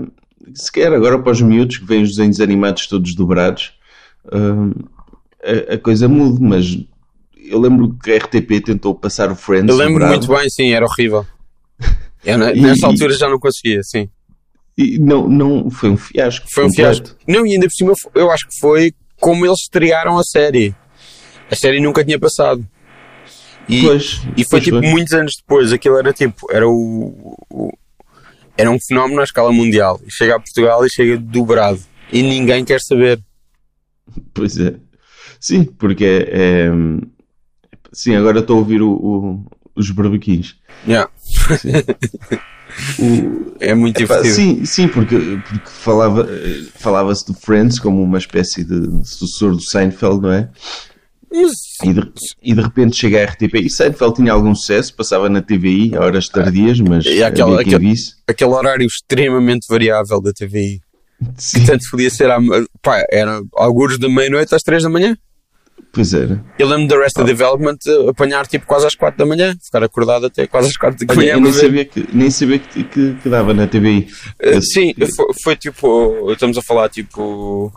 Sequer 0.56 0.92
agora 0.92 1.20
para 1.20 1.32
os 1.32 1.42
miúdos 1.42 1.78
que 1.78 1.86
veem 1.86 2.02
os 2.04 2.10
desenhos 2.16 2.42
animados 2.42 2.88
todos 2.88 3.14
dobrados, 3.14 3.74
hum, 4.34 4.72
a, 5.70 5.76
a 5.76 5.78
coisa 5.78 6.08
muda, 6.08 6.40
mas 6.42 6.80
eu 7.38 7.60
lembro 7.60 7.96
que 8.04 8.12
a 8.12 8.18
RTP 8.18 8.60
tentou 8.66 8.96
passar 8.96 9.32
o 9.32 9.36
Friends. 9.36 9.70
Eu 9.70 9.76
lembro 9.76 9.94
dobrado, 10.04 10.14
muito 10.28 10.28
bem, 10.42 10.50
sim, 10.50 10.72
era 10.72 10.84
horrível. 10.86 11.26
Eu, 12.26 12.38
nessa 12.56 12.82
e- 12.82 12.86
altura 12.86 13.14
já 13.14 13.30
não 13.30 13.40
conseguia, 13.40 13.84
sim. 13.84 14.10
E 14.78 14.98
não, 15.00 15.28
não, 15.28 15.70
foi 15.70 15.90
um 15.90 15.98
fiasco. 15.98 16.48
Foi 16.54 16.64
um 16.66 16.68
completo. 16.70 17.10
fiasco. 17.10 17.18
Não, 17.28 17.46
e 17.46 17.54
ainda 17.54 17.68
por 17.68 17.74
cima, 17.74 17.94
eu 18.16 18.32
acho 18.32 18.48
que 18.48 18.60
foi 18.60 18.94
como 19.20 19.46
eles 19.46 19.60
estrearam 19.62 20.18
a 20.18 20.24
série. 20.24 20.74
A 21.50 21.56
série 21.56 21.80
nunca 21.82 22.04
tinha 22.04 22.18
passado. 22.20 22.66
E, 23.70 23.82
Pois, 23.84 24.22
e 24.36 24.44
foi 24.44 24.60
pois 24.60 24.64
tipo 24.64 24.82
muitos 24.82 25.14
anos 25.14 25.34
depois. 25.40 25.72
Aquilo 25.72 25.98
era 25.98 26.12
tipo, 26.14 26.48
era 26.52 26.68
o, 26.68 27.36
o- 27.50 27.72
Era 28.58 28.72
um 28.72 28.78
fenómeno 28.80 29.22
à 29.22 29.24
escala 29.24 29.52
mundial. 29.52 30.00
E 30.06 30.12
chega 30.12 30.36
a 30.36 30.40
Portugal 30.40 30.86
e 30.86 30.90
chega 30.90 31.18
dobrado. 31.18 31.80
E 32.12 32.22
ninguém 32.24 32.66
quer 32.66 32.80
saber. 32.82 33.22
Pois 34.34 34.58
é. 34.58 34.76
Sim, 35.40 35.64
porque 35.66 36.06
é. 36.06 36.30
é- 36.32 36.72
Sim, 37.94 38.16
agora 38.16 38.40
estou 38.40 38.56
a 38.56 38.60
ouvir 38.60 38.82
o, 38.82 38.92
o- 38.92 39.46
os 39.76 39.92
barbequins. 39.92 40.56
Yeah. 40.88 41.10
O- 43.00 43.56
É 43.60 43.74
muito 43.76 44.02
Epá, 44.02 44.16
divertido. 44.22 44.36
sim, 44.36 44.66
sim, 44.66 44.88
porque, 44.88 45.16
porque 45.48 45.70
falava, 45.70 46.28
falava-se 46.76 47.26
do 47.28 47.34
Friends 47.34 47.80
como 47.80 48.02
uma 48.02 48.18
espécie 48.18 48.64
de 48.64 48.90
sucessor 49.08 49.52
do 49.52 49.62
Seinfeld, 49.62 50.22
não 50.22 50.32
é? 50.32 50.50
E 51.84 51.94
de, 51.94 52.12
e 52.44 52.54
de 52.54 52.62
repente 52.62 52.96
chega 52.98 53.22
a 53.22 53.26
RTP 53.26 53.56
e 53.62 53.70
Seinfeld 53.70 54.16
tinha 54.16 54.34
algum 54.34 54.54
sucesso, 54.54 54.94
passava 54.96 55.30
na 55.30 55.42
TVI 55.42 55.96
a 55.96 56.02
horas 56.02 56.28
tardias, 56.28 56.80
mas 56.82 57.06
E 57.06 57.10
quem 57.16 57.24
aquela- 57.24 57.64
visse. 57.80 58.16
aquele 58.28 58.52
horário 58.52 58.86
extremamente 58.86 59.66
variável 59.70 60.22
da 60.22 60.34
TVI. 60.34 60.82
Sim, 61.38 61.64
Tanto 61.66 61.84
podia 61.92 62.10
ser 62.10 62.30
à, 62.32 62.38
pá, 62.82 63.06
era 63.12 63.40
alguns 63.56 63.98
da 64.00 64.10
meia-noite 64.10 64.54
às 64.56 64.64
três 64.64 64.82
da 64.84 64.90
manhã. 64.90 65.16
Pois 65.92 66.14
era. 66.14 66.44
Eu 66.58 66.68
lembro 66.68 66.88
da 66.88 66.98
Rest 67.04 67.18
of 67.18 67.26
Development 67.26 67.78
eh, 67.88 68.10
apanhar 68.10 68.48
tipo 68.48 68.66
quase 68.66 68.86
às 68.88 68.96
quatro 68.96 69.18
da 69.18 69.26
manhã, 69.26 69.56
ficar 69.64 69.84
acordado 69.84 70.26
até 70.26 70.48
quase 70.48 70.70
às 70.70 70.78
quatro 70.78 71.06
da 71.06 71.14
Olha, 71.14 71.18
manhã. 71.22 71.34
eu 71.34 71.42
nem 71.42 71.52
sabia, 71.54 71.86
que, 71.86 72.08
nem 72.16 72.30
sabia 72.32 72.60
que, 72.60 72.84
que, 72.84 73.14
que 73.16 73.30
dava 73.30 73.54
na 73.54 73.68
TVI. 73.68 74.08
Eh, 74.40 74.56
Eu- 74.58 74.62
Sim, 74.62 74.94
foi, 75.16 75.26
foi 75.44 75.56
tipo. 75.56 76.32
Estamos 76.32 76.58
a 76.58 76.62
falar 76.62 76.90
tipo. 76.90 77.72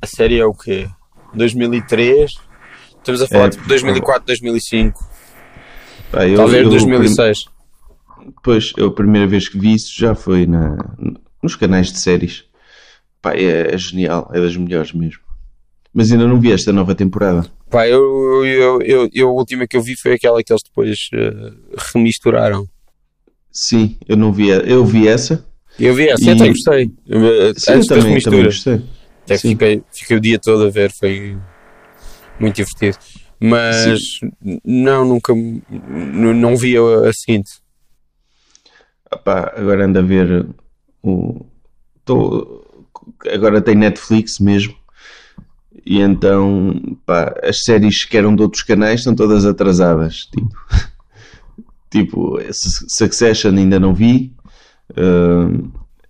A 0.00 0.06
série 0.06 0.38
é 0.38 0.44
o 0.46 0.52
quê? 0.54 0.88
2003? 1.34 2.32
Estamos 2.98 3.22
a 3.22 3.26
falar 3.26 3.46
É, 3.46 3.50
tipo 3.50 3.66
2004, 3.68 4.26
2005, 4.26 4.98
pá, 6.12 6.26
eu- 6.26 6.36
talvez 6.36 6.62
eu- 6.64 6.70
2006. 6.70 7.44
Pois, 8.42 8.72
eu, 8.76 8.88
a 8.88 8.92
primeira 8.94 9.26
vez 9.26 9.48
que 9.48 9.58
vi 9.58 9.74
isso 9.74 9.92
já 9.96 10.14
foi 10.14 10.46
na, 10.46 10.76
nos 11.42 11.56
canais 11.56 11.90
de 11.90 12.00
séries. 12.00 12.44
Pá, 13.22 13.32
é, 13.34 13.74
é 13.74 13.78
genial, 13.78 14.30
é 14.34 14.40
das 14.40 14.56
melhores 14.56 14.92
mesmo. 14.92 15.22
Mas 15.92 16.12
ainda 16.12 16.26
não 16.26 16.40
vi 16.40 16.52
esta 16.52 16.72
nova 16.72 16.94
temporada. 16.94 17.50
Pá, 17.70 17.86
eu, 17.88 18.44
eu, 18.46 18.82
eu, 18.82 19.10
eu, 19.12 19.28
a 19.28 19.32
última 19.32 19.66
que 19.66 19.76
eu 19.76 19.82
vi 19.82 19.96
foi 19.96 20.14
aquela 20.14 20.42
que 20.42 20.52
eles 20.52 20.62
depois 20.62 21.08
eh, 21.12 21.52
remisturaram. 21.92 22.66
Sim, 23.50 23.96
eu 24.06 24.16
não 24.16 24.32
vi, 24.32 24.48
eu 24.48 24.84
vi 24.84 25.08
essa. 25.08 25.44
Eu 25.78 25.94
vi 25.94 26.08
essa, 26.08 26.24
E- 26.24 26.28
eu 26.28 26.34
até 26.34 26.48
gostei. 26.48 26.90
Eh, 27.08 27.52
Sim, 27.56 27.70
eu 27.70 27.76
Antes 27.76 27.88
da 27.88 27.94
também, 27.96 28.20
também 28.20 28.44
gostei. 28.44 28.82
Até 29.24 29.38
Sim. 29.38 29.48
fiquei, 29.50 29.82
fiquei 29.92 30.16
o 30.16 30.20
dia 30.20 30.38
todo 30.38 30.64
a 30.64 30.70
ver, 30.70 30.90
foi 30.92 31.36
muito 32.38 32.56
divertido. 32.56 32.96
Mas 33.40 34.20
não, 34.64 35.04
nunca 35.04 35.32
não 35.34 36.56
vi 36.56 36.76
a, 36.76 37.08
a 37.08 37.12
seguinte. 37.12 37.50
Ah 39.10 39.16
pá, 39.16 39.52
agora 39.56 39.84
ando 39.84 39.98
a 39.98 40.02
ver 40.02 40.46
o. 41.02 41.44
Tô, 42.04 42.64
agora 43.32 43.60
tem 43.60 43.74
Netflix 43.74 44.38
mesmo. 44.38 44.74
E 45.90 46.00
então, 46.00 46.98
pá, 47.06 47.34
as 47.42 47.62
séries 47.64 48.04
que 48.04 48.14
eram 48.18 48.36
de 48.36 48.42
outros 48.42 48.62
canais 48.62 49.00
estão 49.00 49.14
todas 49.14 49.46
atrasadas. 49.46 50.26
Tipo, 50.26 50.50
tipo 51.90 52.38
Su- 52.52 52.86
Succession 52.88 53.56
ainda 53.56 53.80
não 53.80 53.94
vi. 53.94 54.32
ah, 54.96 55.48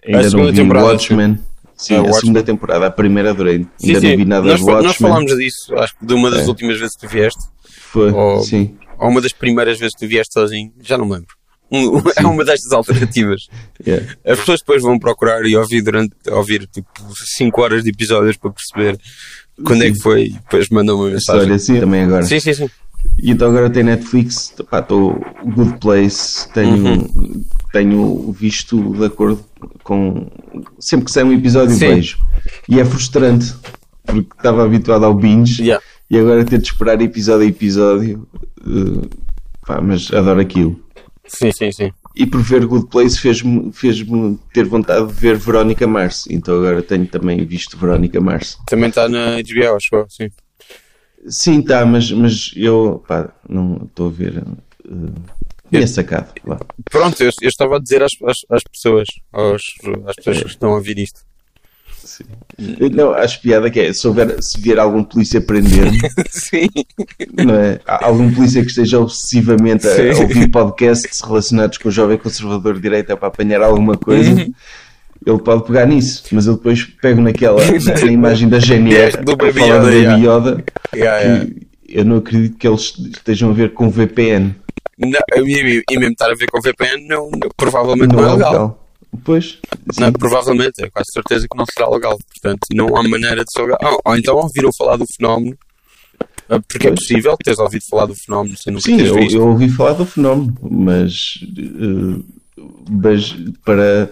ainda 0.04 0.22
não 0.22 0.30
segunda 0.30 0.52
vi 0.52 0.62
Watchmen. 0.72 1.38
Sim, 1.76 1.94
Ah, 1.94 1.98
a 1.98 2.00
Watchmen. 2.00 2.20
segunda 2.20 2.42
temporada, 2.42 2.86
a 2.86 2.90
primeira 2.90 3.30
adorei. 3.30 3.66
Sim, 3.78 3.86
ainda 3.88 4.00
sim. 4.00 4.08
não 4.10 4.16
vi 4.16 4.24
nada 4.24 4.46
nós, 4.48 4.58
de 4.58 4.64
Watchmen. 4.64 4.86
nós 4.88 4.96
falámos 4.96 5.36
disso, 5.36 5.74
acho 5.76 5.96
que 5.96 6.06
de 6.06 6.14
uma 6.14 6.30
das 6.30 6.40
É. 6.40 6.46
últimas 6.48 6.78
vezes 6.78 6.96
que 6.96 7.06
tu 7.06 7.10
vieste, 7.12 7.44
Foi, 7.68 8.10
Oh. 8.12 8.40
sim. 8.42 8.76
ou 8.98 9.08
uma 9.10 9.20
das 9.20 9.32
primeiras 9.32 9.78
vezes 9.78 9.94
que 9.94 10.04
tu 10.04 10.08
vieste 10.08 10.32
sozinho, 10.34 10.72
já 10.82 10.98
não 10.98 11.06
me 11.06 11.12
lembro. 11.14 11.28
Um- 11.70 12.02
é 12.16 12.26
uma 12.26 12.44
destas 12.44 12.72
alternativas. 12.72 13.46
yeah. 13.86 14.04
As 14.26 14.40
pessoas 14.40 14.58
depois 14.60 14.82
vão 14.82 14.98
procurar 14.98 15.44
e 15.46 15.54
ouvir 15.56 15.82
durante 15.82 16.14
ouvir 16.30 16.66
tipo 16.66 16.88
5 17.14 17.62
horas 17.62 17.84
de 17.84 17.90
episódios 17.90 18.36
para 18.36 18.50
perceber 18.50 18.98
quando 19.64 19.82
é 19.82 19.86
Sim. 19.88 19.92
que 19.94 20.02
foi 20.02 20.22
e 20.26 20.30
depois 20.30 20.68
mandam 20.70 20.96
uma 20.96 21.04
mensagem. 21.10 21.18
História 21.40 21.54
assim 21.54 21.80
também 21.80 22.02
agora. 22.04 22.22
Sim, 22.24 22.40
sim, 22.40 22.52
sim. 22.54 22.70
E 23.20 23.30
então 23.30 23.48
agora 23.48 23.68
tem 23.70 23.82
Netflix, 23.82 24.52
pá, 24.70 24.80
estou 24.80 25.20
Good 25.44 25.78
Place, 25.80 26.48
tenho, 26.52 26.76
Uhum. 26.86 27.44
tenho 27.72 28.32
visto 28.32 28.94
de 28.96 29.04
acordo 29.04 29.44
com. 29.82 30.26
Sempre 30.78 31.06
que 31.06 31.10
sai 31.12 31.24
um 31.24 31.32
episódio 31.32 31.74
Sim. 31.74 31.80
vejo. 31.94 32.18
E 32.68 32.78
é 32.80 32.84
frustrante, 32.84 33.54
porque 34.04 34.28
estava 34.36 34.64
habituado 34.64 35.04
ao 35.04 35.14
binge 35.14 35.62
Yeah. 35.62 35.84
e 36.10 36.18
agora 36.18 36.44
ter 36.44 36.58
de 36.58 36.66
esperar 36.68 37.00
episódio 37.00 37.46
a 37.46 37.48
episódio. 37.48 38.26
eh, 38.60 39.08
pá, 39.66 39.80
mas 39.80 40.12
adoro 40.12 40.40
aquilo. 40.40 40.80
Sim, 41.26 41.50
sim, 41.52 41.70
sim. 41.72 41.92
E 42.18 42.26
por 42.26 42.42
ver 42.42 42.66
Good 42.66 42.88
Place 42.88 43.16
fez-me 43.16 43.72
fez 43.72 44.04
ter 44.52 44.64
vontade 44.64 45.06
de 45.06 45.12
ver 45.12 45.36
Verónica 45.36 45.86
Mars. 45.86 46.26
Então 46.28 46.56
agora 46.56 46.82
tenho 46.82 47.06
também 47.06 47.46
visto 47.46 47.78
Verónica 47.78 48.20
Mars. 48.20 48.58
Também 48.66 48.88
está 48.88 49.08
na 49.08 49.36
HBO, 49.36 49.76
acho 49.76 49.88
eu, 49.94 50.06
sim. 50.10 50.28
Sim, 51.28 51.60
está, 51.60 51.86
mas, 51.86 52.10
mas 52.10 52.52
eu 52.56 53.04
pá, 53.06 53.32
não 53.48 53.84
estou 53.84 54.08
a 54.08 54.10
ver. 54.10 54.42
Uh, 54.84 55.14
é 55.70 55.86
sacado. 55.86 56.32
Pronto, 56.90 57.22
eu, 57.22 57.30
eu, 57.40 57.48
estava 57.48 57.76
a 57.76 57.78
dizer 57.78 58.02
às, 58.02 58.12
às, 58.24 58.38
às 58.50 58.62
pessoas, 58.64 59.06
aos, 59.32 59.62
às 60.06 60.16
pessoas 60.16 60.42
que 60.42 60.48
estão 60.48 60.72
a 60.72 60.74
ouvir 60.76 60.98
isto. 60.98 61.20
Sim. 62.08 62.24
Não, 62.92 63.12
acho 63.12 63.42
piada 63.42 63.70
que 63.70 63.78
é 63.78 63.92
se, 63.92 64.08
houver, 64.08 64.42
se 64.42 64.58
vier 64.58 64.78
algum 64.78 65.04
polícia 65.04 65.42
prender-me, 65.42 65.98
não 67.44 67.54
é? 67.54 67.78
algum 67.86 68.32
polícia 68.32 68.62
que 68.62 68.68
esteja 68.68 68.98
obsessivamente 68.98 69.86
a, 69.86 69.90
a, 69.90 70.20
ouvir 70.20 70.50
podcasts 70.50 71.20
relacionados 71.20 71.76
com 71.76 71.90
o 71.90 71.92
jovem 71.92 72.16
conservador 72.16 72.74
de 72.74 72.80
direita 72.80 73.14
para 73.14 73.28
apanhar 73.28 73.62
alguma 73.62 73.94
coisa, 73.98 74.30
uhum. 74.30 74.52
ele 75.26 75.38
pode 75.38 75.66
pegar 75.66 75.84
nisso, 75.84 76.24
mas 76.32 76.46
eu 76.46 76.56
depois 76.56 76.82
pego 76.82 77.20
naquela 77.20 77.60
na, 77.84 78.10
imagem 78.10 78.48
da 78.48 78.58
GNR 78.58 79.22
do 79.22 79.36
Baby 79.36 79.64
Yoda, 79.64 79.82
Baby 79.82 80.26
Yoda 80.26 80.64
yeah, 80.94 81.20
yeah. 81.20 81.50
eu 81.90 82.04
não 82.06 82.16
acredito 82.16 82.56
que 82.56 82.66
eles 82.66 82.94
estejam 83.12 83.50
a 83.50 83.52
ver 83.52 83.74
com 83.74 83.90
VPN. 83.90 84.56
Não, 84.98 85.20
e, 85.36 85.84
e 85.90 85.98
mesmo 85.98 86.12
estar 86.12 86.30
a 86.30 86.34
ver 86.34 86.46
com 86.50 86.60
VPN 86.60 87.06
não, 87.06 87.30
provavelmente 87.54 88.14
não, 88.14 88.22
não 88.22 88.28
é, 88.28 88.30
é 88.30 88.32
legal. 88.32 88.52
legal. 88.52 88.87
Pois. 89.24 89.58
Não, 89.98 90.12
provavelmente, 90.12 90.84
é 90.84 90.90
quase 90.90 91.12
certeza 91.12 91.46
que 91.50 91.56
não 91.56 91.64
será 91.66 91.88
legal. 91.88 92.18
Portanto, 92.18 92.60
não 92.72 92.96
há 92.96 93.02
maneira 93.02 93.44
de 93.44 93.50
ser 93.50 93.62
legal. 93.62 93.78
Ah, 93.82 93.96
ou 94.04 94.16
então 94.16 94.36
ouviram 94.36 94.70
falar 94.76 94.96
do 94.96 95.06
fenómeno. 95.16 95.56
Ah, 96.48 96.60
porque 96.60 96.86
é 96.86 96.90
pois. 96.90 97.00
é 97.00 97.02
possível 97.02 97.36
teres 97.36 97.58
ouvido 97.58 97.84
falar 97.88 98.06
do 98.06 98.14
fenómeno 98.14 98.56
sem 98.56 98.72
nunca 98.72 98.86
Sim, 98.86 99.00
eu, 99.00 99.18
eu, 99.30 99.48
ouvi 99.48 99.68
falar 99.68 99.92
do 99.92 100.06
fenómeno, 100.06 100.56
mas, 100.62 101.40
uh, 101.58 102.24
mas 102.90 103.36
para 103.64 104.10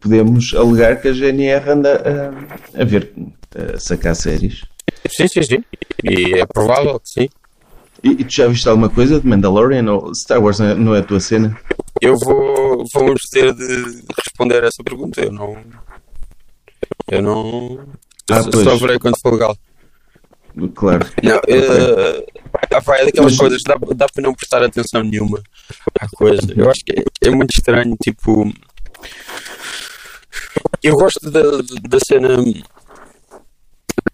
podemos 0.00 0.54
alegar 0.54 1.00
que 1.00 1.08
a 1.08 1.12
GNR 1.12 1.70
anda 1.70 2.32
a, 2.74 2.80
a 2.80 2.84
ver, 2.84 3.12
a 3.54 3.78
sacar 3.78 4.16
séries. 4.16 4.62
Sim, 5.08 5.28
sim, 5.28 5.42
sim. 5.42 5.64
E 6.02 6.34
é 6.34 6.46
provável 6.46 6.98
que 7.00 7.08
sim. 7.08 7.28
E, 8.04 8.10
e, 8.10 8.24
tu 8.24 8.32
já 8.34 8.46
viste 8.46 8.68
alguma 8.68 8.90
coisa 8.90 9.18
de 9.18 9.26
Mandalorian 9.26 9.90
ou 9.90 10.14
Star 10.14 10.42
Wars 10.42 10.58
não 10.58 10.94
é 10.94 10.98
a 10.98 11.02
tua 11.02 11.18
cena? 11.18 11.58
Eu 12.02 12.18
vou 12.18 12.84
vamos 12.92 13.22
ter 13.30 13.54
de 13.54 14.04
responder 14.22 14.62
a 14.62 14.66
essa 14.66 14.82
pergunta. 14.84 15.22
Eu 15.22 15.32
não. 15.32 15.56
Eu 17.10 17.22
não. 17.22 17.78
Ah, 18.30 18.42
eu 18.52 18.64
só 18.64 18.76
verei 18.76 18.98
quando 18.98 19.18
for 19.20 19.32
legal. 19.32 19.56
Claro. 20.74 21.06
Não, 21.22 21.36
uh, 21.36 22.24
é 22.92 23.04
daquelas 23.06 23.32
Mas... 23.32 23.36
coisas, 23.36 23.62
dá, 23.64 23.76
dá 23.96 24.06
para 24.06 24.22
não 24.22 24.34
prestar 24.34 24.62
atenção 24.62 25.02
nenhuma 25.02 25.42
à 25.98 26.06
coisa. 26.08 26.52
Eu 26.54 26.70
acho 26.70 26.84
que 26.84 26.92
é, 26.92 27.28
é 27.28 27.30
muito 27.30 27.50
estranho, 27.50 27.96
tipo. 28.02 28.52
Eu 30.82 30.94
gosto 30.94 31.30
da, 31.30 31.40
da 31.88 31.98
cena 32.06 32.28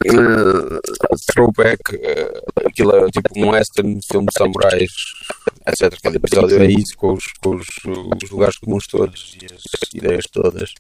uh, 0.07 0.80
throwback, 1.32 1.80
uh, 1.94 2.66
aquilo 2.66 2.96
é 2.96 3.11
tipo 3.11 3.28
um 3.38 3.51
western, 3.51 4.01
filme 4.11 4.26
de 4.26 4.38
samurais, 4.38 4.92
etc. 5.66 6.01
Cada 6.03 6.16
episódio 6.16 6.62
é 6.62 6.66
isso, 6.66 6.96
com 6.96 7.12
os, 7.12 7.24
com 7.42 7.57
os, 7.57 7.66
os 8.22 8.30
lugares 8.30 8.59
comuns 8.59 8.86
todos 8.86 9.36
e 9.40 9.46
as 9.46 9.94
ideias 9.94 10.24
todas. 10.32 10.70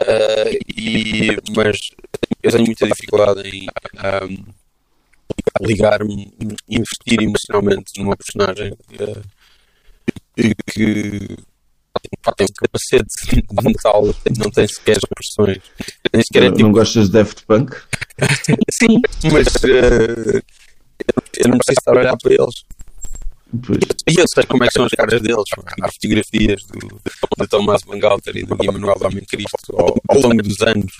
Uh, 0.00 0.58
e, 0.76 1.36
mas 1.54 1.76
eu 2.42 2.50
tenho 2.50 2.64
muita 2.64 2.86
dificuldade 2.86 3.48
em 3.48 3.66
um, 4.24 4.44
ligar-me, 5.60 6.32
investir 6.68 7.20
emocionalmente 7.20 7.98
numa 7.98 8.16
personagem 8.16 8.74
que 10.66 11.36
pá, 12.22 12.32
tem 12.32 12.46
um 12.46 12.54
capacete 12.54 13.44
mental, 13.62 14.14
não 14.38 14.50
tem 14.50 14.66
sequer 14.66 14.96
expressões. 14.96 15.62
Nem 16.12 16.22
sequer 16.22 16.42
é, 16.44 16.46
tipo... 16.46 16.62
Não 16.62 16.72
gostas 16.72 17.06
de 17.06 17.12
Daft 17.12 17.44
Punk? 17.46 17.76
Sim, 18.70 19.00
mas 19.32 19.46
uh, 19.56 20.42
eu 21.36 21.48
não 21.48 21.58
preciso 21.58 21.78
estar 21.78 21.96
a 21.96 22.00
olhar 22.00 22.16
para 22.16 22.34
eles. 22.34 22.64
Pois. 23.66 23.78
E 24.06 24.20
eu 24.20 24.26
sei 24.28 24.44
como 24.44 24.64
é 24.64 24.66
que 24.66 24.72
são 24.74 24.84
as 24.84 24.92
caras 24.92 25.22
deles. 25.22 25.44
Há 25.80 25.90
fotografias 25.90 26.62
do, 26.64 27.00
do 27.38 27.48
Thomas 27.48 27.82
Bangalter 27.82 28.36
e 28.36 28.44
do 28.44 28.56
Manuel 28.56 28.96
Homem 29.00 29.24
Cristo 29.24 29.56
ao, 29.72 29.96
ao, 30.08 30.20
longo 30.20 30.42
dos 30.42 30.60
anos. 30.60 30.92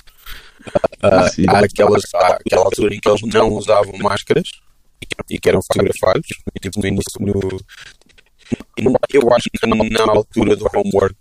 Uh, 1.02 1.48
há, 1.48 1.58
aquelas, 1.58 2.02
há 2.14 2.26
aquela 2.34 2.64
altura 2.64 2.94
em 2.94 3.00
que 3.00 3.08
eles 3.08 3.22
não 3.22 3.50
usavam 3.50 3.98
máscaras 3.98 4.48
e 5.28 5.38
que 5.38 5.48
eram 5.48 5.60
fotografados. 5.62 6.28
Tipo, 6.60 6.80
no 6.80 6.86
início, 6.86 7.20
no, 7.20 7.60
eu 9.12 9.34
acho 9.34 9.50
que 9.50 9.66
na 9.66 10.12
altura 10.12 10.56
do 10.56 10.66
homework 10.74 11.16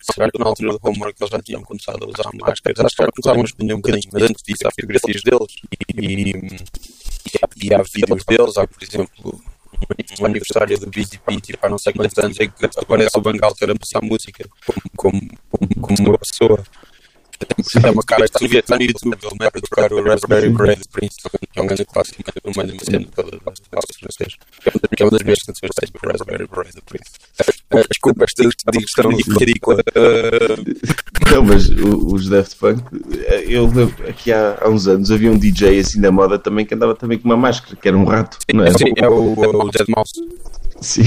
Será 0.00 0.30
que 0.30 0.38
na 0.38 0.46
altura 0.46 0.72
do 0.72 0.80
homework 0.82 1.16
eles 1.20 1.30
já 1.30 1.42
tinham 1.42 1.62
começado 1.62 2.04
a 2.04 2.08
usar 2.08 2.30
máscaras? 2.34 2.80
Acho 2.80 2.96
que 2.96 3.02
já 3.02 3.10
começavam 3.10 3.42
a 3.42 3.44
esconder 3.44 3.74
um 3.74 3.80
bocadinho, 3.80 4.10
mas 4.12 4.22
antes 4.22 4.42
disso 4.42 4.66
há 4.66 4.70
fotografias 4.70 5.22
deles 5.22 5.56
e, 5.72 6.00
e, 6.00 6.32
e 7.64 7.74
há 7.74 7.82
vídeos 7.82 8.24
deles. 8.24 8.56
Há, 8.56 8.66
por 8.66 8.82
exemplo, 8.82 9.40
um 10.20 10.26
aniversário 10.26 10.78
do 10.78 10.86
BTP, 10.86 11.40
tipo, 11.40 11.66
há 11.66 11.68
não 11.68 11.78
sei 11.78 11.92
quantos 11.92 12.18
anos, 12.18 12.38
em 12.40 12.50
que 12.50 12.66
aparece 12.66 13.16
o 13.16 13.20
Bangalter 13.20 13.70
a 13.70 13.74
passar 13.74 14.02
música 14.02 14.48
como, 14.66 15.20
como, 15.50 15.78
como 15.80 16.08
uma 16.08 16.18
pessoa. 16.18 16.64
É 17.82 17.90
uma 17.90 18.02
cara 18.02 18.28
que 18.28 18.38
tu 18.38 18.46
vê 18.48 18.62
no 18.68 18.82
YouTube, 18.82 19.16
ele 19.22 19.36
mete 19.40 19.56
a 19.56 19.60
tocar 19.60 19.90
o 19.92 20.02
Raspberry 20.02 20.48
Pi 20.48 20.76
do 20.76 20.88
Prince, 20.88 21.16
que 21.52 21.58
é 21.58 21.62
um 21.62 21.66
é 21.66 21.74
uma 25.04 25.10
das 25.10 25.22
minhas 25.22 25.42
canções 25.42 25.70
do 25.90 25.98
Raspberry 26.08 26.44
do 26.44 26.82
Prince. 26.82 27.10
Desculpa, 27.90 28.24
esta 28.24 28.48
digestão 28.72 29.10
ridícula. 29.10 29.82
Não, 31.32 31.42
mas 31.42 31.68
os 31.68 32.28
Daft 32.28 32.56
Punk, 32.56 32.82
eu 33.48 33.66
lembro 33.66 34.08
aqui 34.08 34.32
há, 34.32 34.58
há 34.60 34.68
uns 34.68 34.86
anos 34.86 35.10
havia 35.10 35.30
um 35.30 35.38
DJ 35.38 35.80
assim 35.80 36.00
da 36.00 36.12
moda 36.12 36.38
também 36.38 36.64
que 36.64 36.74
andava 36.74 36.94
também 36.94 37.18
com 37.18 37.28
uma 37.28 37.36
máscara, 37.36 37.76
que 37.76 37.88
era 37.88 37.96
um 37.96 38.04
rato, 38.04 38.38
não 38.52 38.64
é? 38.64 38.72
Sim, 38.72 38.92
é 38.96 39.08
o, 39.08 39.32
o 39.32 39.70
Dead 39.70 39.88
Mouse. 39.88 40.12
Sim. 40.80 41.02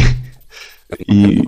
E, 1.07 1.41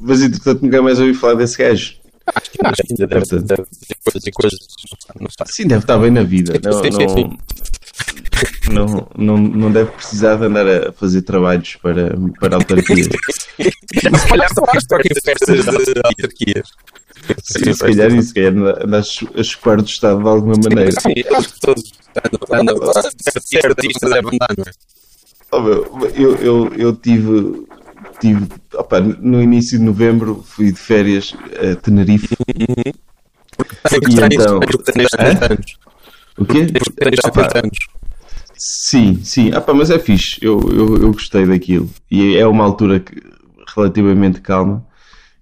mas 0.00 0.22
entretanto 0.22 0.62
nunca 0.62 0.80
mais 0.82 1.00
ouvi 1.00 1.14
falar 1.14 1.34
desse 1.34 1.58
gajo. 1.58 1.99
Acho 2.26 2.50
que, 2.50 2.58
acho 2.62 2.82
que 2.82 2.92
ainda 2.92 3.06
deve, 3.06 3.26
deve, 3.26 3.44
deve 3.46 3.66
fazer 4.12 4.30
coisas. 4.32 4.58
Sim, 5.46 5.66
deve 5.66 5.82
estar 5.82 5.98
bem 5.98 6.10
na 6.10 6.22
vida. 6.22 6.60
Não, 6.62 6.72
sim, 6.72 6.92
sim, 6.92 7.08
sim. 7.08 7.38
Não, 8.72 9.08
não, 9.16 9.36
não 9.36 9.72
deve 9.72 9.90
precisar 9.90 10.36
de 10.36 10.44
andar 10.44 10.66
a 10.66 10.92
fazer 10.92 11.22
trabalhos 11.22 11.76
para, 11.76 12.16
para 12.38 12.56
autarquias. 12.56 13.08
se 13.08 14.28
calhar 14.28 14.48
só 14.54 14.64
em 14.98 15.20
festas 15.22 15.64
de 15.64 16.00
autarquias. 16.04 16.68
Sim, 17.42 17.72
se 17.74 17.80
calhar 17.80 18.12
isso, 18.14 18.28
se 18.28 18.34
calhar 18.34 18.52
anda 18.84 18.98
a 18.98 19.42
chupar 19.42 19.76
do 19.78 19.86
Estado 19.86 20.22
de 20.22 20.28
alguma 20.28 20.54
maneira. 20.56 20.92
Sim, 20.92 21.14
acho 21.34 21.52
que 21.54 21.60
todos 21.60 21.92
andam 22.52 22.76
certo, 23.42 23.86
isto 23.86 24.08
deve 24.08 24.28
andar, 24.28 24.54
não 24.56 24.64
é? 24.64 24.72
Eu, 25.52 26.36
eu, 26.36 26.74
eu 26.74 26.96
tive 26.96 27.66
tive, 28.20 28.46
opa, 28.74 29.00
no 29.00 29.42
início 29.42 29.78
de 29.78 29.84
novembro 29.84 30.44
fui 30.46 30.70
de 30.70 30.78
férias 30.78 31.34
a 31.56 31.74
Tenerife. 31.76 32.36
Uhum. 32.56 32.84
E 34.08 34.34
então, 34.34 34.60
o 36.38 36.44
quê? 36.44 36.66
Opa, 37.24 37.48
sim, 38.54 39.20
sim, 39.24 39.52
opa, 39.54 39.74
mas 39.74 39.90
é 39.90 39.98
fixe. 39.98 40.38
Eu, 40.40 40.60
eu, 40.70 40.96
eu 40.98 41.12
gostei 41.12 41.46
daquilo. 41.46 41.90
E 42.10 42.36
é 42.36 42.46
uma 42.46 42.64
altura 42.64 43.00
que, 43.00 43.20
relativamente 43.74 44.40
calma. 44.40 44.86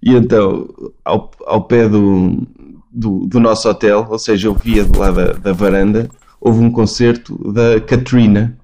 E 0.01 0.13
então, 0.13 0.69
ao, 1.03 1.29
ao 1.45 1.63
pé 1.63 1.87
do, 1.87 2.47
do, 2.91 3.25
do 3.25 3.39
nosso 3.39 3.69
hotel, 3.69 4.07
ou 4.09 4.17
seja, 4.17 4.47
eu 4.47 4.55
via 4.55 4.83
de 4.83 4.97
lá 4.97 5.11
da, 5.11 5.33
da 5.33 5.53
varanda, 5.53 6.09
houve 6.39 6.59
um 6.59 6.71
concerto 6.71 7.51
da 7.51 7.81
Katrina 7.81 8.57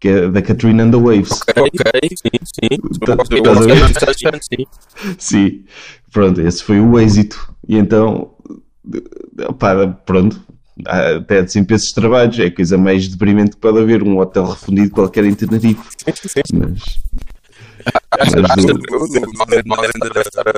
que 0.00 0.08
é 0.08 0.28
da 0.28 0.42
Katrina 0.42 0.82
and 0.82 0.90
the 0.90 0.96
Waves. 0.96 1.32
Ok, 1.48 1.62
ok, 1.62 2.00
sim, 2.10 2.30
sim. 2.44 2.68
Tá, 3.04 3.16
sim. 4.40 4.66
sim, 5.18 5.64
pronto, 6.12 6.40
esse 6.40 6.62
foi 6.62 6.80
o 6.80 6.98
êxito. 6.98 7.54
E 7.68 7.76
então, 7.76 8.34
pá, 9.58 9.86
pronto, 10.04 10.40
pede 11.26 11.50
sempre 11.50 11.74
esses 11.76 11.92
trabalhos. 11.92 12.38
É 12.38 12.46
a 12.46 12.54
coisa 12.54 12.76
mais 12.76 13.08
deprimente 13.08 13.52
que 13.52 13.56
pode 13.56 13.78
haver. 13.78 14.02
Um 14.02 14.18
hotel 14.18 14.44
refundido 14.44 14.90
qualquer 14.90 15.24
em 15.24 15.34
Tenerife. 15.34 15.80
Mas. 16.54 17.00
Mas 18.18 19.80
ainda 19.94 20.10
deve 20.12 20.20
estar 20.20 20.48
a. 20.48 20.52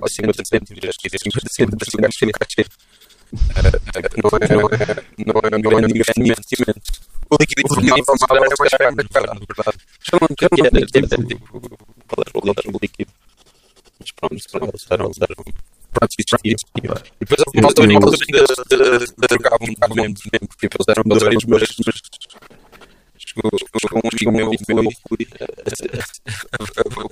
ou 0.00 0.08
50 0.08 0.44
cêntimos, 0.44 0.84
acho 0.88 0.98
que 0.98 1.08
é 1.08 1.18
50 1.18 1.46
cêntimos, 1.50 1.82
assim, 1.82 2.06
acho 2.06 2.18
que 2.18 2.24
é 2.24 2.32
cachê. 2.32 2.64
Ah, 3.54 3.62
Não 4.16 4.30
é, 4.32 4.48
não 4.54 4.68
é, 4.68 4.88
não 5.26 5.40
é, 5.44 5.60
não 5.60 5.72
é 5.72 5.82
é 8.88 8.90
mais 8.96 9.08
caro, 9.08 9.26
na 9.26 9.34
verdade, 9.34 9.78
não 10.20 10.28
quero 10.34 10.56
dizer, 10.56 11.26
tipo, 11.26 11.60
qual 12.08 12.24
era 12.26 12.30
o 12.34 12.40
qual 12.40 12.54
era 12.56 12.70
o 12.70 12.78
líquido. 12.80 13.12
Pronto, 14.20 14.32
eles 14.32 14.46
deram, 14.88 15.10
deram. 15.18 15.44
Pronto, 15.92 16.14
isso 16.18 16.28
já. 16.30 16.38
E 16.44 16.54
depois 17.20 17.40
houve 17.46 17.58
uma 17.58 17.68
altura 17.68 17.92
em 17.92 17.98
que 17.98 18.36
eles 18.36 18.48
de 19.08 19.28
trocavam 19.28 19.68
um 19.68 19.74
bocado 19.74 19.94
mesmo, 19.94 20.14
mesmo, 20.32 20.48
porque 20.48 20.66
eles 20.66 20.88
eram 20.88 21.02
dois, 21.06 21.44
mas 21.44 21.62
mas 21.86 22.00
chegou 23.18 23.50
chegou 23.80 24.00
um 24.04 24.08
amigo 24.08 24.32
meu 24.32 24.52
e 24.54 24.58
foi 24.64 24.74
a 24.74 24.82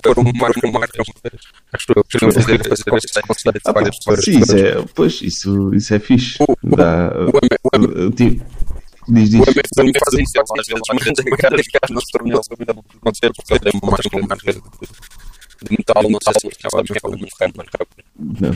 pôr 0.01 0.19
uma 0.19 0.31
marca, 0.33 0.59
uma 0.69 0.79
marca. 0.79 1.03
Acho 1.73 1.85
que 1.87 1.99
eu 1.99 2.03
queria 2.03 2.31
fazer 2.31 2.57
Ah, 3.65 3.73
pá, 3.73 3.73
várias 3.73 3.97
pessoas. 3.97 4.23
sim, 4.23 4.39
isso 4.39 4.55
é, 4.57 4.85
pois, 4.95 5.21
isso, 5.21 5.73
isso 5.73 5.93
é 5.93 5.99
fixe. 5.99 6.37
Dá, 6.63 7.11
O 7.27 7.31
tipo, 8.11 8.43
diz, 9.09 9.29
diz. 9.29 9.39
O 9.39 9.43
MF 9.49 9.69
também 9.75 9.93
faz 9.93 10.13
isso 10.19 10.39
às 10.39 10.49
vezes, 10.67 10.81
mas 10.93 11.03
tem 11.03 11.13
que 11.25 11.35
ficar 11.35 11.57
ficar 11.63 11.89
no 11.89 12.01
torneio 12.11 12.41
acontecer 13.01 13.31
porque 13.33 13.59
tem 13.59 13.71
marca 14.27 14.53
de 14.53 14.61
metal, 15.71 16.03
não 16.09 16.19
sei 16.23 16.33
se 16.39 16.47
é 16.65 16.69
sabes 16.69 16.91
que 16.91 16.97
é 17.05 17.09
muito 17.09 17.35
rapper. 17.39 17.65
Não, 18.19 18.51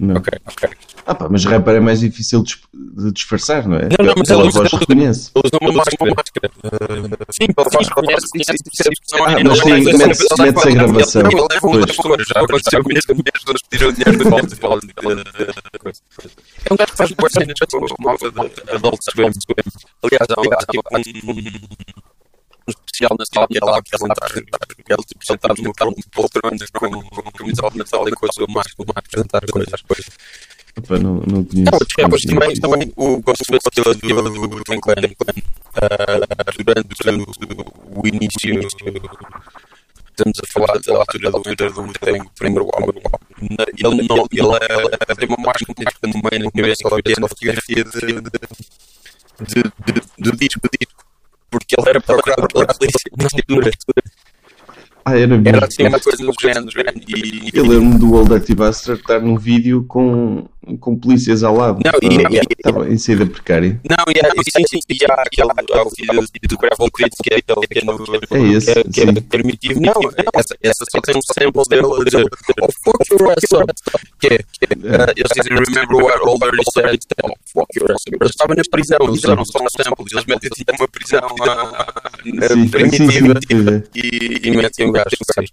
não. 0.00 0.16
Ok, 0.16 0.38
ok. 0.46 0.70
Ah, 1.04 1.14
pá, 1.14 1.28
mas 1.28 1.44
rapper 1.44 1.74
é 1.76 1.80
mais 1.80 2.00
difícil 2.00 2.42
de, 2.44 2.54
de 2.72 3.12
disfarçar, 3.12 3.66
não 3.68 3.76
é? 3.76 3.82
Não, 3.98 4.06
não, 4.06 4.14
mas 4.16 4.28
Pela 4.28 4.42
ele- 4.44 4.52
voz 4.52 4.72
reconhece. 4.72 5.30
Ele 5.34 5.44
usa 5.46 5.58
uma 5.60 5.72
máscara. 5.72 6.14
Máscara. 6.14 6.50
Sim, 7.30 7.44
ele 7.44 7.70
faz 7.70 7.88
reconhece, 7.88 8.26
Ah, 9.14 9.44
mas 9.44 9.60
tem- 9.60 9.82
mete-se- 9.98 10.68
a 10.68 10.70
gravação. 10.72 11.22
Não, 11.22 11.30
ele 11.30 11.40
leva 11.50 11.66
um 11.66 11.70
Pois. 11.72 12.26
já 12.26 12.40
aconteceu 12.40 12.82
comigo, 12.82 13.00
as 13.34 13.40
pessoas 13.42 13.62
pediram 13.68 13.92
dinheiro 13.92 14.18
de 14.24 14.30
volta. 14.30 14.46
de 14.46 14.60
volta, 14.60 14.86
de- 14.86 14.94
coisa. 14.94 16.00
É 16.64 16.72
um 16.72 16.76
gajo 16.76 16.90
que 16.92 16.96
faz 16.96 17.10
boas 17.12 17.32
cenas 17.32 17.54
com 17.70 18.02
malta 18.02 18.30
de 18.30 18.70
Adult 18.74 19.00
Swim. 19.02 19.30
Aliás, 20.02 20.28
há 20.30 20.34
há 20.34 20.40
um 20.98 22.11
um 22.68 22.70
especial 22.70 23.16
na 23.18 23.24
sala 23.26 23.46
que 23.48 23.58
é 23.58 23.64
lá 23.64 23.82
que 23.82 23.94
ele 23.94 24.12
está 24.12 24.28
ele 24.88 25.04
tipo 25.04 25.26
sentado 25.26 25.62
no 25.62 25.72
carro 25.72 25.90
um 25.90 26.02
poltrona 26.10 26.56
com 26.72 27.02
com 27.02 27.32
camisola 27.32 27.70
de 27.70 27.78
Natal 27.78 28.08
e 28.08 28.12
com 28.12 28.26
a 28.26 28.32
sua 28.32 28.46
máscara 28.48 28.90
a 28.94 28.98
apresentar 28.98 29.42
coisas 29.50 29.82
coisas 29.82 30.08
Epá, 30.74 30.98
não, 30.98 31.16
não 31.16 31.20
não, 31.20 31.44
conheço. 31.44 31.96
depois 31.96 32.22
também, 32.22 32.54
também 32.54 32.92
o 32.96 33.20
gosto 33.20 33.44
do, 33.44 33.58
do, 33.58 34.48
do 34.48 34.64
Clan 34.64 34.80
Clan, 34.80 34.94
ah, 35.74 36.42
durante 36.56 37.22
o, 37.94 38.06
início, 38.06 38.60
estamos 40.12 40.38
a 40.38 40.46
falar 40.50 40.78
da 40.78 40.96
altura 40.96 41.30
do 41.30 41.50
Enter 41.50 41.72
do 41.72 41.92
tem 41.92 42.22
o 42.22 42.30
primeiro 42.30 42.70
álbum. 42.72 42.92
Ele, 43.76 44.08
não, 44.08 44.26
ele 44.32 44.56
é, 44.56 45.14
tem 45.14 45.28
uma 45.28 45.36
máscara 45.38 45.74
máscara 45.78 46.12
no 46.12 46.22
meio 46.30 46.44
na 46.44 46.50
cabeça, 46.50 46.88
só 46.88 47.02
que 47.02 47.12
é 47.12 47.14
uma 47.18 47.28
fotografia 47.28 47.84
de, 47.84 48.00
de, 48.00 48.20
de, 49.40 49.62
de, 49.62 50.02
de 50.18 50.36
disco, 50.36 50.60
de 50.62 50.78
disco, 50.78 51.01
porque 51.52 51.74
ele 51.78 51.90
era 51.90 52.00
procurado 52.00 52.48
pela 52.48 52.66
polícia 52.66 53.10
na 53.16 53.26
altura. 53.26 53.70
Ah, 55.04 55.18
era 55.18 55.26
mesmo. 55.26 55.48
Era 55.48 55.66
assim 55.66 55.82
uma 55.86 55.98
coisa 55.98 56.24
do 56.24 56.32
género, 56.40 56.68
e, 57.08 57.50
Eu 57.52 57.66
lembro-me 57.66 57.98
do 57.98 58.14
Old 58.14 58.34
Active 58.34 58.54
Buster 58.54 58.94
estar 58.96 59.20
num 59.20 59.36
vídeo 59.36 59.84
com, 59.88 60.46
com 60.78 60.96
polícias 60.96 61.42
ao 61.42 61.56
lado. 61.56 61.80
Não, 61.84 61.92
e- 62.08 62.24
Ah, 62.24 62.42
Estava 62.56 62.88
em 62.88 62.96
saída 62.96 63.26
precária. 63.26 63.80
Não, 63.88 64.04
e 64.14 64.20
há, 64.20 64.30
sim, 64.30 64.64
sim, 64.68 64.78
e 64.88 65.04
há 65.10 65.14
aquele 65.22 65.50
o 65.50 65.90
vídeo 65.90 66.48
do 66.48 66.58
Gravel 66.58 66.88
Pit 66.94 67.16
que 67.22 67.34
é 67.34 67.38
aquele 67.38 67.66
que 67.66 67.78
é. 67.78 68.38
É 68.38 68.52
esse, 68.52 68.72
que 68.72 68.78
é, 68.78 68.84
que 68.84 69.00
é 69.00 69.06
sim. 69.06 69.14
primitivo. 69.22 69.80
Não, 69.80 69.94
essa, 70.34 70.56
essa 70.62 70.84
só 70.90 71.00
tem 71.00 71.16
um 71.16 71.22
sample 71.22 71.62
dele 71.68 72.04
dizer 72.04 72.26
Oh, 72.60 72.68
fuck 72.84 73.12
your 73.12 73.30
ass 73.32 73.52
up. 73.52 73.72
Que 74.20 74.28
é, 74.28 74.34
é, 74.36 74.38
uh, 74.38 75.12
eles 75.16 75.32
dizem 75.34 75.56
Remember 75.56 75.96
what 76.04 76.20
older 76.24 76.50
he 76.54 76.62
said 76.72 77.00
Oh, 77.24 77.32
fuck 77.52 77.66
your 77.76 77.90
ass 77.90 78.02
up. 78.06 78.16
Eles 78.20 78.30
estavam 78.30 78.54
na 78.54 78.62
prisão, 78.70 78.98
eles 79.00 79.18
usaram 79.18 79.44
só 79.44 79.58
um 79.58 79.68
sample. 79.68 80.06
Eles 80.12 80.24
metem 80.26 80.50
uma 80.78 80.88
prisão 80.88 81.20
ah, 81.42 82.10
Sim, 82.22 82.68
sim, 82.68 82.90
sim, 82.90 83.08
primitiva 83.08 83.84
e, 83.94 84.40
e 84.44 84.50
metem 84.56 84.91
o 84.92 85.34
gajo. 85.34 85.52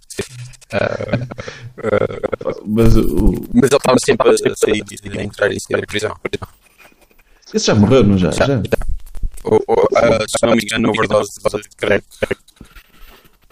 Mas 2.65 2.95
o, 2.95 3.31
Mas 3.53 3.69
ele 3.69 3.75
estava 3.77 3.97
sempre 4.05 4.29
a 4.29 4.55
sair 4.55 4.83
e 5.03 5.17
a 5.19 5.23
entrar 5.23 5.51
e 5.51 5.59
sair 5.59 5.81
da 5.81 5.87
prisão. 5.87 6.15
esse 7.53 7.65
já 7.65 7.75
morreu, 7.75 8.03
não 8.03 8.17
já? 8.17 8.31
Já. 8.31 8.45
Ou, 9.43 9.63
ou, 9.67 9.87
ah, 9.95 10.19
se 10.27 10.45
não 10.45 10.55
me 10.55 10.61
engano, 10.63 10.89
overdose 10.89 11.31
de 11.41 11.69
crack. 11.77 12.05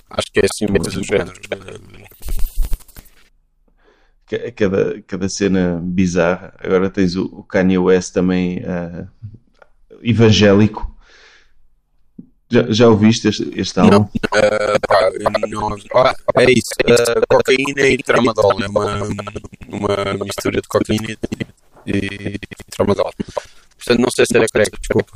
Acho 0.10 0.32
que 0.32 0.40
é 0.42 0.46
assim 0.46 0.66
uma 0.70 0.80
coisa 0.80 1.00
do 1.00 1.06
género. 1.06 1.34
Ca- 4.30 4.52
Cada, 4.56 5.02
cada 5.04 5.30
cena 5.30 5.80
bizarra. 5.82 6.54
Agora 6.60 6.90
tens 6.90 7.16
o, 7.16 7.26
o 7.26 7.44
Kanye 7.44 7.78
West 7.78 8.14
também 8.14 8.62
ah, 8.66 9.08
evangélico. 10.02 10.94
Já, 12.50 12.66
já 12.70 12.88
ouviste 12.90 13.28
este, 13.28 13.52
este 13.60 13.78
álbum? 13.80 13.92
Não, 14.00 14.10
ah, 14.34 14.80
é 16.36 16.52
isso. 16.52 16.70
cocaína 17.28 17.88
e 17.88 17.98
tramadol. 17.98 18.62
É 18.62 18.68
uma, 18.68 19.04
uma 19.68 20.26
mistura 20.26 20.62
de 20.62 20.68
cocaína 20.68 21.18
e, 21.86 22.36
e 22.36 22.40
tramadol. 22.70 23.12
Portanto, 23.78 24.00
não 24.00 24.12
sei 24.12 24.26
se 24.26 24.38
era 24.38 24.48
crack, 24.48 24.72
desculpa. 24.80 25.14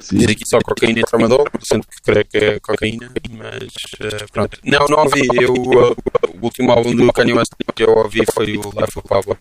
Sim. 0.00 0.18
Diz 0.18 0.28
aqui 0.28 0.46
só 0.46 0.58
cocaína 0.60 1.00
e 1.00 1.04
tramadol, 1.04 1.46
sendo 1.60 1.86
que 1.86 2.02
creio 2.02 2.24
que 2.24 2.38
é 2.38 2.60
cocaína, 2.60 3.10
mas 3.30 3.72
eh, 4.00 4.26
pronto. 4.32 4.58
Não, 4.64 4.86
não 4.88 4.98
ouvi. 5.04 5.22
Eu, 5.40 5.54
eh, 5.54 6.38
o 6.40 6.44
último 6.44 6.72
álbum 6.72 6.94
do 6.94 7.12
Kanye 7.12 7.34
West 7.34 7.52
que 7.74 7.84
eu 7.84 7.90
ouvi 7.96 8.22
foi 8.34 8.56
o 8.56 8.62
Life 8.62 8.98
of 8.98 9.08
Pablo. 9.08 9.38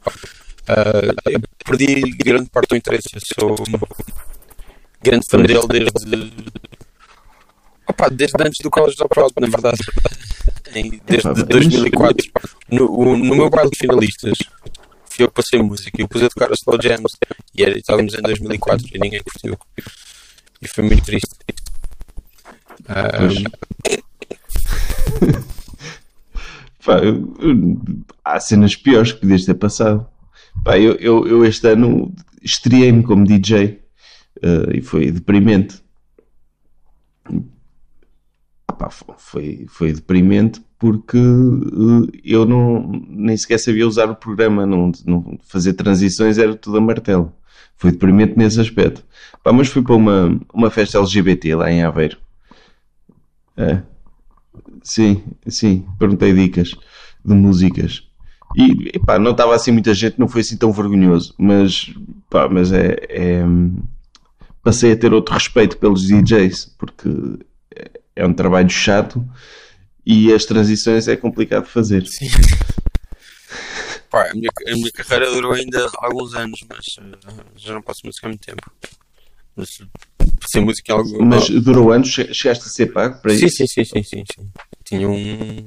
Eu 1.26 1.42
perdi 1.66 2.12
grande 2.12 2.50
parte 2.50 2.70
do 2.70 2.76
interesse. 2.76 3.10
Eu 3.14 3.22
sou 3.40 3.56
grande 5.02 5.26
fã 5.28 5.42
dele 5.42 5.68
desde. 5.68 6.52
Opa, 7.92 8.10
desde 8.10 8.42
antes 8.42 8.60
do 8.64 8.70
College 8.70 8.96
of 9.04 9.10
Rock, 9.20 9.34
na 9.40 9.48
verdade. 9.48 9.78
Desde 11.06 11.28
Epá, 11.28 11.34
2004. 11.44 12.32
No, 12.70 13.18
no 13.18 13.36
meu 13.36 13.50
baile 13.50 13.70
de 13.70 13.78
finalistas, 13.78 14.38
fui 15.10 15.26
eu 15.26 15.28
que 15.28 15.34
passei 15.36 15.62
música 15.62 15.92
e 16.00 16.02
eu 16.02 16.08
pus 16.08 16.24
a 16.24 16.30
tocar 16.30 16.50
a 16.50 16.54
Slow 16.54 16.82
Jams. 16.82 17.18
E 17.54 17.64
era, 17.64 17.78
estávamos 17.78 18.14
em 18.14 18.22
2004 18.22 18.88
e 18.94 19.00
ninguém 19.00 19.22
curtiu. 19.22 19.58
E 20.62 20.68
foi 20.68 20.84
muito 20.86 21.04
triste. 21.04 21.36
Ah, 22.88 23.12
Pá, 26.86 26.98
eu- 27.00 27.36
eu- 27.40 27.82
há 28.24 28.40
cenas 28.40 28.76
piores 28.76 29.12
que 29.12 29.20
podias 29.20 29.46
ter 29.46 29.54
passado. 29.56 30.08
Pá, 30.64 30.80
eu, 30.80 30.94
eu, 30.96 31.28
eu 31.28 31.46
este 31.46 31.68
ano 31.68 32.14
estreiei-me 32.42 33.04
como 33.04 33.26
DJ 33.26 33.82
eh, 34.42 34.78
e 34.78 34.82
foi 34.82 35.12
deprimente. 35.12 35.80
Pá, 38.82 38.90
fo- 38.90 39.14
foi, 39.16 39.66
foi 39.70 39.94
deprimente 39.94 40.60
porque 40.80 41.18
eh, 41.18 42.20
eu 42.24 42.46
não, 42.46 42.90
nem 43.10 43.38
sequer 43.38 43.60
sabia 43.60 43.88
usar 43.88 44.10
o 44.10 44.16
programa, 44.16 44.66
não, 44.66 44.92
não 45.06 45.38
fazer 45.44 45.74
transições 45.74 46.40
era 46.40 46.56
tudo 46.56 46.78
a 46.78 46.82
martelo. 46.82 47.32
Foi 47.78 47.92
deprimente 47.92 48.36
nesse 48.38 48.60
aspecto. 48.60 49.04
Pá, 49.44 49.54
mas 49.54 49.68
fui 49.68 49.84
para 49.84 49.94
uma, 49.96 50.40
uma 50.54 50.72
festa 50.72 50.98
LGBT 50.98 51.56
lá 51.56 51.72
em 51.72 51.84
Aveiro. 51.84 52.18
É. 53.58 53.82
Sim, 54.84 55.24
sim, 55.48 55.86
perguntei 56.00 56.34
dicas 56.34 56.72
de 57.24 57.34
músicas. 57.34 58.04
E 58.56 58.92
não 59.22 59.32
estava 59.32 59.56
assim 59.56 59.72
muita 59.72 59.94
gente, 59.94 60.20
não 60.20 60.28
foi 60.28 60.42
assim 60.42 60.58
tão 60.58 60.72
vergonhoso, 60.72 61.34
mas, 61.38 61.94
pá, 62.30 62.50
mas 62.50 62.72
é, 62.74 62.98
é, 63.10 63.44
passei 64.64 64.92
a 64.92 64.98
ter 64.98 65.14
outro 65.14 65.34
respeito 65.34 65.78
pelos 65.78 66.04
DJs, 66.08 66.76
porque 66.78 67.10
é 68.22 68.26
um 68.26 68.34
trabalho 68.34 68.70
chato 68.70 69.28
e 70.06 70.32
as 70.32 70.46
transições 70.46 71.08
é 71.08 71.18
complicado 71.18 71.66
de 71.66 71.72
fazer. 71.72 72.06
Sim. 72.06 72.28
Pá, 74.12 74.30
a, 74.30 74.34
minha, 74.34 74.50
a 74.68 74.72
minha 74.74 74.92
carreira 74.92 75.32
durou 75.32 75.54
ainda 75.54 75.90
alguns 75.96 76.36
anos, 76.36 76.60
mas 76.70 76.86
uh, 77.00 77.44
já 77.56 77.74
não 77.74 77.82
posso 77.82 78.02
música 78.06 78.28
há 78.28 78.30
muito 78.30 78.46
tempo. 78.46 78.72
Mas 79.56 79.70
sem 80.52 80.64
música 80.64 80.94
algo. 80.94 81.26
Mas 81.26 81.50
durou 81.50 81.92
anos? 81.92 82.10
Chegaste 82.10 82.66
a 82.66 82.70
ser 82.70 82.88
pago 82.94 83.22
para 83.22 83.34
sim, 83.34 83.46
isso? 83.46 83.58
Sim, 83.58 83.68
sim, 83.68 83.86
sim, 83.86 84.04
sim, 84.04 84.24
sim. 84.32 84.50
Tinha 84.84 85.10
um, 85.10 85.64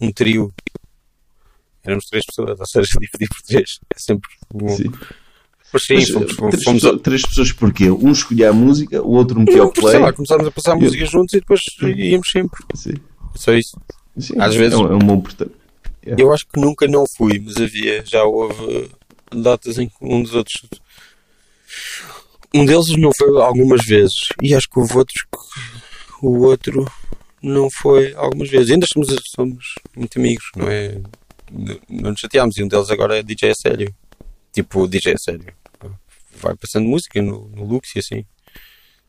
um 0.00 0.12
trio. 0.12 0.52
Éramos 1.84 2.04
três 2.04 2.24
pessoas, 2.24 2.60
ou 2.60 2.66
seja, 2.66 2.98
dividir 3.00 3.28
por 3.28 3.42
três. 3.42 3.80
É 3.94 3.98
sempre 3.98 4.30
bom. 4.52 4.68
Sim. 4.68 4.92
Sim, 5.78 5.94
Mas, 5.94 6.08
fomos, 6.10 6.32
fomos, 6.32 6.50
três, 6.50 6.64
fomos 6.64 6.82
pessoas, 6.82 7.00
três 7.02 7.22
pessoas 7.22 7.52
porquê? 7.52 7.90
Um 7.90 8.12
escolhia 8.12 8.50
a 8.50 8.52
música, 8.52 9.02
o 9.02 9.10
outro 9.12 9.38
metia 9.40 9.56
Não, 9.58 9.66
o 9.66 9.72
play. 9.72 9.90
sei 9.92 10.00
lá, 10.00 10.12
começámos 10.12 10.46
a 10.46 10.50
passar 10.50 10.74
música 10.76 11.04
juntos 11.06 11.32
e 11.34 11.40
depois 11.40 11.60
íamos 11.82 12.30
sempre. 12.30 12.62
Sim. 12.74 12.94
Só 13.34 13.52
isso. 13.54 13.80
Sim, 14.18 14.34
Às 14.38 14.54
vezes- 14.54 14.74
É 14.74 14.76
um, 14.82 14.92
é 14.92 14.94
um 14.94 14.98
bom 14.98 15.20
portanto. 15.20 15.52
Eu 16.04 16.32
acho 16.32 16.44
que 16.46 16.60
nunca 16.60 16.86
não 16.86 17.04
fui, 17.16 17.38
mas 17.38 17.56
havia, 17.56 18.04
já 18.04 18.22
houve 18.24 18.90
datas 19.34 19.78
em 19.78 19.86
que 19.88 19.94
um 20.02 20.22
dos 20.22 20.34
outros. 20.34 20.62
Um 22.54 22.66
deles 22.66 22.88
não 22.98 23.10
foi 23.16 23.40
algumas 23.40 23.84
vezes. 23.86 24.18
E 24.42 24.54
acho 24.54 24.68
que 24.68 24.78
houve 24.78 24.96
outros 24.96 25.22
que 25.22 26.26
o 26.26 26.40
outro 26.42 26.84
não 27.42 27.68
foi 27.70 28.12
algumas 28.14 28.50
vezes. 28.50 28.70
Ainda 28.70 28.86
somos, 28.92 29.08
somos 29.34 29.74
muito 29.96 30.18
amigos, 30.18 30.44
não 30.56 30.68
é? 30.68 31.00
Não 31.88 32.10
nos 32.10 32.20
chateámos. 32.20 32.56
E 32.58 32.62
um 32.62 32.68
deles 32.68 32.90
agora 32.90 33.18
é 33.18 33.22
DJ 33.22 33.50
a 33.50 33.54
sério. 33.54 33.94
Tipo, 34.52 34.86
DJ 34.86 35.14
a 35.14 35.18
sério. 35.18 35.46
Vai 36.42 36.54
passando 36.56 36.86
música 36.88 37.20
no, 37.22 37.48
no 37.48 37.64
Lux 37.64 37.94
e 37.96 38.00
assim. 38.00 38.24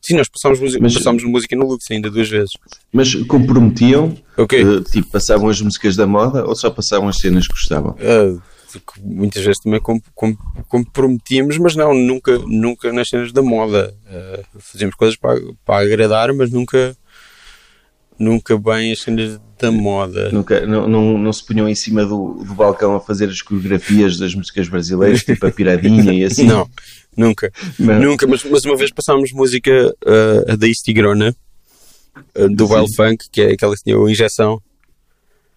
Sim, 0.00 0.16
nós 0.16 0.28
passámos 0.28 0.60
música, 0.60 0.82
Mas- 0.82 0.94
passámos 0.94 1.24
música 1.24 1.56
no 1.56 1.66
Lux 1.66 1.86
ainda 1.90 2.10
duas 2.10 2.28
vezes. 2.28 2.52
Mas 2.92 3.14
comprometiam, 3.26 4.14
Ok. 4.36 4.60
eh, 4.60 4.80
tipo, 4.90 5.08
passavam 5.10 5.48
as 5.48 5.60
músicas 5.60 5.96
da 5.96 6.06
moda 6.06 6.44
ou 6.46 6.54
só 6.54 6.68
passavam 6.70 7.08
as 7.08 7.16
cenas 7.18 7.46
que 7.46 7.54
gostavam? 7.54 7.94
Que 7.94 9.00
muitas 9.00 9.42
vezes 9.44 9.62
também 9.62 9.80
com- 9.80 10.00
com- 10.14 10.36
comprometíamos, 10.68 11.56
mas 11.58 11.74
não, 11.76 11.94
nunca, 11.94 12.36
nunca 12.38 12.92
nas 12.92 13.08
cenas 13.08 13.32
da 13.32 13.40
moda. 13.40 13.94
Ah, 14.06 14.40
fazíamos 14.58 14.94
coisas 14.96 15.16
para, 15.16 15.40
para 15.64 15.84
agradar, 15.84 16.32
mas 16.34 16.50
nunca, 16.50 16.94
nunca 18.18 18.56
bem 18.58 18.92
as 18.92 19.00
cenas 19.00 19.40
da 19.60 19.70
moda. 19.70 20.30
Nunca, 20.30 20.66
não, 20.66 20.88
não, 20.88 21.18
não 21.18 21.32
se 21.32 21.44
punham 21.44 21.68
em 21.68 21.74
cima 21.74 22.04
do, 22.04 22.34
do 22.44 22.54
balcão 22.54 22.94
a 22.94 23.00
fazer 23.00 23.28
as 23.28 23.40
coreografias 23.42 24.16
das 24.18 24.34
músicas 24.34 24.68
brasileiras, 24.68 25.22
tipo 25.24 25.46
a 25.46 25.50
piradinha 25.50 26.12
e 26.12 26.24
assim? 26.24 26.44
Não, 26.44 26.68
nunca. 27.16 27.52
Não. 27.78 28.00
Nunca, 28.00 28.26
mas, 28.26 28.44
mas 28.44 28.64
uma 28.64 28.76
vez 28.76 28.90
passámos 28.92 29.32
música 29.32 29.94
a 30.48 30.56
da 30.56 30.66
East 30.68 30.84
Tigrona, 30.84 31.34
ah, 32.34 32.46
do 32.48 32.66
Sim. 32.66 32.74
Wild 32.74 32.96
Funk, 32.96 33.24
que 33.30 33.40
é 33.40 33.52
aquela 33.52 33.74
que 33.74 33.82
tinha 33.84 33.96
a 33.96 34.10
injeção. 34.10 34.60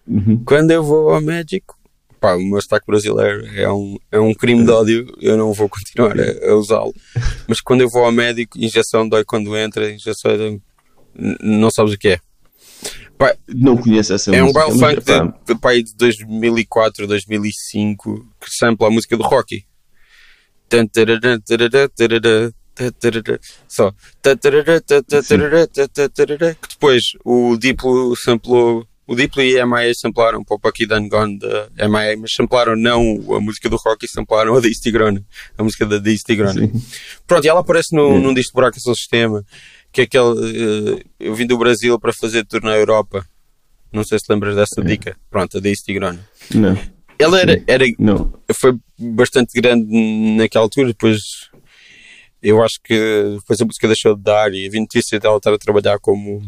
Uhum. 0.06 0.42
Quando 0.44 0.70
eu 0.70 0.82
vou 0.82 1.10
ao 1.10 1.20
médico, 1.20 1.76
pá, 2.18 2.34
o 2.34 2.40
meu 2.42 2.60
sotaque 2.62 2.86
brasileiro 2.86 3.46
é 3.54 3.70
um, 3.70 3.96
é 4.10 4.18
um 4.18 4.32
crime 4.32 4.64
de 4.64 4.70
ódio, 4.70 5.06
eu 5.20 5.36
não 5.36 5.52
vou 5.52 5.68
continuar 5.68 6.16
a, 6.18 6.50
a 6.50 6.54
usá-lo. 6.56 6.94
Mas 7.46 7.60
quando 7.60 7.82
eu 7.82 7.90
vou 7.90 8.04
ao 8.04 8.12
médico, 8.12 8.58
injeção 8.58 9.06
dói 9.08 9.24
quando 9.24 9.54
entra, 9.56 9.90
injeção 9.92 10.32
n- 10.32 10.60
não 11.42 11.70
sabes 11.70 11.92
o 11.92 11.98
que 11.98 12.08
é. 12.08 12.18
Pá, 13.18 13.34
Não 13.48 13.76
conheço 13.76 14.14
essa 14.14 14.34
é 14.34 14.40
um 14.42 14.46
música. 14.46 14.66
wild 14.66 14.80
mas, 14.80 14.94
funk 14.94 15.04
pá, 15.04 15.24
de, 15.24 15.54
de, 15.54 15.60
pá, 15.60 15.72
de 15.74 15.94
2004, 15.96 17.06
2005, 17.06 18.26
que 18.40 18.50
sampla 18.50 18.86
a 18.86 18.90
música 18.90 19.16
do 19.16 19.24
Rocky. 19.24 19.64
Só. 23.66 23.92
Que 26.62 26.68
depois 26.70 27.02
o 27.24 27.56
Diplo 27.56 28.14
samplou. 28.16 28.86
O 29.06 29.16
Diplo 29.16 29.42
e 29.42 29.58
a 29.58 29.66
MIA 29.66 29.94
samplaram 29.94 30.44
para 30.44 30.56
o 30.56 30.60
Pucky 30.60 30.84
Done 30.84 31.08
Gone 31.08 31.38
da 31.38 31.88
MIA, 31.88 32.14
mas 32.18 32.30
samplaram 32.34 32.76
não 32.76 33.00
a 33.34 33.40
música 33.40 33.66
do 33.70 33.76
Rocky, 33.76 34.06
samplaram 34.06 34.54
a 34.54 34.60
da 34.60 34.68
East 34.68 34.82
Tigrona. 34.82 35.24
A 35.56 35.64
música 35.64 35.86
da 35.86 35.96
da 35.98 36.10
East 36.10 36.26
Tigrona. 36.26 36.52
sim. 36.52 36.70
Pronto, 37.26 37.42
e 37.42 37.48
ela 37.48 37.60
aparece 37.60 37.96
no, 37.96 38.16
É. 38.16 38.18
num 38.18 38.34
disco 38.34 38.50
de 38.52 38.54
Buraco 38.56 38.78
Seu 38.78 38.94
Sistema, 38.94 39.42
que 39.92 40.02
é 40.02 40.04
aquele. 40.04 40.98
eh, 40.98 41.04
eu 41.20 41.34
vim 41.34 41.46
do 41.46 41.58
Brasil 41.58 41.98
para 41.98 42.12
fazer 42.12 42.44
tour 42.46 42.62
na 42.62 42.76
Europa. 42.76 43.24
Não 43.92 44.04
sei 44.04 44.18
se 44.18 44.26
lembras 44.30 44.54
dessa 44.54 44.82
dica. 44.82 45.16
Pronto, 45.30 45.56
a 45.56 45.60
da 45.60 45.68
East 45.68 45.84
Tigrona. 45.84 46.20
Não, 46.54 46.76
Ela 47.18 47.40
era, 47.40 47.62
era, 47.66 47.84
não. 47.98 48.32
foi 48.54 48.76
bastante 48.98 49.58
grande 49.60 49.86
naquela 50.36 50.64
altura, 50.64 50.88
depois 50.88 51.18
eu 52.42 52.62
acho 52.62 52.78
que 52.84 52.94
depois 53.40 53.60
a 53.60 53.64
música 53.64 53.88
deixou 53.88 54.14
de 54.14 54.22
dar 54.22 54.52
e 54.54 54.66
a 54.68 54.80
notícia 54.80 55.18
dela 55.18 55.38
estar 55.38 55.52
a 55.52 55.58
trabalhar 55.58 55.98
como 55.98 56.40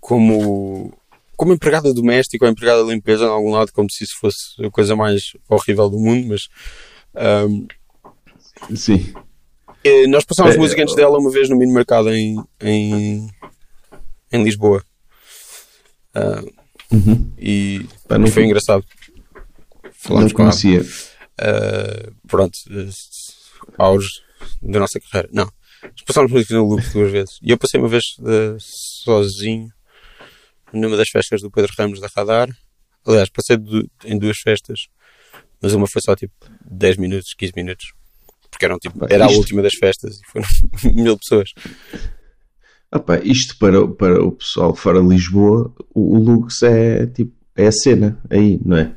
como 0.00 0.96
como 1.36 1.52
empregada 1.52 1.92
doméstica 1.94 2.44
ou 2.44 2.50
empregada 2.50 2.84
de 2.84 2.90
limpeza 2.90 3.24
em 3.24 3.28
algum 3.28 3.50
lado, 3.50 3.72
como 3.72 3.90
se 3.90 4.04
isso 4.04 4.14
fosse 4.20 4.64
a 4.64 4.70
coisa 4.70 4.94
mais 4.94 5.32
horrível 5.48 5.88
do 5.90 5.98
mundo, 5.98 6.28
mas 6.28 6.48
ahm, 7.14 7.66
Sim. 8.76 9.12
Eh, 9.84 10.06
nós 10.06 10.24
passámos 10.24 10.54
É, 10.54 10.58
música 10.58 10.82
antes 10.82 10.94
dela 10.94 11.18
uma 11.18 11.30
vez 11.30 11.48
no 11.48 11.56
mini 11.56 11.72
mercado 11.72 12.10
em, 12.10 12.36
em, 12.60 13.28
em 14.32 14.44
Lisboa. 14.44 14.84
Uhum. 16.92 17.32
e 17.38 17.86
Pá, 18.08 18.18
não 18.18 18.26
foi 18.26 18.44
engraçado. 18.44 18.84
Falámos 19.92 20.32
com 20.32 20.42
conhecia. 20.42 20.82
Uh, 20.82 22.14
pronto, 22.26 22.56
uh, 22.68 23.72
auge 23.78 24.08
da 24.60 24.80
nossa 24.80 24.98
carreira. 25.00 25.28
Não, 25.32 25.50
nós 25.82 26.02
passámos 26.06 26.32
música 26.32 26.54
no 26.54 26.64
loop 26.64 26.82
duas 26.92 27.12
vezes. 27.12 27.38
E 27.42 27.50
eu 27.50 27.58
passei 27.58 27.78
uma 27.78 27.88
vez 27.88 28.04
uh, 28.18 28.56
sozinho 28.58 29.70
numa 30.72 30.96
das 30.96 31.08
festas 31.08 31.42
do 31.42 31.50
Pedro 31.50 31.72
Ramos 31.78 32.00
da 32.00 32.08
Radar. 32.14 32.48
Aliás, 33.06 33.30
passei 33.30 33.56
em 34.04 34.18
duas 34.18 34.38
festas, 34.38 34.88
mas 35.60 35.72
uma 35.72 35.86
foi 35.86 36.02
só 36.02 36.14
tipo 36.14 36.34
10 36.64 36.96
minutos, 36.96 37.34
15 37.34 37.52
minutos. 37.56 37.92
Porque 38.68 38.88
tipo, 38.88 39.06
era 39.08 39.24
a 39.24 39.28
isto- 39.28 39.38
última 39.38 39.62
das 39.62 39.74
festas 39.74 40.20
e 40.20 40.26
foram 40.30 40.46
mil 40.94 41.18
pessoas. 41.18 41.52
Pá, 43.06 43.18
isto 43.22 43.56
para, 43.58 43.86
para 43.88 44.22
o 44.24 44.32
pessoal 44.32 44.74
fora 44.74 45.00
de 45.00 45.08
Lisboa, 45.08 45.72
o, 45.94 46.16
o 46.16 46.18
Lux 46.18 46.62
é 46.62 47.06
tipo, 47.06 47.32
é 47.56 47.66
a 47.68 47.72
cena 47.72 48.20
aí, 48.28 48.58
não 48.64 48.76
é? 48.76 48.92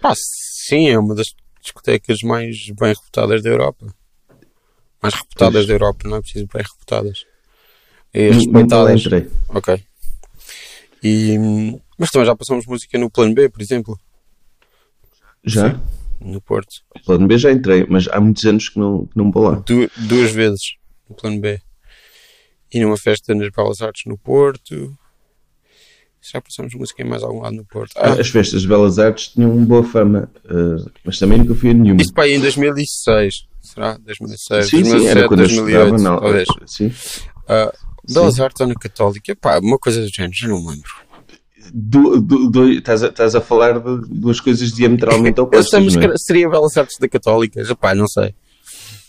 Pá, 0.00 0.12
sim, 0.16 0.88
é 0.88 0.98
uma 0.98 1.14
das 1.14 1.26
discotecas 1.62 2.18
mais 2.22 2.56
bem 2.78 2.88
reputadas 2.94 3.42
da 3.42 3.48
Europa. 3.50 3.86
Mais 5.00 5.14
reputadas 5.14 5.52
Pois. 5.54 5.66
da 5.68 5.74
Europa, 5.74 6.08
não 6.08 6.16
é 6.16 6.20
preciso 6.20 6.48
bem 6.52 6.62
reputadas. 6.62 7.24
E 8.12 8.30
respeitadas. 8.30 9.00
entrei. 9.02 9.28
Ok. 9.50 9.84
E, 11.02 11.38
hum, 11.38 11.78
mas 11.96 12.10
também 12.10 12.26
já 12.26 12.34
passamos 12.34 12.66
música 12.66 12.98
no 12.98 13.08
plano 13.10 13.32
B, 13.34 13.48
por 13.48 13.62
exemplo, 13.62 13.96
Já? 15.44 15.80
No 16.20 16.40
Porto. 16.40 16.76
Plano 17.04 17.26
B 17.26 17.38
já 17.38 17.50
entrei, 17.52 17.86
mas 17.88 18.08
há 18.08 18.20
muitos 18.20 18.44
anos 18.44 18.68
que 18.68 18.78
não, 18.78 19.06
que 19.06 19.16
não 19.16 19.30
vou 19.30 19.44
lá. 19.44 19.56
Du- 19.66 19.90
duas 20.08 20.30
vezes 20.32 20.74
no 21.08 21.14
plano 21.16 21.40
B. 21.40 21.60
E 22.72 22.80
numa 22.80 22.96
festa 22.98 23.34
nas 23.34 23.50
Belas 23.50 23.80
Artes 23.80 24.02
no 24.06 24.18
Porto. 24.18 24.94
Já 26.20 26.40
passamos 26.40 26.74
música 26.74 27.00
em 27.02 27.08
mais 27.08 27.22
algum 27.22 27.40
lado 27.40 27.56
no 27.56 27.64
Porto. 27.64 27.92
Ah, 27.96 28.12
As 28.12 28.28
festas 28.28 28.62
de 28.62 28.68
Belas 28.68 28.98
Artes 28.98 29.28
tinham 29.28 29.50
uma 29.52 29.64
boa 29.64 29.84
fama, 29.84 30.30
eh, 30.44 30.90
mas 31.04 31.18
também 31.18 31.38
nunca 31.38 31.54
fui 31.54 31.70
a 31.70 31.74
nenhuma. 31.74 32.00
isto 32.02 32.12
para 32.12 32.24
aí 32.24 32.34
em 32.34 32.40
2006. 32.40 33.46
Será? 33.62 33.96
2006, 33.98 34.64
sim, 34.68 34.76
sim, 34.84 34.90
2007, 34.90 35.18
era 35.18 35.28
quando 35.28 35.40
eu 35.40 35.46
2008, 35.48 35.94
estudava, 35.96 36.02
não. 36.14 36.20
talvez. 36.20 36.48
Sim. 36.66 36.92
Ah, 37.48 37.72
Belas 38.12 38.40
Artes 38.40 38.60
ou 38.60 38.66
na 38.66 38.74
Católica? 38.74 39.36
Pá, 39.36 39.58
uma 39.60 39.78
coisa 39.78 40.00
do 40.02 40.08
género, 40.08 40.34
já 40.34 40.48
não 40.48 40.60
me 40.60 40.70
lembro. 40.72 40.90
Du, 41.72 42.20
du, 42.20 42.50
du- 42.50 42.70
estás, 42.72 43.02
a, 43.02 43.08
estás 43.08 43.34
a 43.34 43.40
falar 43.40 43.78
de 43.80 44.08
duas 44.08 44.40
coisas 44.40 44.72
diametralmente 44.72 45.38
opostas, 45.40 45.82
mas 45.84 45.94
não 45.96 46.02
é? 46.12 46.16
seria 46.16 46.48
Belas 46.48 46.76
Artes 46.76 46.96
da 46.98 47.08
Católica? 47.08 47.62
Pá, 47.76 47.94
não 47.94 48.06
sei. 48.08 48.34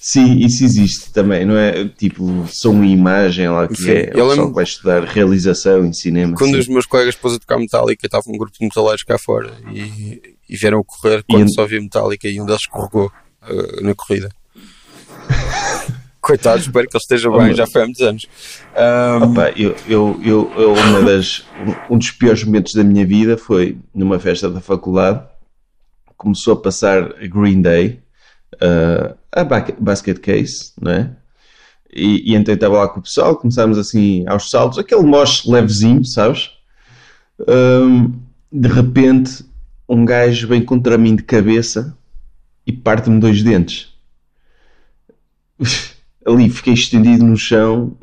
Sim, 0.02 0.38
isso 0.38 0.64
existe 0.64 1.12
também, 1.12 1.46
não 1.46 1.58
é? 1.58 1.86
Tipo, 1.90 2.46
som 2.48 2.82
e 2.84 2.92
imagem 2.92 3.50
lá 3.50 3.68
que 3.68 3.76
Sim, 3.76 3.90
é. 3.92 4.12
eu 4.16 4.28
lembro- 4.28 4.48
que 4.50 4.54
vai 4.56 4.64
estudar 4.64 5.04
realização 5.04 5.86
em 5.86 5.92
cinema. 5.92 6.36
Quando 6.38 6.56
os 6.56 6.68
meus 6.70 6.86
colegas 6.86 7.16
pôs 7.16 7.34
a 7.36 7.40
tocar 7.40 7.58
Metallica, 7.60 8.06
estava 8.08 8.24
um 8.30 8.38
grupo 8.38 8.58
de 8.58 8.64
metaleiros 8.66 9.04
cá 9.04 9.18
fora 9.18 9.52
e, 9.74 10.22
e 10.48 10.56
vieram 10.56 10.82
correr 10.86 11.24
quando 11.30 11.50
E- 11.50 11.54
só 11.54 11.64
havia 11.64 11.82
Metallica 11.82 12.28
e 12.30 12.40
um 12.40 12.46
deles 12.46 12.62
escorregou 12.62 13.12
uh, 13.44 13.84
na 13.84 13.94
corrida. 13.94 14.30
Coitado, 16.22 16.60
espero 16.62 16.88
que 16.88 16.96
ele 16.98 17.02
esteja 17.02 17.30
bem, 17.32 17.56
já 17.56 17.66
foi 17.66 17.82
há 17.82 17.86
muitos 17.86 18.02
anos. 18.02 18.28
Ahm, 18.76 19.24
Opa, 19.32 19.50
eu, 19.56 19.76
eu, 19.88 20.20
eu, 20.24 20.52
eu- 20.58 20.74
uma 20.74 21.02
das, 21.02 21.46
um 21.90 21.98
dos 21.98 22.12
piores 22.12 22.44
momentos 22.44 22.74
da 22.74 22.84
minha 22.84 23.06
vida 23.06 23.38
foi 23.38 23.78
numa 23.96 24.20
festa 24.20 24.50
da 24.50 24.60
faculdade. 24.60 25.24
Começou 26.18 26.54
a 26.54 26.62
passar 26.62 27.04
a 27.16 27.28
Green 27.28 27.62
Day, 27.62 28.02
uh, 28.56 29.18
a 29.32 29.44
ba- 29.46 29.66
Basket 29.80 30.20
Case, 30.20 30.74
não 30.82 30.92
é? 30.92 31.12
E, 31.92 32.32
e 32.34 32.36
então 32.36 32.54
estava 32.54 32.78
lá 32.80 32.88
com 32.90 33.00
o 33.00 33.04
pessoal, 33.04 33.36
começámos 33.38 33.78
assim 33.78 34.26
aos 34.28 34.50
saltos, 34.50 34.78
aquele 34.78 35.04
mosh 35.04 35.46
levezinho, 35.46 36.04
sabes? 36.06 36.52
Um, 37.48 38.12
de 38.52 38.68
repente, 38.68 39.46
um 39.88 40.04
gajo 40.04 40.48
vem 40.50 40.64
contra 40.64 40.98
mim 40.98 41.16
de 41.16 41.24
cabeça 41.24 41.98
e 42.68 42.74
parte-me 42.74 43.20
dois 43.22 43.42
dentes. 43.42 43.88
Ali 46.30 46.50
fiquei 46.50 46.74
estendido 46.74 47.26
no 47.26 47.36
chão, 47.38 47.96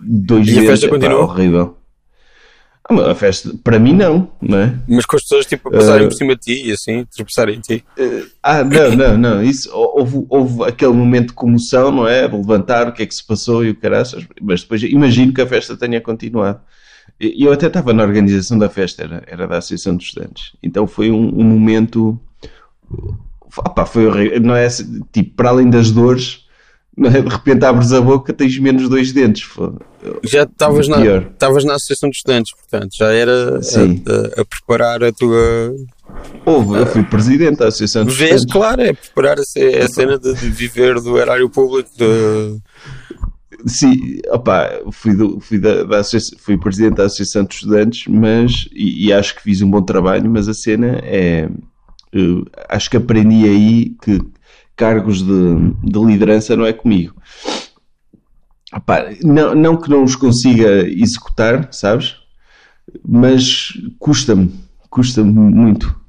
dois 0.00 0.46
E 0.48 0.50
a 0.50 0.54
dentes, 0.54 0.68
festa 0.70 0.86
epá, 0.86 0.94
continuou? 0.96 1.22
horrível. 1.24 1.76
Ah, 2.90 3.12
a 3.12 3.14
festa, 3.14 3.52
para 3.62 3.78
mim 3.78 3.92
não, 3.92 4.28
não 4.40 4.58
é? 4.58 4.74
mas 4.88 5.06
com 5.06 5.16
as 5.16 5.22
pessoas 5.22 5.46
tipo, 5.46 5.68
a 5.68 5.72
passarem 5.72 6.04
Eh, 6.04 6.08
por 6.08 6.14
cima 6.16 6.34
de 6.34 6.40
ti 6.40 6.66
e 6.68 6.72
assim, 6.72 7.06
tropeçarem 7.14 7.56
em 7.56 7.60
ti. 7.60 7.84
Ah, 8.42 8.64
não, 8.64 8.96
não, 8.96 9.16
não. 9.16 9.42
Isso, 9.42 9.70
houve, 9.72 10.26
houve 10.28 10.64
aquele 10.64 10.92
momento 10.92 11.28
de 11.28 11.32
comoção, 11.34 11.92
não 11.92 12.08
é? 12.08 12.22
Levantar 12.26 12.88
o 12.88 12.92
que 12.92 13.02
é 13.04 13.06
que 13.06 13.14
se 13.14 13.24
passou 13.24 13.64
e 13.64 13.70
o 13.70 13.76
caraças, 13.76 14.26
mas 14.40 14.62
depois 14.62 14.82
imagino 14.82 15.32
que 15.32 15.40
a 15.40 15.46
festa 15.46 15.76
tenha 15.76 16.00
continuado. 16.00 16.60
E 17.20 17.44
eu 17.44 17.52
até 17.52 17.68
estava 17.68 17.92
na 17.92 18.02
organização 18.02 18.58
da 18.58 18.68
festa, 18.68 19.04
era, 19.04 19.22
era 19.28 19.46
da 19.46 19.58
Associação 19.58 19.96
de 19.96 20.02
Estudantes. 20.04 20.52
Então 20.62 20.86
foi 20.86 21.10
um, 21.10 21.40
um 21.40 21.44
momento. 21.44 22.18
Opá, 23.56 23.86
foi 23.86 24.06
horrível. 24.06 24.40
Não 24.40 24.56
é 24.56 24.66
tipo, 25.12 25.34
para 25.36 25.50
além 25.50 25.70
das 25.70 25.90
dores? 25.92 26.41
De 26.96 27.08
repente 27.08 27.64
abres 27.64 27.92
a 27.92 28.00
boca, 28.00 28.32
tens 28.32 28.58
menos 28.58 28.88
dois 28.88 29.12
dentes. 29.12 29.48
Já 30.24 30.42
estavas 30.42 30.88
na, 30.88 31.04
estavas 31.16 31.64
na 31.64 31.74
Associação 31.74 32.10
de 32.10 32.16
Estudantes, 32.16 32.52
portanto, 32.54 32.90
já 32.96 33.12
era 33.12 33.58
a, 33.58 33.62
Sim. 33.62 34.02
a- 34.36 34.40
a 34.40 34.44
preparar 34.44 35.02
a 35.02 35.12
tua. 35.12 35.74
Houve, 36.44 36.78
eu 36.80 36.86
fui 36.86 37.02
presidente 37.04 37.58
da 37.58 37.68
Associação 37.68 38.04
de 38.04 38.12
Vês, 38.12 38.42
Estudantes. 38.42 38.52
claro, 38.52 38.82
é 38.82 38.92
preparar 38.92 39.38
a, 39.38 39.42
a 39.84 39.88
cena 39.88 40.18
de, 40.18 40.34
de 40.34 40.50
viver 40.50 41.00
do 41.00 41.16
erário 41.18 41.48
público. 41.48 41.88
De... 41.96 42.58
Sim, 43.66 44.18
opá, 44.30 44.68
fui, 44.90 45.14
do- 45.14 45.38
fui, 45.40 45.58
da, 45.58 45.84
da 45.84 46.02
fui 46.38 46.58
presidente 46.58 46.96
da 46.96 47.04
Associação 47.04 47.44
de 47.44 47.54
Estudantes, 47.54 48.04
mas, 48.08 48.68
e, 48.72 49.06
e 49.06 49.12
acho 49.12 49.36
que 49.36 49.42
fiz 49.42 49.62
um 49.62 49.70
bom 49.70 49.82
trabalho, 49.82 50.28
mas 50.28 50.48
a 50.48 50.54
cena 50.54 50.98
é. 51.04 51.48
eh, 52.12 52.42
acho 52.68 52.90
que 52.90 52.96
aprendi 52.96 53.44
aí 53.48 53.90
que 54.02 54.20
cargos 54.76 55.22
de, 55.22 55.54
de 55.82 55.98
liderança 56.04 56.56
não 56.56 56.66
é 56.66 56.72
comigo. 56.72 57.14
Não, 59.22 59.54
não 59.54 59.76
que 59.76 59.90
não 59.90 60.02
os 60.02 60.16
consiga 60.16 60.88
executar, 60.88 61.68
sabes? 61.72 62.16
Mas 63.06 63.72
custa-me, 63.98 64.52
custa-me 64.88 65.32
muito. 65.32 66.00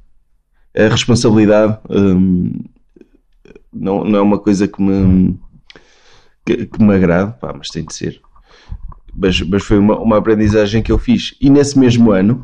A 0.76 0.88
responsabilidade 0.88 1.78
hum, 1.90 2.64
não, 3.72 4.04
não 4.04 4.20
é 4.20 4.22
uma 4.22 4.40
coisa 4.40 4.68
que 4.68 4.82
me 4.82 5.38
que, 6.46 6.66
que 6.66 6.84
me 6.84 6.94
agrade, 6.94 7.34
pá, 7.40 7.54
mas 7.56 7.68
tem 7.68 7.86
de 7.86 7.94
ser. 7.94 8.22
Mas, 9.16 9.42
mas 9.42 9.64
foi 9.64 9.78
uma, 9.78 9.98
uma 10.00 10.18
aprendizagem 10.18 10.82
que 10.82 10.92
eu 10.92 10.98
fiz. 10.98 11.36
E 11.40 11.50
nesse 11.50 11.78
mesmo 11.78 12.12
ano 12.12 12.44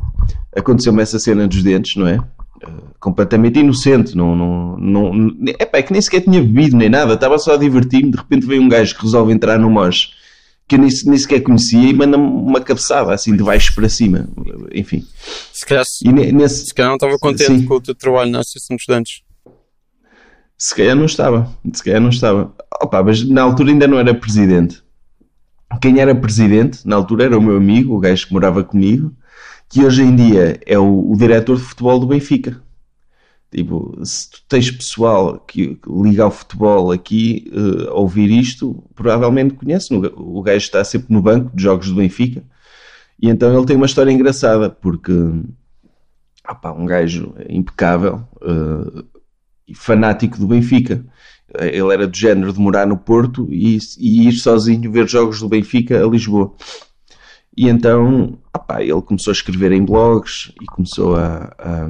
aconteceu-me 0.55 1.01
essa 1.01 1.19
cena 1.19 1.47
dos 1.47 1.63
dentes, 1.63 1.95
não 1.95 2.07
é? 2.07 2.19
Completamente 2.99 3.59
inocente. 3.59 4.15
Não, 4.15 4.35
não, 4.35 4.77
não, 4.77 5.33
é 5.59 5.65
pá, 5.65 5.77
é 5.77 5.81
que 5.83 5.91
nem 5.93 6.01
sequer 6.01 6.21
tinha 6.21 6.41
bebido 6.41 6.75
nem 6.75 6.89
nada, 6.89 7.13
estava 7.13 7.37
só 7.39 7.53
a 7.53 7.57
divertir-me. 7.57 8.11
De 8.11 8.17
repente 8.17 8.45
veio 8.45 8.61
um 8.61 8.69
gajo 8.69 8.95
que 8.95 9.03
resolve 9.03 9.31
entrar 9.33 9.57
no 9.57 9.69
mosh 9.69 10.13
que 10.67 10.75
eu 10.75 10.79
nem, 10.79 10.89
nem 11.05 11.17
sequer 11.17 11.41
conhecia 11.41 11.89
e 11.89 11.93
manda-me 11.93 12.23
uma 12.23 12.61
cabeçada 12.61 13.11
assim 13.11 13.35
de 13.35 13.41
baixo 13.41 13.73
para 13.73 13.89
cima. 13.89 14.29
Enfim. 14.71 15.03
Se, 15.51 15.65
calhar, 15.65 15.83
E 16.05 16.11
ne- 16.11 16.31
nesse, 16.31 16.67
se 16.67 16.73
calhar 16.75 16.89
não 16.91 16.95
estava 16.97 17.17
contente 17.17 17.61
Sim. 17.61 17.65
com 17.65 17.73
o 17.73 17.81
teu 17.81 17.95
trabalho 17.95 18.29
na 18.29 18.41
Associação 18.41 18.75
de 18.75 18.81
Estudantes. 18.81 19.21
Se 20.55 20.75
calhar 20.75 20.95
não 20.95 21.05
estava. 21.05 21.51
Se 21.73 21.83
calhar 21.83 21.99
não 21.99 22.09
estava. 22.09 22.53
Opa, 22.81 23.01
mas 23.01 23.27
na 23.27 23.41
altura 23.41 23.71
ainda 23.71 23.87
não 23.87 23.97
era 23.97 24.13
presidente. 24.13 24.83
Quem 25.81 25.99
era 25.99 26.13
presidente, 26.13 26.87
na 26.87 26.95
altura, 26.97 27.23
era 27.25 27.37
o 27.37 27.41
meu 27.41 27.57
amigo, 27.57 27.95
o 27.95 27.99
gajo 27.99 28.27
que 28.27 28.33
morava 28.33 28.63
comigo, 28.63 29.11
que 29.69 29.85
hoje 29.85 30.01
em 30.01 30.15
dia 30.15 30.59
é 30.65 30.77
o, 30.77 31.11
o 31.11 31.15
diretor 31.15 31.57
de 31.57 31.63
futebol 31.63 31.99
do 31.99 32.07
Benfica. 32.07 32.61
Tipo, 33.51 33.99
se 34.03 34.29
tu 34.29 34.43
tens 34.47 34.69
pessoal 34.69 35.39
que 35.39 35.79
liga 35.87 36.23
ao 36.23 36.31
futebol 36.31 36.91
aqui 36.91 37.51
a 37.87 37.93
ouvir 37.93 38.29
isto, 38.29 38.83
provavelmente 38.93 39.55
conhece. 39.55 39.93
O 39.93 40.41
gajo 40.41 40.57
está 40.57 40.83
sempre 40.83 41.11
no 41.13 41.21
banco 41.21 41.55
de 41.55 41.63
jogos 41.63 41.87
do 41.89 41.95
Benfica. 41.95 42.43
E 43.21 43.27
então 43.27 43.55
ele 43.55 43.65
tem 43.65 43.75
uma 43.75 43.87
história 43.87 44.11
engraçada, 44.11 44.69
porque 44.69 45.11
opá, 46.47 46.71
um 46.71 46.85
gajo 46.85 47.33
impecável, 47.49 48.23
eh, 48.41 49.03
e 49.67 49.75
fanático 49.75 50.37
do 50.37 50.47
Benfica. 50.47 51.05
Ele 51.59 51.93
era 51.93 52.07
do 52.07 52.15
género 52.15 52.53
de 52.53 52.59
morar 52.59 52.85
no 52.85 52.97
Porto 52.97 53.47
e, 53.51 53.77
e 53.97 54.27
ir 54.27 54.33
sozinho 54.33 54.91
ver 54.91 55.07
jogos 55.07 55.39
do 55.39 55.49
Benfica 55.49 56.03
a 56.03 56.07
Lisboa. 56.07 56.53
E 57.59 57.67
então, 57.67 58.39
opá, 58.55 58.81
ele 58.81 59.01
começou 59.01 59.31
a 59.31 59.33
escrever 59.33 59.73
em 59.73 59.83
blogs 59.83 60.53
e 60.61 60.65
começou 60.65 61.17
a, 61.17 61.53
a, 61.59 61.89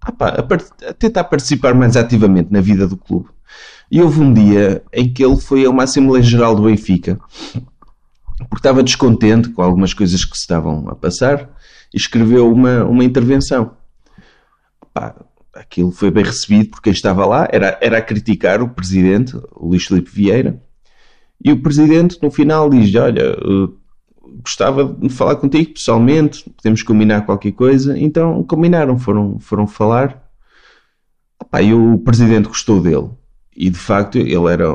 a 0.00 0.12
par- 0.12 0.64
a 0.88 0.94
tentar 0.94 1.24
participar 1.24 1.74
mais 1.74 1.94
ativamente 1.94 2.50
na 2.50 2.62
vida 2.62 2.88
do 2.88 2.96
clube. 2.96 3.28
E 3.90 4.00
houve 4.00 4.20
um 4.20 4.32
dia 4.32 4.82
em 4.90 5.12
que 5.12 5.22
ele 5.22 5.36
foi 5.36 5.66
a 5.66 5.68
uma 5.68 5.82
Assembleia 5.82 6.22
Geral 6.24 6.56
do 6.56 6.62
Benfica 6.62 7.20
porque 8.48 8.56
estava 8.60 8.82
descontente 8.82 9.50
com 9.50 9.60
algumas 9.60 9.92
coisas 9.92 10.24
que 10.24 10.34
se 10.34 10.40
estavam 10.44 10.88
a 10.88 10.94
passar 10.94 11.50
e 11.92 11.98
escreveu 11.98 12.50
uma, 12.50 12.82
uma 12.86 13.04
intervenção. 13.04 13.72
Pá, 14.94 15.14
aquilo 15.52 15.90
foi 15.90 16.10
bem 16.10 16.24
recebido 16.24 16.70
porque 16.70 16.84
quem 16.84 16.92
estava 16.94 17.26
lá 17.26 17.46
era, 17.52 17.78
era 17.82 17.98
a 17.98 18.02
criticar 18.02 18.62
o 18.62 18.70
presidente, 18.70 19.36
o 19.54 19.68
Luís 19.68 19.84
Filipe 19.84 20.10
Vieira, 20.10 20.62
e 21.44 21.52
o 21.52 21.60
presidente 21.60 22.18
no 22.22 22.30
final 22.30 22.70
diz: 22.70 22.94
Olha, 22.94 23.20
eh, 23.20 23.81
gostava 24.42 24.84
de 24.84 25.08
falar 25.08 25.36
contigo 25.36 25.72
pessoalmente, 25.72 26.48
podemos 26.50 26.82
combinar 26.82 27.26
qualquer 27.26 27.52
coisa. 27.52 27.98
Então 27.98 28.42
combinaram, 28.44 28.98
foram, 28.98 29.38
foram 29.38 29.66
falar. 29.66 30.22
Opá, 31.40 31.60
e 31.60 31.74
o 31.74 31.98
presidente 31.98 32.48
gostou 32.48 32.80
dele, 32.80 33.10
e 33.56 33.68
de 33.68 33.78
facto 33.78 34.16
ele 34.16 34.46
era. 34.46 34.72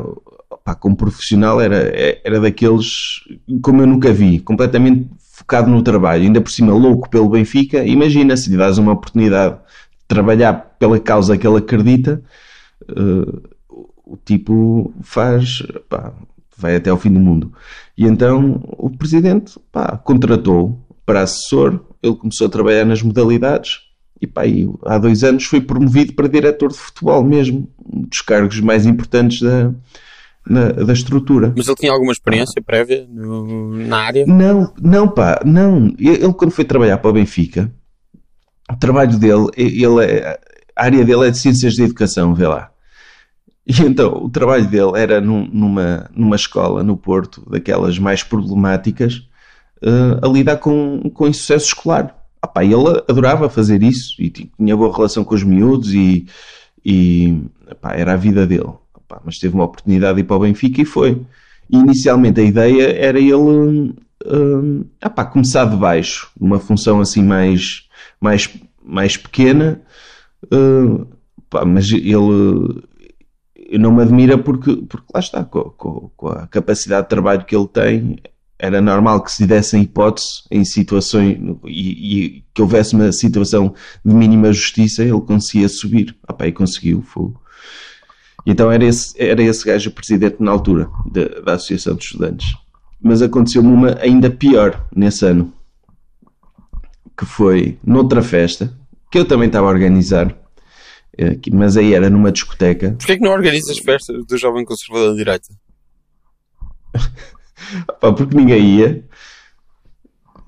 opá, 0.50 0.76
como 0.76 0.98
profissional, 0.98 1.62
era, 1.62 1.78
era 2.24 2.40
daqueles 2.40 3.22
como 3.62 3.82
eu 3.82 3.88
nunca 3.88 4.12
vi, 4.12 4.40
completamente 4.40 5.10
focado 5.32 5.70
no 5.70 5.82
trabalho, 5.82 6.24
ainda 6.24 6.42
por 6.42 6.52
cima 6.52 6.74
louco 6.74 7.10
pelo 7.10 7.30
Benfica. 7.30 7.86
Imagina 7.86 8.36
se 8.36 8.50
lhe 8.50 8.58
dás 8.58 8.78
uma 8.78 8.92
oportunidade 8.92 9.56
de 9.56 10.06
trabalhar 10.08 10.54
pela 10.80 11.00
causa 11.00 11.38
que 11.38 11.48
ele 11.48 11.58
acredita, 11.58 12.22
eh, 12.90 13.54
o 13.70 14.18
tipo 14.26 14.94
faz, 15.02 15.62
pá, 15.90 16.14
vai 16.58 16.76
até 16.76 16.90
ao 16.90 16.98
fim 16.98 17.12
do 17.12 17.20
mundo. 17.20 17.54
E 17.98 18.06
então 18.06 18.60
o 18.78 18.90
presidente 18.90 19.60
pá, 19.72 19.98
contratou 19.98 20.80
para 21.06 21.22
assessor, 21.22 21.80
ele 22.04 22.16
começou 22.16 22.48
a 22.48 22.50
trabalhar 22.50 22.86
nas 22.86 23.02
modalidades 23.02 23.80
e 24.22 24.28
pá, 24.28 24.46
e 24.46 24.68
há 24.86 24.98
dois 24.98 25.24
anos 25.24 25.46
foi 25.46 25.62
promovido 25.62 26.14
para 26.14 26.28
diretor 26.28 26.70
de 26.70 26.78
futebol 26.78 27.24
mesmo, 27.24 27.70
um 27.94 28.02
dos 28.02 28.20
cargos 28.22 28.60
mais 28.60 28.86
importantes 28.86 29.40
da, 29.42 29.72
na- 30.48 30.72
da 30.72 30.94
estrutura. 30.94 31.54
Mas 31.56 31.68
ele 31.68 31.76
tinha 31.78 31.92
alguma 31.92 32.12
experiência 32.12 32.62
prévia 32.62 33.08
no- 33.10 33.78
na 33.78 33.98
área? 33.98 34.26
Não, 34.26 34.74
não, 34.82 35.08
pá, 35.08 35.42
não. 35.46 35.88
Ele 36.00 36.24
ele 36.24 36.34
quando 36.34 36.52
foi 36.52 36.66
trabalhar 36.66 36.98
para 36.98 37.10
o 37.12 37.14
Benfica, 37.14 37.72
o 38.72 38.76
trabalho 38.76 39.18
dele, 39.18 39.48
ele 39.56 40.04
é, 40.04 40.40
a 40.76 40.84
área 40.86 41.06
dele 41.06 41.28
é 41.28 41.32
de 41.32 41.38
ciências 41.38 41.74
de 41.74 41.84
educação, 41.84 42.34
vê 42.34 42.48
lá. 42.48 42.70
E 43.68 43.82
então 43.84 44.24
o 44.24 44.30
trabalho 44.30 44.68
dele 44.70 44.94
era 44.96 45.20
num- 45.20 45.48
numa, 45.52 46.10
numa 46.16 46.36
escola 46.36 46.84
no 46.84 46.96
Porto, 46.96 47.44
daquelas 47.50 48.00
mais 48.00 48.24
problemáticas, 48.24 49.24
eh, 49.82 50.20
a 50.22 50.28
lidar 50.28 50.58
com, 50.58 51.02
com 51.14 51.28
insucesso 51.28 51.68
escolar. 51.68 52.16
Ah, 52.42 52.64
ele 52.64 53.04
adorava 53.10 53.50
fazer 53.50 53.84
isso 53.84 54.16
e 54.22 54.30
ti- 54.30 54.52
tinha 54.58 54.78
boa 54.78 54.96
relação 54.96 55.24
com 55.24 55.36
os 55.36 55.44
miúdos 55.44 55.94
e, 55.94 56.26
e 56.86 57.42
era 57.84 58.14
a 58.14 58.18
vida 58.18 58.48
dele. 58.48 58.72
Ah, 59.12 59.22
mas 59.26 59.40
teve 59.40 59.56
uma 59.56 59.66
oportunidade 59.66 60.16
de 60.16 60.22
ir 60.22 60.26
para 60.26 60.38
o 60.38 60.40
Benfica 60.40 60.82
e 60.82 60.86
foi. 60.86 61.22
E 61.70 61.78
inicialmente 61.78 62.40
a 62.40 62.44
ideia 62.44 62.94
era 62.98 63.20
ele 63.20 63.34
hum, 63.36 63.94
ah, 65.02 65.26
começar 65.26 65.66
de 65.66 65.76
baixo, 65.76 66.30
numa 66.40 66.60
função 66.60 67.00
assim 67.00 67.24
mais, 67.24 67.88
mais, 68.20 68.50
mais 68.84 69.18
pequena, 69.18 69.82
hum, 70.52 71.06
pá, 71.50 71.66
mas 71.66 71.92
ele 71.92 72.84
não 73.74 73.92
me 73.92 74.02
admira 74.04 74.38
porque, 74.38 74.76
porque 74.76 75.08
lá 75.14 75.20
está, 75.20 75.44
com, 75.44 75.62
com- 75.72 76.12
com 76.16 76.28
a 76.30 76.48
capacidade 76.48 77.04
de 77.04 77.10
trabalho 77.10 77.46
que 77.46 77.56
ele 77.56 77.68
tem, 77.68 78.18
era 78.60 78.82
normal 78.82 79.22
que 79.24 79.32
se 79.32 79.46
dessem 79.46 79.84
hipótese 79.84 80.44
em 80.50 80.66
situações 80.66 81.38
e, 81.66 82.26
e 82.28 82.44
que 82.54 82.62
houvesse 82.62 82.96
uma 82.96 83.12
situação 83.12 83.74
de 84.04 84.14
mínima 84.14 84.52
justiça, 84.52 85.04
ele 85.04 85.22
conseguia 85.22 85.70
subir. 85.70 86.16
Ah, 86.28 86.34
pá, 86.34 86.48
e 86.48 86.52
conseguiu. 86.52 87.02
Foi. 87.04 87.32
Então 88.46 88.72
era 88.72 88.86
esse, 88.86 89.14
era 89.22 89.44
esse 89.44 89.66
gajo 89.66 89.90
o 89.90 89.94
presidente 89.94 90.38
na 90.40 90.52
altura 90.52 90.90
da, 91.44 91.54
Associação 91.54 91.96
de 91.96 92.04
Estudantes. 92.06 92.48
Mas 93.02 93.22
aconteceu-me 93.22 93.70
uma 93.70 93.98
ainda 94.02 94.30
pior 94.30 94.88
nesse 94.96 95.26
ano, 95.26 95.54
que 97.16 97.26
foi 97.26 97.78
noutra 97.86 98.22
festa, 98.24 98.76
que 99.12 99.20
eu 99.20 99.26
também 99.26 99.48
estava 99.48 99.68
a 99.68 99.70
organizar, 99.70 100.36
mas 101.52 101.78
aí 101.78 101.94
era 101.94 102.10
numa 102.10 102.32
discoteca. 102.32 102.96
Porquê 102.98 103.18
que 103.18 103.24
não 103.24 103.32
organizas 103.32 103.78
festas 103.80 104.26
do 104.26 104.38
Jovem 104.38 104.66
Conservador 104.66 105.12
da 105.12 105.16
Direita? 105.18 105.48
Pá, 108.00 108.14
porque 108.14 108.36
ninguém 108.36 108.78
ia. 108.78 109.04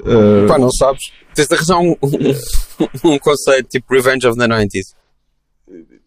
Eh, 0.06 0.48
Pá, 0.48 0.58
não 0.58 0.72
sabes? 0.72 1.12
Tens 1.34 1.48
de 1.48 1.56
arranjar 1.56 1.80
um, 1.80 1.96
um, 2.04 3.14
um 3.14 3.20
conceito 3.20 3.68
tipo 3.70 3.94
Revenge 3.94 4.28
of 4.28 4.38
the 4.38 4.48
90s. 4.48 4.96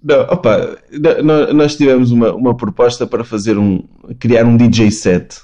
Não, 0.02 0.20
opa, 0.22 0.76
nós 1.54 1.76
tivemos 1.76 2.10
uma, 2.10 2.32
uma 2.34 2.56
proposta 2.56 3.06
para 3.06 3.22
fazer 3.24 3.56
um 3.56 3.86
criar 4.18 4.44
um 4.44 4.56
DJ 4.56 4.90
set. 4.90 5.40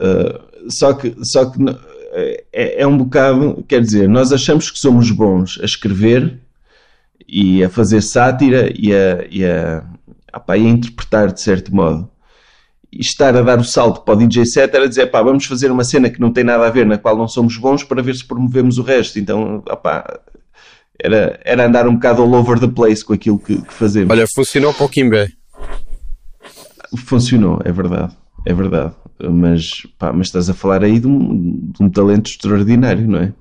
Uh, 0.00 0.68
só 0.70 0.92
que, 0.94 1.14
só 1.24 1.48
que 1.50 1.58
no- 1.60 1.78
é, 2.52 2.82
é 2.82 2.86
um 2.86 2.96
bocado, 2.98 3.64
quer 3.68 3.80
dizer, 3.80 4.08
nós 4.08 4.32
achamos 4.32 4.70
que 4.70 4.78
somos 4.78 5.10
bons 5.10 5.58
a 5.60 5.64
escrever 5.64 6.40
e 7.28 7.62
a 7.62 7.68
fazer 7.68 8.00
sátira 8.00 8.72
e 8.74 8.92
a, 8.92 9.26
e 9.30 9.44
a, 9.44 9.84
opá, 10.34 10.56
e 10.56 10.66
a 10.66 10.70
interpretar 10.70 11.30
de 11.32 11.40
certo 11.40 11.74
modo. 11.74 12.08
E 12.90 13.00
estar 13.00 13.36
a 13.36 13.42
dar 13.42 13.58
o 13.58 13.64
salto 13.64 14.00
para 14.00 14.14
o 14.14 14.16
DJ 14.16 14.46
set 14.46 14.74
era 14.74 14.88
dizer, 14.88 15.08
pá, 15.08 15.22
vamos 15.22 15.44
fazer 15.44 15.70
uma 15.70 15.84
cena 15.84 16.08
que 16.08 16.20
não 16.20 16.32
tem 16.32 16.42
nada 16.42 16.66
a 16.66 16.70
ver, 16.70 16.86
na 16.86 16.96
qual 16.96 17.18
não 17.18 17.28
somos 17.28 17.58
bons, 17.58 17.84
para 17.84 18.02
ver 18.02 18.14
se 18.14 18.26
promovemos 18.26 18.78
o 18.78 18.82
resto. 18.82 19.18
Então, 19.18 19.62
opá, 19.70 20.20
era, 20.98 21.38
era 21.44 21.66
andar 21.66 21.86
um 21.86 21.94
bocado 21.94 22.22
all 22.22 22.32
over 22.32 22.58
the 22.58 22.66
place 22.66 23.04
com 23.04 23.12
aquilo 23.12 23.38
que, 23.38 23.60
que 23.60 23.74
fazemos. 23.74 24.10
Olha, 24.10 24.24
funcionou 24.34 24.72
para 24.72 24.86
o 24.86 24.88
Kimbé. 24.88 25.28
Funcionou, 26.96 27.60
é 27.62 27.70
verdade, 27.70 28.16
é 28.46 28.54
verdade. 28.54 28.94
Mas, 29.20 29.86
pá, 29.98 30.12
mas 30.12 30.28
estás 30.28 30.48
a 30.48 30.54
falar 30.54 30.82
aí 30.82 30.98
de 30.98 31.06
um, 31.06 31.70
de 31.70 31.82
um 31.82 31.90
talento 31.90 32.30
extraordinário, 32.30 33.06
não 33.06 33.18
é? 33.18 33.32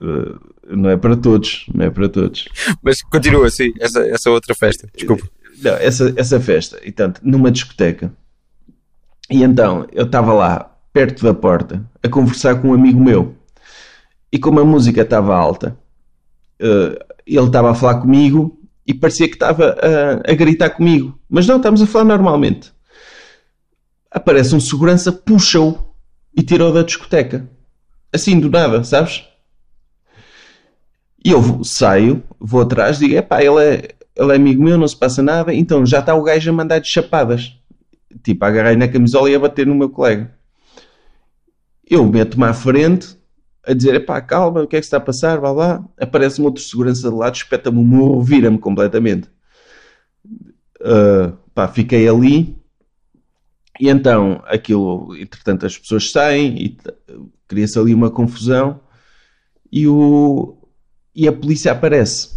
Uh, 0.00 0.51
não 0.68 0.90
é 0.90 0.96
para 0.96 1.16
todos, 1.16 1.66
não 1.74 1.84
é 1.84 1.90
para 1.90 2.08
todos. 2.08 2.48
Mas 2.82 3.02
continua 3.02 3.46
assim, 3.46 3.72
essa, 3.80 4.00
essa 4.06 4.30
outra 4.30 4.54
festa. 4.54 4.88
Desculpa. 4.94 5.28
Não, 5.62 5.72
essa, 5.74 6.12
essa 6.16 6.40
festa, 6.40 6.80
e 6.84 6.90
tanto, 6.90 7.20
numa 7.22 7.50
discoteca. 7.50 8.12
E 9.30 9.42
então, 9.42 9.86
eu 9.92 10.04
estava 10.04 10.32
lá, 10.32 10.76
perto 10.92 11.24
da 11.24 11.32
porta, 11.32 11.84
a 12.02 12.08
conversar 12.08 12.60
com 12.60 12.68
um 12.68 12.74
amigo 12.74 13.02
meu. 13.02 13.36
E 14.30 14.38
como 14.38 14.60
a 14.60 14.64
música 14.64 15.02
estava 15.02 15.36
alta, 15.36 15.76
eh, 16.58 17.06
ele 17.26 17.46
estava 17.46 17.70
a 17.70 17.74
falar 17.74 18.00
comigo 18.00 18.58
e 18.86 18.94
parecia 18.94 19.28
que 19.28 19.34
estava 19.34 19.76
a, 19.80 20.30
a 20.30 20.34
gritar 20.34 20.70
comigo. 20.70 21.18
Mas 21.28 21.46
não, 21.46 21.56
estamos 21.56 21.82
a 21.82 21.86
falar 21.86 22.04
normalmente. 22.04 22.72
Aparece 24.10 24.54
um 24.54 24.60
segurança, 24.60 25.12
puxa-o 25.12 25.94
e 26.36 26.42
tirou 26.42 26.72
da 26.72 26.82
discoteca. 26.82 27.48
Assim, 28.12 28.38
do 28.38 28.50
nada, 28.50 28.84
sabes? 28.84 29.24
E 31.24 31.30
eu 31.30 31.62
saio, 31.64 32.22
vou 32.38 32.62
atrás, 32.62 32.98
digo: 32.98 33.14
epá, 33.14 33.42
ele 33.42 33.64
é, 33.64 33.94
ele 34.16 34.32
é 34.32 34.36
amigo 34.36 34.62
meu, 34.62 34.76
não 34.76 34.88
se 34.88 34.96
passa 34.96 35.22
nada. 35.22 35.54
Então 35.54 35.86
já 35.86 36.00
está 36.00 36.14
o 36.14 36.22
gajo 36.22 36.50
a 36.50 36.52
mandar 36.52 36.78
de 36.78 36.88
chapadas. 36.88 37.56
Tipo, 38.22 38.44
agarrei 38.44 38.76
na 38.76 38.88
camisola 38.88 39.30
e 39.30 39.34
a 39.34 39.38
bater 39.38 39.66
no 39.66 39.74
meu 39.74 39.88
colega. 39.88 40.34
Eu 41.88 42.04
meto-me 42.06 42.44
à 42.44 42.52
frente 42.52 43.16
a 43.64 43.72
dizer: 43.72 43.94
epá, 43.94 44.20
calma, 44.20 44.62
o 44.62 44.66
que 44.66 44.76
é 44.76 44.80
que 44.80 44.84
está 44.84 44.96
a 44.96 45.00
passar? 45.00 45.38
Vá 45.38 45.52
lá. 45.52 45.84
Aparece-me 45.98 46.46
outro 46.46 46.62
segurança 46.62 47.08
de 47.08 47.14
lado, 47.14 47.36
espeta-me 47.36 47.78
o 47.78 47.84
morro, 47.84 48.22
vira-me 48.22 48.58
completamente. 48.58 49.28
Ah, 50.82 51.32
pá, 51.54 51.68
fiquei 51.68 52.08
ali. 52.08 52.56
E 53.80 53.88
então, 53.88 54.42
aquilo, 54.46 55.16
entretanto, 55.16 55.66
as 55.66 55.76
pessoas 55.76 56.10
saem 56.10 56.56
e 56.62 56.78
cria-se 57.48 57.78
ali 57.78 57.94
uma 57.94 58.10
confusão. 58.10 58.80
E 59.70 59.88
o, 59.88 60.56
e 61.14 61.28
a 61.28 61.32
polícia 61.32 61.72
aparece. 61.72 62.30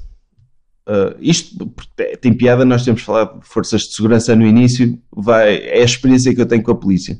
Uh, 0.88 1.16
isto 1.20 1.74
tem 2.22 2.32
piada, 2.34 2.64
nós 2.64 2.84
temos 2.86 3.02
falado 3.02 3.40
de 3.40 3.48
forças 3.48 3.82
de 3.82 3.96
segurança 3.96 4.36
no 4.36 4.46
início, 4.46 5.00
vai, 5.12 5.56
é 5.58 5.82
a 5.82 5.86
experiência 5.86 6.34
que 6.34 6.40
eu 6.40 6.46
tenho 6.46 6.62
com 6.62 6.72
a 6.72 6.76
polícia. 6.76 7.20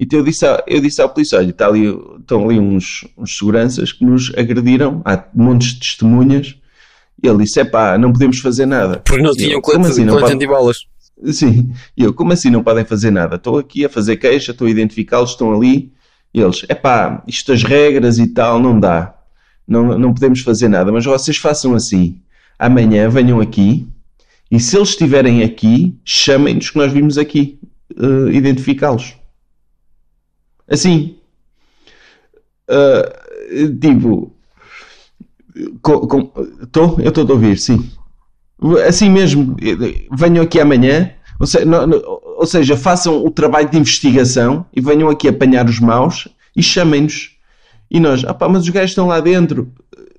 Então 0.00 0.18
eu 0.18 0.24
disse, 0.24 0.44
à- 0.44 0.64
eu 0.66 0.80
disse 0.80 1.00
à 1.00 1.06
polícia: 1.08 1.38
olha, 1.38 1.50
está 1.50 1.68
ali, 1.68 1.86
estão 2.18 2.44
ali 2.44 2.58
uns, 2.58 3.06
uns 3.16 3.36
seguranças 3.38 3.92
que 3.92 4.04
nos 4.04 4.32
agrediram, 4.36 5.00
há 5.04 5.24
montes 5.32 5.74
de 5.74 5.80
testemunhas. 5.80 6.56
E 7.22 7.28
ele 7.28 7.44
disse: 7.44 7.60
é 7.60 7.64
pá, 7.64 7.96
não 7.96 8.12
podemos 8.12 8.40
fazer 8.40 8.66
nada. 8.66 8.98
Porque 8.98 9.22
não 9.22 9.32
tinham 9.32 9.60
"Como 9.60 9.76
colete, 9.76 9.92
assim, 9.92 10.04
não 10.04 10.14
colete 10.14 10.32
pode-" 10.32 10.44
antibalas. 10.44 10.76
Sim, 11.32 11.72
e 11.96 12.02
eu, 12.02 12.12
como 12.12 12.32
assim 12.32 12.50
não 12.50 12.64
podem 12.64 12.84
fazer 12.84 13.12
nada? 13.12 13.36
Estou 13.36 13.56
aqui 13.58 13.84
a 13.84 13.88
fazer 13.88 14.16
queixa, 14.16 14.50
estou 14.50 14.66
a 14.66 14.70
identificá-los, 14.70 15.30
estão 15.30 15.54
ali. 15.54 15.92
E 16.34 16.40
eles, 16.40 16.64
epá, 16.68 17.22
isto 17.28 17.52
as 17.52 17.62
regras 17.62 18.18
e 18.18 18.26
tal, 18.26 18.58
não 18.58 18.78
dá. 18.80 19.14
Não, 19.66 19.98
não 19.98 20.12
podemos 20.12 20.40
fazer 20.40 20.68
nada, 20.68 20.92
mas 20.92 21.04
vocês 21.04 21.36
façam 21.36 21.74
assim. 21.74 22.20
Amanhã 22.58 23.08
venham 23.08 23.40
aqui 23.40 23.88
e 24.50 24.60
se 24.60 24.76
eles 24.76 24.90
estiverem 24.90 25.42
aqui, 25.42 25.98
chamem-nos 26.04 26.70
que 26.70 26.76
nós 26.78 26.92
vimos 26.92 27.18
aqui 27.18 27.58
eh, 27.96 28.32
identificá-los. 28.32 29.14
Assim. 30.68 31.16
Ah, 32.68 33.12
tipo, 33.80 34.32
estou? 36.62 36.98
Eu 37.00 37.08
estou 37.08 37.26
a 37.28 37.32
ouvir, 37.32 37.58
sim. 37.58 37.90
Assim 38.86 39.10
mesmo, 39.10 39.56
venham 40.16 40.42
aqui 40.44 40.60
amanhã, 40.60 41.10
ou 41.38 41.46
seja, 41.46 41.64
não- 41.64 41.86
não- 41.86 42.02
ou 42.38 42.46
seja, 42.46 42.76
façam 42.76 43.24
o 43.24 43.30
trabalho 43.30 43.68
de 43.68 43.76
investigação 43.78 44.64
e 44.74 44.80
venham 44.80 45.08
aqui 45.08 45.28
apanhar 45.28 45.68
os 45.68 45.80
maus 45.80 46.28
e 46.56 46.62
chamem-nos. 46.62 47.33
E 47.90 48.00
nós, 48.00 48.24
ah 48.24 48.34
pá, 48.34 48.48
mas 48.48 48.62
os 48.62 48.68
gajos 48.68 48.90
estão 48.90 49.06
lá 49.06 49.20
dentro. 49.20 49.72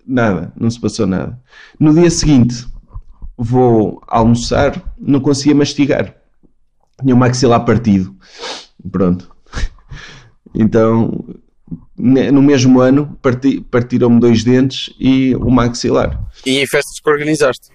Nada, 0.08 0.54
não 0.56 0.70
se 0.70 0.80
passou 0.80 1.08
nada. 1.08 1.40
No 1.80 1.94
dia 1.94 2.10
seguinte, 2.10 2.66
vou 3.38 4.02
almoçar, 4.08 4.82
não 5.00 5.20
conseguia 5.20 5.56
mastigar. 5.56 6.16
Tinha 7.02 7.14
o 7.16 7.18
maxilar 7.18 7.64
partido. 7.66 8.16
Pronto. 8.92 9.34
Então, 10.58 11.26
no 11.98 12.42
mesmo 12.42 12.80
ano, 12.80 13.18
parti- 13.22 13.60
partiram-me 13.60 14.22
dois 14.22 14.42
dentes 14.42 14.90
e 14.98 15.36
o 15.36 15.50
maxilar. 15.52 16.18
E 16.46 16.60
em 16.60 16.66
festas 16.66 16.98
que 17.00 17.10
organizaste. 17.10 17.70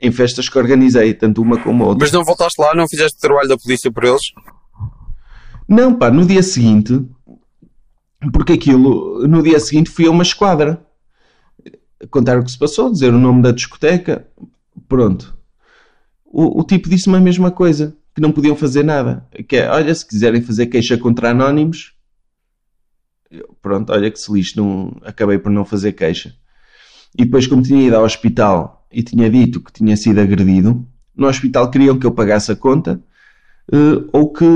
Em 0.00 0.12
festas 0.12 0.48
que 0.48 0.56
organizei, 0.56 1.14
tanto 1.14 1.42
uma 1.42 1.58
como 1.58 1.82
a 1.82 1.86
outra. 1.88 2.04
Mas 2.04 2.12
não 2.12 2.24
voltaste 2.24 2.60
lá, 2.62 2.74
não 2.76 2.88
fizeste 2.88 3.18
trabalho 3.18 3.48
da 3.48 3.56
polícia 3.56 3.90
por 3.90 4.04
eles? 4.04 4.22
Não, 5.68 5.94
pá, 5.94 6.10
no 6.12 6.24
dia 6.24 6.44
seguinte, 6.44 7.04
porque 8.30 8.52
aquilo, 8.52 9.26
no 9.26 9.42
dia 9.42 9.58
seguinte 9.58 9.90
fui 9.90 10.06
a 10.06 10.10
uma 10.10 10.22
esquadra 10.22 10.84
contar 12.10 12.38
o 12.38 12.44
que 12.44 12.50
se 12.50 12.58
passou, 12.58 12.90
dizer 12.90 13.12
o 13.12 13.18
nome 13.18 13.42
da 13.42 13.52
discoteca, 13.52 14.26
pronto. 14.88 15.36
O, 16.24 16.60
o 16.60 16.64
tipo 16.64 16.88
disse-me 16.88 17.16
a 17.16 17.20
mesma 17.20 17.50
coisa, 17.50 17.96
que 18.14 18.20
não 18.20 18.32
podiam 18.32 18.56
fazer 18.56 18.82
nada. 18.82 19.26
Que 19.48 19.56
é, 19.56 19.70
olha, 19.70 19.94
se 19.94 20.06
quiserem 20.06 20.42
fazer 20.42 20.66
queixa 20.66 20.98
contra 20.98 21.30
anónimos, 21.30 21.94
pronto, 23.60 23.92
olha 23.92 24.10
que 24.10 24.18
se 24.18 24.32
lixe, 24.32 24.56
não, 24.56 24.96
acabei 25.02 25.38
por 25.38 25.50
não 25.50 25.64
fazer 25.64 25.92
queixa. 25.92 26.34
E 27.16 27.24
depois, 27.24 27.46
como 27.46 27.62
tinha 27.62 27.86
ido 27.86 27.96
ao 27.96 28.04
hospital 28.04 28.86
e 28.90 29.02
tinha 29.02 29.30
dito 29.30 29.60
que 29.60 29.72
tinha 29.72 29.96
sido 29.96 30.20
agredido, 30.20 30.86
no 31.14 31.26
hospital 31.26 31.70
queriam 31.70 31.98
que 31.98 32.06
eu 32.06 32.12
pagasse 32.12 32.50
a 32.52 32.56
conta 32.56 33.02
eh, 33.70 34.04
ou, 34.12 34.32
que, 34.32 34.46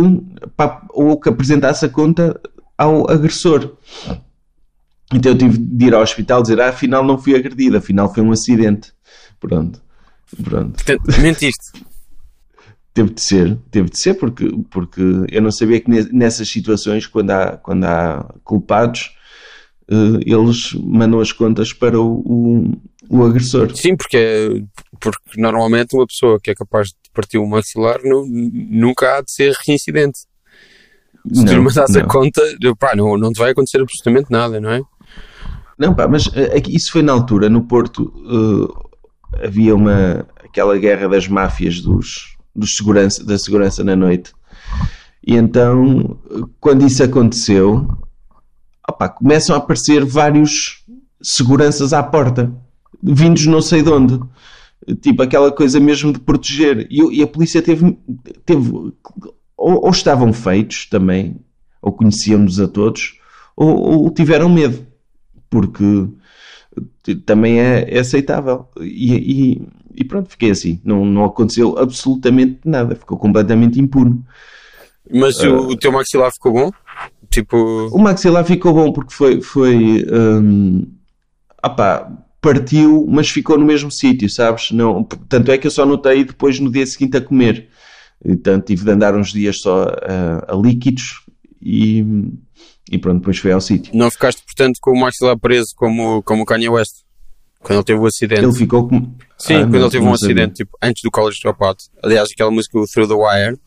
pá, 0.57 0.87
ou 0.91 1.21
que 1.21 1.29
apresentasse 1.29 1.85
a 1.85 1.89
conta 1.89 2.41
ao 2.77 3.11
agressor. 3.11 3.77
Então 5.13 5.33
eu 5.33 5.39
tive 5.39 5.59
de 5.59 5.87
ir 5.87 5.95
ao 5.95 6.03
hospital 6.03 6.43
dizer, 6.43 6.61
ah, 6.61 6.69
afinal 6.71 7.05
não 7.05 7.17
fui 7.19 7.35
agredido, 7.35 7.77
afinal 7.77 8.13
foi 8.13 8.23
um 8.23 8.33
acidente. 8.33 8.93
Pronto, 9.39 9.81
pronto. 10.43 10.73
Portanto, 10.85 11.21
mentiste. 11.21 11.73
Teve 12.93 13.11
de 13.11 13.21
ser, 13.21 13.59
teve 13.71 13.91
de 13.91 14.01
ser, 14.01 14.15
porque, 14.15 14.49
porque 14.71 15.03
eu 15.31 15.43
não 15.43 15.53
sabia 15.53 15.79
que 15.79 15.91
ne- 15.91 16.09
nessas 16.11 16.49
situações, 16.49 17.07
quando 17.07 17.31
há, 17.31 17.59
quando 17.59 17.85
há 17.85 18.35
culpados, 18.43 19.15
eh, 19.87 20.21
eles 20.25 20.73
mandam 20.73 21.21
as 21.21 21.31
contas 21.31 21.75
para 21.75 22.01
o, 22.01 22.23
o, 22.25 22.73
o 23.11 23.23
agressor. 23.23 23.71
Sim, 23.77 23.99
porque, 23.99 24.65
porque 24.99 25.39
normalmente 25.39 25.95
uma 25.95 26.07
pessoa 26.07 26.41
que 26.43 26.51
é 26.51 26.55
capaz 26.55 26.89
de 26.89 26.95
partir 27.13 27.37
um 27.37 27.47
maxilar 27.47 28.01
nu- 28.03 28.27
nunca 28.27 29.19
há 29.19 29.21
de 29.21 29.31
ser 29.31 29.55
reincidente. 29.67 30.21
Se 31.33 31.45
tu 31.45 31.53
lhe 31.53 31.61
mandasse 31.61 31.99
a 31.99 32.03
não. 32.03 32.09
conta, 32.09 32.41
pá, 32.79 32.95
não, 32.95 33.17
não 33.17 33.33
te 33.33 33.39
vai 33.39 33.51
acontecer 33.51 33.81
absolutamente 33.81 34.31
nada, 34.31 34.61
não 34.61 34.71
é? 34.71 34.83
Não, 35.79 35.95
pá, 35.95 36.09
mas 36.09 36.31
eh, 36.35 36.63
isso 36.69 36.93
foi 36.93 37.03
na 37.03 37.13
altura, 37.13 37.49
no 37.49 37.63
Porto, 37.63 38.13
eh, 39.33 39.47
havia 39.47 39.75
uma, 39.75 40.27
aquela 40.45 40.79
guerra 40.79 41.09
das 41.09 41.29
máfias 41.29 41.81
dos, 41.81 42.37
dos 42.55 42.77
segurança, 42.77 43.25
da 43.25 43.39
segurança 43.39 43.85
na 43.85 43.95
noite. 43.95 44.33
E 45.27 45.35
então, 45.35 46.19
quando 46.61 46.87
isso 46.87 47.03
aconteceu, 47.03 47.87
opá, 48.89 49.09
começam 49.09 49.55
a 49.55 49.59
aparecer 49.59 50.05
vários 50.05 50.85
seguranças 51.21 51.93
à 51.93 52.03
porta, 52.03 52.53
vindos 53.03 53.47
não 53.47 53.61
sei 53.61 53.83
de 53.83 53.91
onde. 53.91 54.21
Tipo, 55.01 55.23
aquela 55.23 55.51
coisa 55.51 55.81
mesmo 55.81 56.13
de 56.13 56.21
proteger. 56.21 56.87
E, 56.91 57.19
e 57.19 57.23
a 57.23 57.27
polícia 57.27 57.61
teve. 57.61 57.99
teve 58.45 58.93
ou, 59.67 59.85
ou 59.85 59.91
estavam 59.91 60.33
feitos 60.33 60.87
também, 60.87 61.41
ou 61.83 61.91
conhecíamos 61.91 62.61
a 62.61 62.69
todos, 62.69 63.19
ou, 63.57 64.05
ou 64.05 64.11
tiveram 64.11 64.49
medo. 64.49 64.87
Porque 65.51 66.07
também 67.25 67.61
é, 67.61 67.85
é 67.89 67.99
aceitável. 67.99 68.69
E, 68.81 69.15
e, 69.15 69.63
e, 69.93 70.05
pronto, 70.05 70.31
fiquei 70.31 70.51
assim. 70.51 70.81
Não, 70.85 71.05
não 71.05 71.25
aconteceu 71.25 71.77
absolutamente 71.79 72.61
nada. 72.65 72.95
Ficou 72.95 73.19
completamente 73.19 73.81
impune. 73.81 74.23
Mas 75.13 75.41
uh, 75.41 75.49
o, 75.49 75.71
o 75.71 75.77
teu 75.77 75.91
maxilar 75.91 76.31
ficou 76.33 76.53
bom? 76.53 76.71
Tipo... 77.29 77.89
O 77.89 77.99
maxilar 77.99 78.45
ficou 78.45 78.73
bom 78.73 78.93
porque 78.93 79.13
foi. 79.13 79.41
foi 79.41 80.07
um, 80.13 80.87
opá, 81.65 82.09
partiu, 82.41 83.05
mas 83.09 83.29
ficou 83.29 83.59
no 83.59 83.67
mesmo 83.67 83.91
sítio, 83.91 84.31
sabes? 84.31 84.71
Não, 84.71 85.03
tanto 85.03 85.51
é 85.51 85.59
que 85.59 85.67
eu 85.67 85.71
só 85.73 85.85
notei 85.85 86.23
depois 86.23 86.61
no 86.61 86.71
dia 86.71 86.87
seguinte 86.87 87.17
a 87.17 87.21
comer. 87.21 87.69
Então 88.25 88.61
tive 88.61 88.85
de 88.85 88.91
andar 88.91 89.15
uns 89.15 89.33
dias 89.33 89.61
só 89.61 89.85
a, 89.85 90.53
a 90.53 90.57
líquidos 90.57 91.23
e, 91.61 92.05
e 92.91 92.99
pronto, 92.99 93.19
depois 93.19 93.39
foi 93.39 93.53
ao 93.53 93.61
sítio. 93.61 93.95
Não 93.95 94.11
ficaste, 94.11 94.43
portanto, 94.45 94.79
com 94.81 94.93
o 94.93 95.01
maxilar 95.01 95.39
preso 95.39 95.69
como, 95.77 96.23
como 96.23 96.43
o 96.43 96.47
Kanye 96.47 96.69
West? 96.69 97.05
Quando 97.61 97.79
ele 97.79 97.85
teve 97.85 97.99
o 97.99 98.07
acidente. 98.07 98.45
Ele 98.45 98.53
ficou 98.53 98.89
com. 98.89 99.15
Sim, 99.39 99.55
ah, 99.55 99.61
quando 99.63 99.73
não, 99.73 99.81
ele 99.81 99.91
teve 99.91 100.05
um 100.05 100.13
acidente, 100.13 100.55
tipo, 100.55 100.79
antes 100.81 101.03
do 101.03 101.11
College 101.11 101.39
Dropout. 101.43 101.85
Aliás, 102.03 102.29
aquela 102.33 102.51
música 102.51 102.79
Through 102.93 103.09
the 103.09 103.15
Wire 103.15 103.59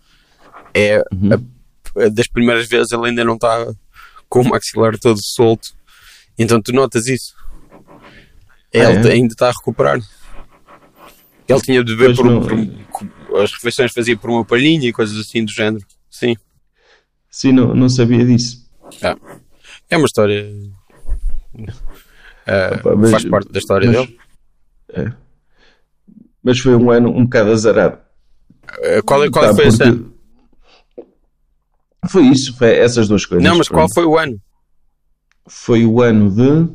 é 0.73 1.03
uhum. 1.11 1.33
a, 1.33 2.05
a 2.05 2.09
das 2.09 2.27
primeiras 2.27 2.67
vezes 2.67 2.91
ele 2.91 3.07
ainda 3.07 3.23
não 3.25 3.33
está 3.35 3.67
com 4.29 4.41
o 4.41 4.49
maxilar 4.49 4.97
todo 4.97 5.19
solto. 5.21 5.69
Então 6.37 6.61
tu 6.61 6.71
notas 6.71 7.07
isso. 7.07 7.33
Ele 8.71 8.85
ah, 8.85 9.09
é? 9.09 9.11
ainda 9.11 9.33
está 9.33 9.49
a 9.49 9.51
recuperar. 9.51 9.99
Ele 11.47 11.61
tinha 11.61 11.83
de 11.83 11.95
beber 11.95 12.15
por, 12.15 12.25
não... 12.25 12.41
por, 12.41 13.09
as 13.37 13.53
refeições 13.53 13.91
fazia 13.91 14.17
por 14.17 14.29
uma 14.29 14.45
palhinha 14.45 14.87
e 14.87 14.93
coisas 14.93 15.17
assim 15.17 15.43
do 15.43 15.51
género. 15.51 15.85
Sim. 16.09 16.35
Sim, 17.29 17.51
não, 17.51 17.75
não 17.75 17.89
sabia 17.89 18.25
disso. 18.25 18.67
Ah, 19.01 19.15
é 19.89 19.97
uma 19.97 20.05
história. 20.05 20.51
Uh, 21.55 22.79
Opa, 22.79 22.95
mas, 22.95 23.11
faz 23.11 23.25
parte 23.25 23.51
da 23.51 23.59
história 23.59 23.87
mas, 23.87 23.97
dele. 23.97 24.19
É. 24.93 25.13
Mas 26.43 26.59
foi 26.59 26.75
um 26.75 26.89
ano 26.89 27.09
um 27.09 27.23
bocado 27.23 27.51
azarado. 27.51 27.99
Uh, 28.79 29.03
qual 29.05 29.23
é, 29.23 29.29
qual 29.29 29.45
tá, 29.45 29.55
foi 29.55 29.67
esse 29.67 29.83
ano? 29.83 30.13
Foi 32.07 32.23
isso, 32.23 32.57
foi 32.57 32.77
essas 32.77 33.07
duas 33.07 33.25
coisas. 33.25 33.43
Não, 33.43 33.57
mas 33.57 33.67
qual 33.67 33.87
foi 33.93 34.05
o 34.05 34.17
ano? 34.17 34.41
Foi 35.47 35.85
o 35.85 36.01
ano 36.01 36.31
de 36.31 36.73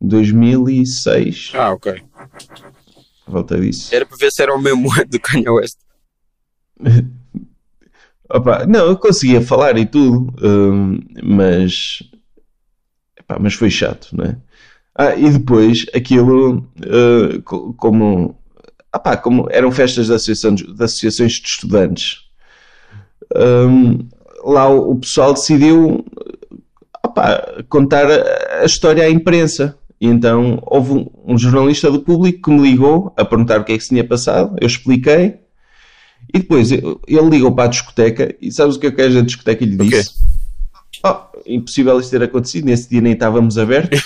2006. 0.00 1.52
Ah, 1.54 1.72
ok. 1.72 2.02
Volta 3.26 3.60
disso. 3.60 3.94
Era 3.94 4.06
para 4.06 4.16
ver 4.16 4.30
se 4.30 4.42
era 4.42 4.54
o 4.54 4.60
mesmo 4.60 4.92
ano 4.94 5.06
do 5.06 5.20
Kanye 5.20 5.48
West. 5.48 5.78
Opa, 8.30 8.66
não, 8.66 8.86
eu 8.86 8.96
conseguia 8.98 9.40
falar 9.40 9.78
e 9.78 9.86
tudo, 9.86 10.34
hum, 10.42 11.00
mas, 11.22 12.02
epá, 13.18 13.38
mas 13.40 13.54
foi 13.54 13.70
chato, 13.70 14.08
não 14.12 14.24
é? 14.26 14.36
Ah, 14.94 15.14
e 15.14 15.30
depois 15.30 15.86
aquilo, 15.94 16.58
uh, 16.58 17.42
como, 17.76 18.36
opá, 18.94 19.16
como 19.16 19.46
eram 19.50 19.70
festas 19.70 20.08
de, 20.08 20.12
associação, 20.12 20.54
de 20.54 20.84
associações 20.84 21.32
de 21.34 21.48
estudantes, 21.48 22.28
um, 23.34 24.08
lá 24.44 24.68
o, 24.68 24.90
o, 24.92 24.96
pessoal 24.98 25.32
decidiu 25.34 26.04
opá, 27.04 27.62
contar 27.68 28.06
a, 28.10 28.62
a 28.62 28.64
história 28.64 29.04
à 29.04 29.10
imprensa. 29.10 29.78
E 30.00 30.06
então 30.06 30.62
houve 30.66 30.92
um, 30.92 31.10
um, 31.26 31.38
jornalista 31.38 31.90
do 31.90 32.00
público 32.00 32.42
que 32.42 32.50
me 32.50 32.70
ligou 32.70 33.12
a 33.16 33.24
perguntar 33.24 33.60
o 33.60 33.64
que 33.64 33.72
é 33.72 33.76
que 33.76 33.82
se 33.82 33.90
tinha 33.90 34.06
passado. 34.06 34.56
Eu 34.60 34.66
expliquei. 34.66 35.40
E 36.32 36.38
depois 36.38 36.70
ele 36.70 37.30
ligou 37.30 37.52
para 37.54 37.64
a 37.64 37.68
discoteca. 37.68 38.34
E 38.40 38.52
sabes 38.52 38.76
o 38.76 38.80
que 38.80 38.88
é 38.88 38.90
que 38.90 39.02
a 39.02 39.22
discoteca 39.22 39.64
lhe 39.64 39.76
disse? 39.76 40.14
Oh, 41.04 41.16
impossível 41.46 41.98
isto 41.98 42.10
ter 42.10 42.22
acontecido. 42.22 42.66
Nesse 42.66 42.90
dia 42.90 43.00
nem 43.00 43.12
estávamos 43.12 43.56
abertos. 43.56 44.02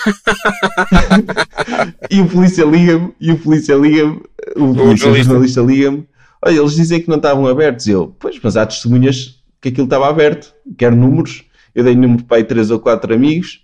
e 2.09 2.21
o 2.21 2.27
polícia 2.27 2.65
liga-me. 2.65 3.13
E 3.19 3.31
o 3.31 3.37
polícia 3.37 3.75
liga-me. 3.75 4.21
O, 4.55 4.73
polícia, 4.73 5.09
o 5.09 5.15
jornalista 5.15 5.61
liga-me. 5.61 6.07
Olha, 6.45 6.59
eles 6.59 6.75
dizem 6.75 7.01
que 7.01 7.09
não 7.09 7.17
estavam 7.17 7.47
abertos. 7.47 7.87
E 7.87 7.91
eu, 7.91 8.15
pois, 8.19 8.39
mas 8.41 8.55
há 8.55 8.65
testemunhas 8.65 9.39
que 9.61 9.69
aquilo 9.69 9.85
estava 9.85 10.07
aberto. 10.07 10.53
Quero 10.77 10.95
números. 10.95 11.43
Eu 11.75 11.83
dei 11.83 11.95
número 11.95 12.23
para 12.23 12.37
aí 12.37 12.43
três 12.43 12.69
ou 12.69 12.79
quatro 12.79 13.13
amigos 13.13 13.63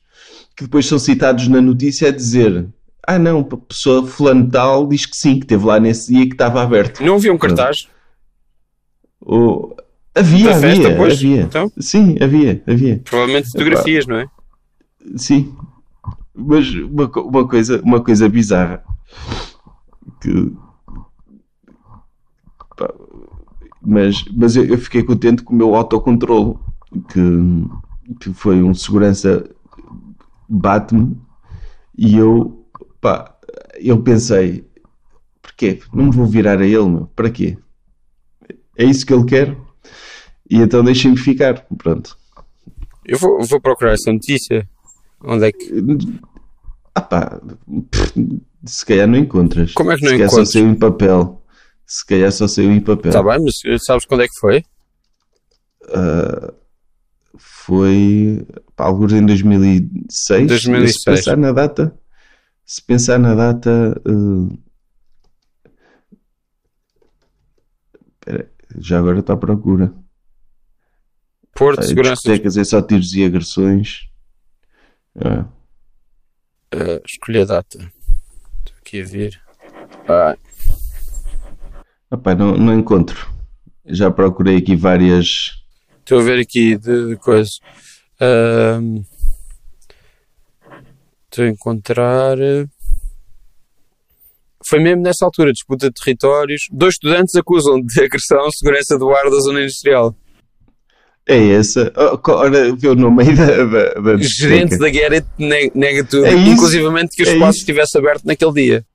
que 0.60 0.66
depois 0.66 0.86
são 0.86 1.00
citados 1.00 1.48
na 1.48 1.62
notícia 1.62 2.10
a 2.10 2.12
dizer 2.12 2.68
ah 3.08 3.18
não, 3.18 3.40
a 3.40 3.58
pessoa 3.58 4.06
fulano 4.06 4.52
tal 4.52 4.86
diz 4.86 5.06
que 5.06 5.16
sim, 5.16 5.36
que 5.36 5.46
esteve 5.46 5.66
lá 5.66 5.80
nesse 5.80 6.14
dia 6.14 6.28
que 6.28 6.34
estava 6.34 6.62
aberto. 6.62 7.02
Não 7.02 7.16
havia 7.16 7.34
um 7.34 7.38
cartaz? 7.38 7.88
O... 9.22 9.76
Havia, 10.16 10.56
havia, 10.56 10.60
festa, 10.60 11.04
havia. 11.04 11.42
Então? 11.42 11.72
Sim, 11.80 12.18
havia, 12.22 12.64
havia. 12.68 13.02
Provavelmente 13.04 13.52
fotografias, 13.52 14.06
Epá. 14.06 14.14
não 14.14 14.20
é? 14.22 14.30
Sim. 15.16 15.56
Mas 16.36 16.70
uma, 16.74 17.06
uma, 17.06 17.48
coisa, 17.48 17.82
uma 17.82 18.02
coisa 18.04 18.28
bizarra 18.30 18.84
que 20.22 20.54
mas, 23.82 24.24
mas 24.32 24.56
eu, 24.56 24.66
eu, 24.66 24.78
fiquei 24.78 25.04
contente 25.04 25.44
com 25.44 25.54
o 25.54 25.58
meu 25.58 25.76
autocontrole 25.76 26.56
que, 27.10 28.18
que 28.20 28.34
foi 28.34 28.62
um 28.62 28.74
segurança 28.74 29.50
bate-me 30.48 31.18
e 31.98 32.18
eu, 32.18 32.66
pá, 33.02 33.36
eu 33.78 34.02
pensei, 34.02 34.66
porquê? 35.42 35.80
Não 35.94 36.06
me 36.06 36.12
vou 36.12 36.26
virar 36.26 36.60
a 36.60 36.66
ele, 36.66 36.88
meu. 36.88 37.10
Para 37.16 37.30
quê? 37.30 37.58
É 38.80 38.86
isso 38.86 39.06
que 39.06 39.14
ele 39.14 39.26
quer? 39.26 39.58
E 40.50 40.56
então 40.56 40.82
deixem-me 40.82 41.18
ficar, 41.18 41.66
pronto. 41.78 42.18
Eu 43.06 43.20
vou, 43.20 43.44
vou 43.46 43.60
procurar 43.60 43.92
essa 43.92 44.10
notícia. 44.10 44.66
Onde 45.22 45.48
é 45.48 45.52
que... 45.52 45.70
Ah 46.96 47.02
pá, 47.02 47.42
se 48.64 48.86
calhar 48.86 49.06
não 49.06 49.18
encontras. 49.18 49.74
Como 49.74 49.92
é 49.92 49.98
que 49.98 50.04
não 50.04 50.10
se 50.12 50.16
encontras? 50.16 50.34
só 50.34 50.46
saiu 50.46 50.70
em 50.70 50.76
papel. 50.76 51.44
Se 51.86 52.06
calhar 52.06 52.32
só 52.32 52.48
saiu 52.48 52.72
em 52.72 52.80
papel. 52.80 53.12
Tá 53.12 53.22
bem, 53.22 53.38
mas 53.44 53.84
sabes 53.84 54.06
quando 54.06 54.22
é 54.22 54.28
que 54.28 54.40
foi? 54.40 54.64
Uh, 55.90 56.54
foi 57.38 58.48
pá, 58.78 58.86
alguns 58.86 59.12
em 59.12 59.26
2006. 59.26 60.48
2006. 60.48 60.94
Se 60.94 61.04
pensar 61.04 61.36
na 61.36 61.52
data, 61.52 61.94
se 62.66 62.82
pensar 62.82 63.20
na 63.20 63.36
data, 63.36 64.02
uh, 64.08 64.58
já 68.78 69.00
agora 69.00 69.20
está 69.20 69.34
à 69.34 69.38
procura. 69.38 69.94
Porto, 71.54 71.84
segurança. 71.84 72.22
Discotecas 72.22 72.58
é 72.58 72.64
só 72.64 72.82
tiros 72.82 73.14
e 73.14 73.24
agressões. 73.24 74.10
Ah. 75.16 75.46
Uh, 76.74 77.02
escolhi 77.06 77.42
a 77.42 77.46
data. 77.46 77.78
Estou 77.78 78.78
aqui 78.80 79.02
a 79.02 79.06
ver. 79.06 79.42
Ah. 80.08 80.38
Não, 82.38 82.58
não 82.58 82.80
encontro. 82.80 83.30
Já 83.86 84.12
procurei 84.12 84.58
aqui 84.58 84.76
várias 84.76 85.60
Estou 86.10 86.22
a 86.22 86.24
ver 86.24 86.40
aqui 86.40 86.76
de, 86.76 87.10
de 87.10 87.16
coisas. 87.18 87.60
Uh, 88.20 89.06
estou 91.30 91.46
a 91.46 91.50
encontrar. 91.50 92.36
Foi 94.70 94.80
mesmo 94.80 95.02
nessa 95.02 95.26
altura, 95.26 95.52
disputa 95.52 95.88
de 95.88 95.94
territórios. 95.94 96.68
Dois 96.72 96.94
estudantes 96.94 97.36
acusam 97.36 97.82
de 97.82 98.04
agressão 98.04 98.46
à 98.46 98.52
segurança 98.52 99.00
do 99.00 99.10
ar 99.10 99.24
da 99.24 99.40
zona 99.40 99.64
industrial. 99.64 100.16
É 101.28 101.54
essa. 101.54 101.92
Ora, 102.28 102.76
viu 102.76 102.96
no 102.96 103.10
meio 103.10 103.36
da. 103.36 103.46
da, 103.66 103.94
da 103.94 104.18
Gerente 104.18 104.78
da 104.78 104.92
Get 104.92 105.26
nega 105.74 106.04
tudo, 106.04 106.26
é 106.26 106.34
inclusivamente 106.34 107.16
que 107.16 107.24
o 107.24 107.28
é 107.28 107.34
espaço 107.34 107.50
isso. 107.52 107.60
estivesse 107.62 107.98
aberto 107.98 108.26
naquele 108.26 108.54
dia. 108.54 108.86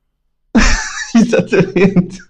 Exatamente. 1.15 2.19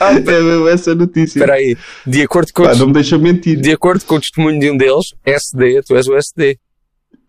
Ah, 0.00 0.14
é 0.14 0.72
essa 0.72 0.94
notícia. 0.94 1.38
Espera 1.38 1.56
aí. 1.56 1.76
De 2.06 2.22
acordo 2.22 2.50
com. 2.54 2.62
Pá, 2.62 2.74
não 2.74 2.86
me 2.86 2.94
deixa 2.94 3.18
mentir. 3.18 3.60
De 3.60 3.70
acordo 3.70 4.02
com 4.06 4.14
o 4.14 4.18
testemunho 4.18 4.58
de 4.58 4.70
um 4.70 4.76
deles, 4.78 5.08
SD, 5.26 5.82
tu 5.82 5.94
és 5.94 6.06
o 6.06 6.16
SD. 6.16 6.58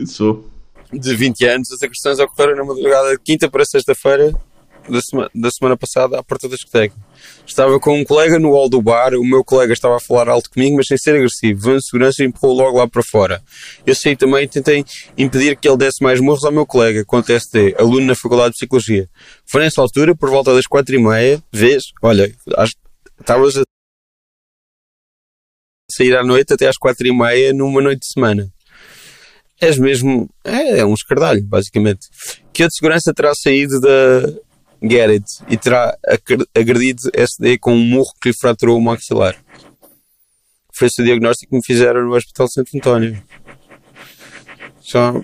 Sou. 0.05 0.49
De 0.89 1.13
20 1.17 1.45
anos, 1.45 1.71
as 1.73 1.83
agressões 1.83 2.19
ocorreram 2.19 2.55
na 2.55 2.63
madrugada 2.63 3.11
de 3.11 3.21
quinta 3.21 3.49
para 3.49 3.65
sexta-feira 3.65 4.33
da, 4.89 4.99
sema, 5.01 5.29
da 5.33 5.49
semana 5.51 5.77
passada 5.77 6.19
à 6.19 6.23
porta 6.23 6.47
da 6.47 6.55
discoteca. 6.55 6.95
Estava 7.45 7.79
com 7.79 7.99
um 7.99 8.03
colega 8.03 8.39
no 8.39 8.51
hall 8.51 8.69
do 8.69 8.81
bar, 8.81 9.13
o 9.13 9.23
meu 9.23 9.43
colega 9.43 9.73
estava 9.73 9.97
a 9.97 9.99
falar 9.99 10.29
alto 10.29 10.49
comigo, 10.49 10.75
mas 10.77 10.87
sem 10.87 10.97
ser 10.97 11.15
agressivo. 11.15 11.61
Veio 11.61 11.77
de 11.77 11.85
segurança 11.85 12.23
e 12.23 12.27
empurrou 12.27 12.55
logo 12.55 12.77
lá 12.77 12.87
para 12.87 13.01
fora. 13.03 13.41
Eu 13.85 13.95
saí 13.95 14.15
também 14.15 14.43
e 14.43 14.47
tentei 14.47 14.85
impedir 15.17 15.55
que 15.57 15.67
ele 15.67 15.77
desse 15.77 16.03
mais 16.03 16.19
morros 16.19 16.43
ao 16.43 16.51
meu 16.51 16.65
colega, 16.65 17.05
quanto 17.05 17.31
SD, 17.31 17.75
aluno 17.77 18.05
na 18.07 18.15
Faculdade 18.15 18.51
de 18.51 18.57
Psicologia. 18.57 19.09
Foi 19.45 19.61
nessa 19.61 19.81
altura, 19.81 20.15
por 20.15 20.29
volta 20.29 20.53
das 20.53 20.65
quatro 20.65 20.95
e 20.95 20.99
meia, 20.99 21.41
vês, 21.51 21.83
olha, 22.01 22.33
estavas 23.19 23.57
a 23.57 23.63
sair 25.91 26.15
à 26.15 26.23
noite 26.23 26.53
até 26.53 26.67
às 26.67 26.77
quatro 26.77 27.07
e 27.07 27.15
meia 27.15 27.53
numa 27.53 27.81
noite 27.81 27.99
de 27.99 28.11
semana. 28.11 28.51
És 29.61 29.77
mesmo. 29.77 30.29
É, 30.43 30.79
é 30.79 30.85
um 30.85 30.93
escardalho, 30.93 31.41
basicamente. 31.43 32.07
Que 32.51 32.63
a 32.63 32.67
de 32.67 32.75
segurança 32.75 33.13
terá 33.13 33.31
saído 33.33 33.79
da, 33.79 34.33
it, 34.91 35.25
e 35.47 35.55
terá 35.57 35.95
agredido 36.55 37.09
SD 37.13 37.57
com 37.57 37.73
um 37.73 37.83
murro 37.85 38.11
que 38.21 38.29
lhe 38.29 38.35
fraturou 38.39 38.77
o 38.77 38.81
maxilar. 38.81 39.35
Foi 40.75 40.87
esse 40.87 41.01
o 41.01 41.05
diagnóstico 41.05 41.51
que 41.51 41.55
me 41.57 41.65
fizeram 41.65 42.03
no 42.05 42.15
Hospital 42.15 42.47
Santo 42.49 42.69
António. 42.75 43.21
Só... 44.81 45.21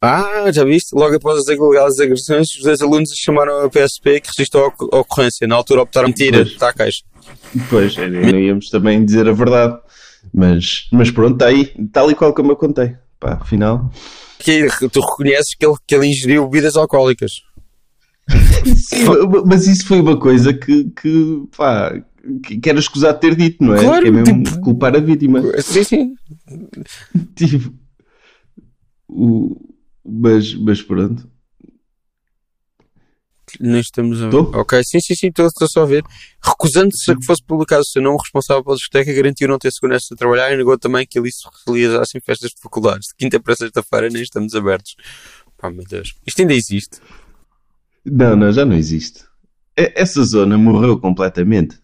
Ah, 0.00 0.52
já 0.52 0.64
viste? 0.64 0.94
Logo 0.94 1.14
após 1.16 1.38
as 1.38 1.48
alegadas 1.48 1.98
agressões, 1.98 2.48
os 2.58 2.62
dois 2.62 2.82
alunos 2.82 3.08
chamaram 3.16 3.60
a 3.64 3.70
PSP 3.70 4.20
que 4.20 4.28
registrou 4.36 4.64
a 4.64 4.66
oc- 4.68 4.94
a 4.94 4.98
ocorrência. 4.98 5.46
Na 5.46 5.54
altura 5.54 5.80
optaram 5.80 6.08
mentira, 6.08 6.38
Pois. 6.42 6.48
está 6.52 6.68
a 6.68 6.72
caixa. 6.74 7.02
Pois, 7.70 7.96
era- 7.96 8.10
não 8.10 8.38
íamos 8.38 8.68
também 8.68 9.02
dizer 9.02 9.26
a 9.26 9.32
verdade. 9.32 9.78
Mas, 10.32 10.88
mas 10.92 11.10
pronto, 11.10 11.34
está 11.34 11.46
aí, 11.46 11.72
tal 11.90 12.10
e 12.10 12.14
qual 12.14 12.34
como 12.34 12.52
eu 12.52 12.56
contei. 12.56 12.94
Pá, 13.18 13.38
afinal. 13.40 13.90
Que 14.38 14.66
tu 14.92 15.00
reconheces 15.00 15.54
que 15.58 15.64
ele, 15.64 15.74
que 15.86 15.94
ele 15.94 16.06
ingeriu 16.06 16.46
bebidas 16.48 16.76
alcoólicas. 16.76 17.30
Sim, 18.64 19.04
mas 19.46 19.66
isso 19.66 19.86
foi 19.86 20.00
uma 20.00 20.18
coisa 20.18 20.52
que, 20.52 20.90
que 20.90 21.42
pá, 21.56 21.92
que, 22.42 22.68
era 22.68 22.78
escusado 22.78 23.18
ter 23.20 23.34
dito, 23.34 23.62
não 23.62 23.74
é? 23.74 23.80
Claro, 23.80 24.02
que 24.02 24.08
é 24.08 24.10
mesmo 24.10 24.42
tipo- 24.42 24.60
culpar 24.60 24.96
a 24.96 25.00
vítima. 25.00 25.42
Sim, 25.62 25.84
sim. 25.84 26.14
Tipo, 27.34 27.74
o, 29.08 29.56
mas, 30.04 30.54
mas 30.54 30.82
pronto. 30.82 31.28
Nem 33.60 33.80
estamos 33.80 34.20
a 34.20 34.24
ver. 34.24 34.30
Tô? 34.30 34.40
Ok, 34.58 34.82
sim, 34.84 34.98
sim, 35.00 35.14
sim, 35.14 35.28
estou 35.28 35.46
estou 35.46 35.68
só 35.68 35.82
a 35.82 35.86
ver. 35.86 36.02
Recusando-se 36.42 37.12
a 37.12 37.16
que 37.16 37.24
fosse 37.24 37.42
publicado 37.44 37.82
o 37.82 37.84
seu 37.84 38.02
nome 38.02 38.18
responsável 38.20 38.64
pela 38.64 38.74
discoteca, 38.76 39.12
garantiu 39.12 39.46
não 39.46 39.58
ter 39.58 39.70
segurança 39.70 40.06
de 40.10 40.16
trabalhar 40.16 40.52
e 40.52 40.56
negou 40.56 40.76
também 40.78 41.06
que 41.06 41.18
ali 41.18 41.30
se 41.30 41.44
realizassem 41.66 42.20
festas 42.20 42.50
de 42.50 42.60
faculdades. 42.60 43.08
De 43.08 43.14
quinta 43.16 43.38
para 43.38 43.54
sexta-feira 43.54 44.08
nem 44.08 44.22
estamos 44.22 44.54
abertos. 44.54 44.96
Pá, 45.56 45.70
meu 45.70 45.84
Deus. 45.84 46.14
Isto 46.26 46.40
ainda 46.40 46.54
existe. 46.54 46.98
Não, 48.04 48.36
não, 48.36 48.52
já 48.52 48.64
não 48.64 48.76
existe. 48.76 49.24
Essa 49.76 50.22
zona 50.24 50.56
morreu 50.56 50.98
completamente. 50.98 51.78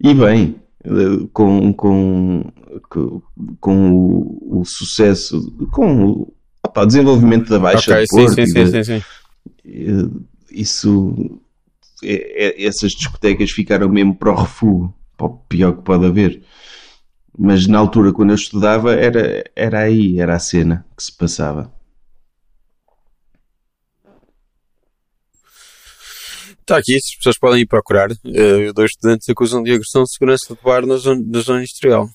E 0.00 0.14
bem, 0.14 0.56
eh, 0.84 1.26
com, 1.32 1.72
com, 1.72 2.44
com, 2.88 3.22
com 3.60 3.90
o, 3.92 4.60
o 4.60 4.64
sucesso, 4.64 5.52
com 5.72 6.04
o, 6.06 6.34
opá, 6.64 6.82
o 6.82 6.86
desenvolvimento 6.86 7.48
da 7.50 7.58
Baixa 7.58 7.92
ok, 7.92 8.02
de 8.02 8.08
sim, 8.08 8.16
Porto, 8.16 8.34
sim, 8.34 8.46
sim, 8.46 8.64
da- 8.64 8.70
sim, 8.70 8.84
sim. 8.84 9.04
eh, 9.64 10.08
isso, 10.50 11.40
é- 12.02 12.62
é- 12.62 12.66
essas 12.66 12.92
discotecas 12.92 13.50
ficaram 13.50 13.88
mesmo 13.88 14.14
para 14.14 14.32
o 14.32 14.34
refúgio, 14.34 14.94
para 15.16 15.26
o 15.26 15.30
pior 15.48 15.72
que 15.76 15.82
pode 15.82 16.06
haver. 16.06 16.42
Mas 17.36 17.66
na 17.66 17.78
altura, 17.78 18.12
quando 18.12 18.30
eu 18.30 18.34
estudava, 18.36 18.94
era, 18.94 19.44
era 19.54 19.80
aí, 19.80 20.18
era 20.18 20.34
a 20.34 20.38
cena 20.38 20.84
que 20.96 21.02
se 21.04 21.16
passava. 21.16 21.72
Está 26.68 26.76
aqui, 26.76 26.96
as 26.96 27.16
pessoas 27.16 27.38
podem 27.38 27.62
ir 27.62 27.66
procurar. 27.66 28.10
Eh, 28.10 28.70
dois 28.74 28.90
estudantes 28.90 29.26
acusam 29.26 29.62
de 29.62 29.72
agressão 29.72 30.02
de 30.04 30.12
segurança 30.12 30.54
de 30.54 30.62
bar 30.62 30.84
na 30.84 30.96
zona, 30.96 31.24
na 31.26 31.40
zona 31.40 31.60
industrial. 31.60 32.10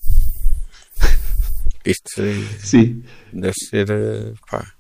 Isto 1.84 2.22
eh, 2.22 2.60
Sim. 2.60 3.04
deve 3.34 3.56
ser. 3.58 3.90
eh, 3.90 4.32
pá. 4.52 4.72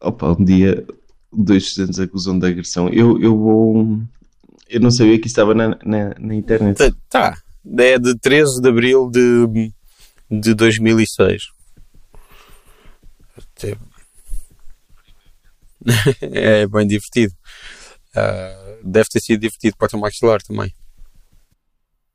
Opa, 0.00 0.36
um 0.38 0.44
dia 0.44 0.86
dois 1.32 1.64
estudantes 1.64 1.98
acusam 1.98 2.38
de 2.38 2.46
agressão. 2.46 2.88
Eu, 2.90 3.20
eu 3.20 3.36
vou. 3.36 3.98
Eu 4.70 4.80
não 4.80 4.92
sabia 4.92 5.18
que 5.18 5.26
isso 5.26 5.32
estava 5.32 5.54
na, 5.54 5.70
na, 5.84 6.14
na 6.20 6.32
internet. 6.36 6.94
Tá. 7.10 7.36
É 7.78 7.98
de 7.98 8.16
13 8.16 8.60
de 8.62 8.68
abril 8.68 9.10
de, 9.10 9.72
de 10.30 10.54
2006. 10.54 11.42
Até- 13.36 13.76
é 16.22 16.64
bem 16.68 16.86
divertido. 16.86 17.34
Ah, 18.16 18.76
deve 18.84 19.08
ter 19.08 19.20
sido 19.20 19.40
divertido 19.40 19.76
para 19.76 19.86
o 19.86 19.90
teu 19.90 19.98
maxilar 19.98 20.42
também. 20.42 20.72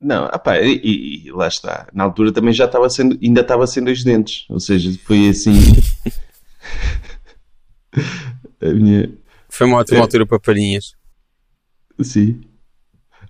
Não, 0.00 0.26
opá, 0.26 0.58
e, 0.60 0.80
e- 1.26 1.32
lá 1.32 1.48
está. 1.48 1.88
Na 1.92 2.04
altura 2.04 2.32
também 2.32 2.52
já 2.52 2.66
estava 2.66 2.88
sendo, 2.88 3.18
ainda 3.22 3.40
estava 3.40 3.66
sem 3.66 3.82
dois 3.82 4.04
dentes. 4.04 4.44
Ou 4.48 4.60
seja, 4.60 4.96
foi 5.04 5.28
assim. 5.28 5.52
minha. 8.62 9.10
Foi 9.48 9.66
uma 9.66 9.78
ótima 9.78 9.98
É. 9.98 10.00
altura 10.02 10.26
para 10.26 10.38
palhinhas. 10.38 10.92
Sim. 12.00 12.40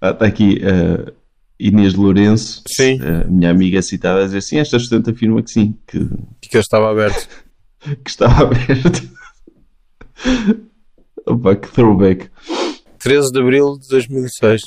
Ah, 0.00 0.10
está 0.10 0.26
aqui 0.26 0.60
a 0.62 1.12
Inês 1.58 1.94
Lourenço, 1.94 2.62
Sim. 2.68 3.00
a 3.00 3.24
minha 3.24 3.50
amiga 3.50 3.80
citada, 3.82 4.20
a 4.20 4.24
dizer 4.24 4.38
assim: 4.38 4.58
esta 4.58 4.76
estudante 4.76 5.10
afirma 5.10 5.42
que 5.42 5.50
sim, 5.50 5.76
que, 5.86 5.98
Que 6.42 6.56
eu 6.56 6.60
estava 6.60 6.90
aberto. 6.90 7.28
que 8.04 8.10
estava 8.10 8.42
aberto. 8.42 9.08
Opa, 11.26 11.56
que 11.56 11.68
throwback. 11.68 12.30
13 12.98 13.30
de 13.32 13.40
abril 13.40 13.78
de 13.78 13.88
2006. 13.88 14.62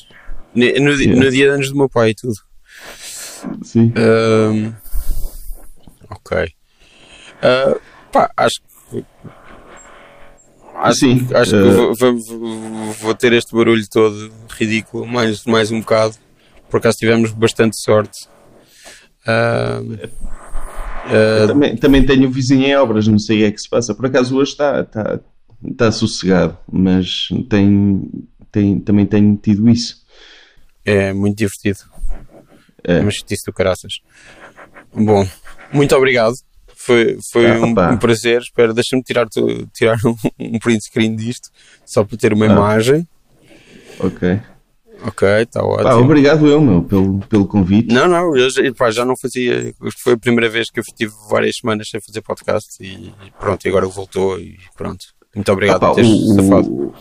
Ne- 0.56 0.80
No, 0.80 0.92
Yeah. 0.92 1.16
no 1.24 1.32
dia 1.32 1.46
de 1.46 1.52
anos 1.52 1.70
do 1.70 1.78
meu 1.78 1.90
pai 1.90 2.10
e 2.12 2.16
tudo. 2.16 2.34
Sim. 3.64 3.92
Ahm, 3.96 4.74
ok. 6.10 6.48
Ah, 7.42 7.76
pá, 8.12 8.32
acho 8.38 8.62
que. 8.90 9.06
Acho, 10.76 11.00
Sim, 11.00 11.28
acho 11.36 11.52
que 11.52 11.58
eh, 11.58 11.94
vou, 12.00 12.94
vou- 12.94 13.14
ter 13.16 13.34
este 13.34 13.54
barulho 13.56 13.88
todo 13.88 14.32
ridículo 14.58 15.06
mais, 15.06 15.46
mais 15.46 15.70
um 15.72 15.80
bocado. 15.80 16.16
Por 16.70 16.78
acaso 16.78 16.98
tivemos 16.98 17.32
bastante 17.32 17.80
sorte. 17.80 18.28
Ah, 19.28 19.80
Também, 21.48 21.76
também 21.76 22.06
tenho 22.06 22.28
o 22.28 22.32
vizinho 22.32 22.66
em 22.66 22.76
obras, 22.76 23.08
não 23.08 23.20
sei 23.20 23.38
o 23.38 23.40
que 23.42 23.46
é 23.46 23.52
que 23.52 23.62
se 23.62 23.70
passa. 23.70 23.94
Por 23.94 24.06
acaso 24.08 24.36
hoje 24.38 24.52
está, 24.52 24.82
está, 24.82 25.20
está 25.64 25.92
sossegado, 25.92 26.58
mas 26.72 27.28
tem, 27.50 28.10
tem, 28.52 28.80
também 28.80 29.06
tenho 29.06 29.36
tido 29.38 29.70
isso. 29.70 30.02
é 30.86 31.14
muito 31.14 31.38
divertido. 31.38 31.80
É. 32.84 33.00
Uma 33.00 33.12
do 33.46 33.54
caraças. 33.54 34.00
Bom, 34.94 35.28
muito 35.72 35.96
obrigado. 35.96 36.34
Foi, 36.76 37.18
foi 37.32 37.46
Ah, 37.52 37.60
um, 37.60 37.94
um 37.94 37.98
prazer. 37.98 38.42
Espera, 38.42 38.74
deixa-me 38.74 39.04
tirar, 39.04 39.28
tirar 39.74 39.98
um, 40.06 40.16
um 40.40 40.58
print 40.60 40.84
screen 40.86 41.16
disto, 41.16 41.50
só 41.86 42.04
para 42.04 42.18
ter 42.18 42.34
uma 42.34 42.46
Ah. 42.46 42.52
imagem. 42.52 43.08
Ok. 44.00 44.40
Ok, 45.04 45.28
está 45.28 45.64
ótimo. 45.64 45.84
Pá, 45.84 45.96
obrigado 45.96 46.48
eu, 46.48 46.62
meu, 46.62 46.84
pelo, 46.84 47.20
pelo 47.22 47.48
convite. 47.48 47.92
Não, 47.94 48.08
não, 48.08 48.36
eu 48.38 48.50
já, 48.52 48.62
pá, 48.74 48.92
já 48.92 49.04
não 49.04 49.16
fazia. 49.18 49.74
Foi 49.98 50.14
a 50.14 50.18
primeira 50.18 50.48
vez 50.50 50.70
que 50.70 50.80
eu 50.80 50.84
tive 50.84 51.12
várias 51.30 51.58
semanas 51.58 51.90
sem 51.90 52.00
fazer 52.02 52.22
podcast 52.22 52.68
e 52.84 53.12
pronto, 53.40 53.66
e 53.66 53.70
agora 53.70 53.88
voltou 53.88 54.40
e 54.40 54.60
pronto. 54.76 55.06
Muito 55.36 55.52
obrigado 55.52 55.84
Ah, 55.84 55.88
por 55.90 55.96
teres 55.96 56.10
o- 56.12 56.36
safado. 56.36 56.94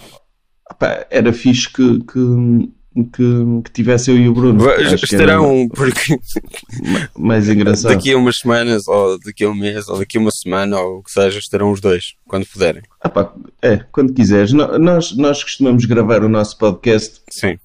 era 1.10 1.32
fixe 1.32 1.68
que, 1.72 1.98
que, 2.04 2.70
que, 3.12 3.62
que 3.64 3.70
tivesse 3.72 4.10
eu 4.10 4.16
e 4.18 4.28
o 4.28 4.32
Bruno. 4.34 4.64
Estarão, 4.80 5.68
porque 5.68 6.16
ma- 6.84 7.08
mais 7.18 7.48
engraçado. 7.48 7.92
daqui 7.94 8.12
a 8.12 8.16
umas 8.16 8.38
semanas, 8.38 8.86
ou 8.88 9.18
daqui 9.18 9.44
a 9.44 9.50
um 9.50 9.54
mês, 9.54 9.88
ou 9.88 9.98
daqui 9.98 10.16
a 10.18 10.20
uma 10.20 10.30
semana, 10.30 10.78
ou 10.78 10.98
o 10.98 11.02
que 11.02 11.10
seja, 11.10 11.38
estarão 11.38 11.70
os 11.72 11.80
dois, 11.80 12.14
quando 12.28 12.46
puderem. 12.46 12.82
Ah, 13.00 13.08
pá, 13.08 13.32
é, 13.62 13.78
quando 13.92 14.12
quiseres. 14.12 14.52
Nós, 14.52 15.16
nós 15.16 15.42
costumamos 15.42 15.84
gravar 15.84 16.22
o 16.24 16.28
nosso 16.28 16.56
podcast. 16.58 17.20
Sim. 17.30 17.58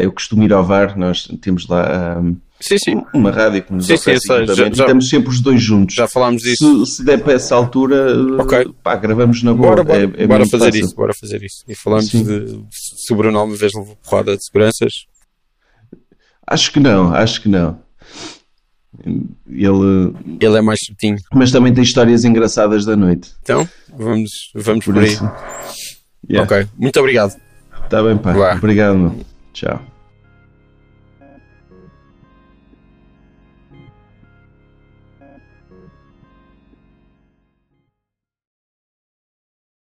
Eu 0.00 0.12
costumo 0.12 0.42
ir 0.44 0.52
ao 0.52 0.64
VAR, 0.64 0.98
nós 0.98 1.28
temos 1.40 1.66
lá 1.68 2.16
ahm, 2.18 2.34
Sim, 2.66 2.78
sim. 2.78 3.02
uma 3.12 3.30
rádio 3.30 3.62
que 3.62 3.72
nos 3.72 3.86
Sim, 3.86 3.96
sim, 3.96 4.00
oferece 4.00 4.26
sei, 4.26 4.46
já- 4.46 4.54
já- 4.54 4.68
estamos 4.68 5.08
sempre 5.08 5.28
os 5.28 5.40
dois 5.40 5.60
juntos. 5.62 5.94
Já 5.94 6.08
falámos 6.08 6.42
disso. 6.42 6.86
Se, 6.86 6.96
se 6.96 7.04
der 7.04 7.22
para 7.22 7.34
essa 7.34 7.54
altura, 7.54 8.14
Ok. 8.40 8.72
pá, 8.82 8.96
gravamos 8.96 9.42
na 9.42 9.52
boa. 9.52 9.70
Bora, 9.70 9.84
bora, 9.84 9.98
É- 10.18 10.22
é 10.22 10.26
bora 10.26 10.46
fazer 10.46 10.66
fácil. 10.66 10.84
isso, 10.84 10.94
bora 10.96 11.12
fazer 11.14 11.42
isso. 11.42 11.64
E 11.68 11.74
falamos 11.74 12.08
Sim. 12.08 12.24
de 12.24 12.64
se 12.70 13.12
o 13.12 13.16
uma 13.20 13.56
vez 13.56 13.72
levou 13.74 13.96
porrada 14.02 14.36
de 14.36 14.44
seguranças. 14.44 14.92
Acho 16.46 16.72
que 16.72 16.80
não, 16.80 17.14
acho 17.14 17.40
que 17.42 17.48
não. 17.48 17.78
Ele, 19.48 20.14
Ele 20.40 20.56
é 20.58 20.60
mais 20.60 20.78
certinho. 20.86 21.16
mas 21.34 21.50
também 21.50 21.74
tem 21.74 21.82
histórias 21.82 22.24
engraçadas 22.24 22.84
da 22.84 22.96
noite. 22.96 23.30
Então, 23.42 23.68
vamos, 23.96 24.30
vamos 24.54 24.84
por, 24.84 24.94
Por 24.94 25.02
aí. 25.02 25.08
isso. 25.12 25.24
Yeah. 26.30 26.44
Ok, 26.44 26.68
muito 26.78 26.98
obrigado. 27.00 27.34
Tá 27.90 28.02
bem, 28.02 28.16
pá. 28.16 28.32
Vá. 28.32 28.54
Obrigado. 28.54 28.96
meu. 28.96 29.14
Tchau. 29.52 29.80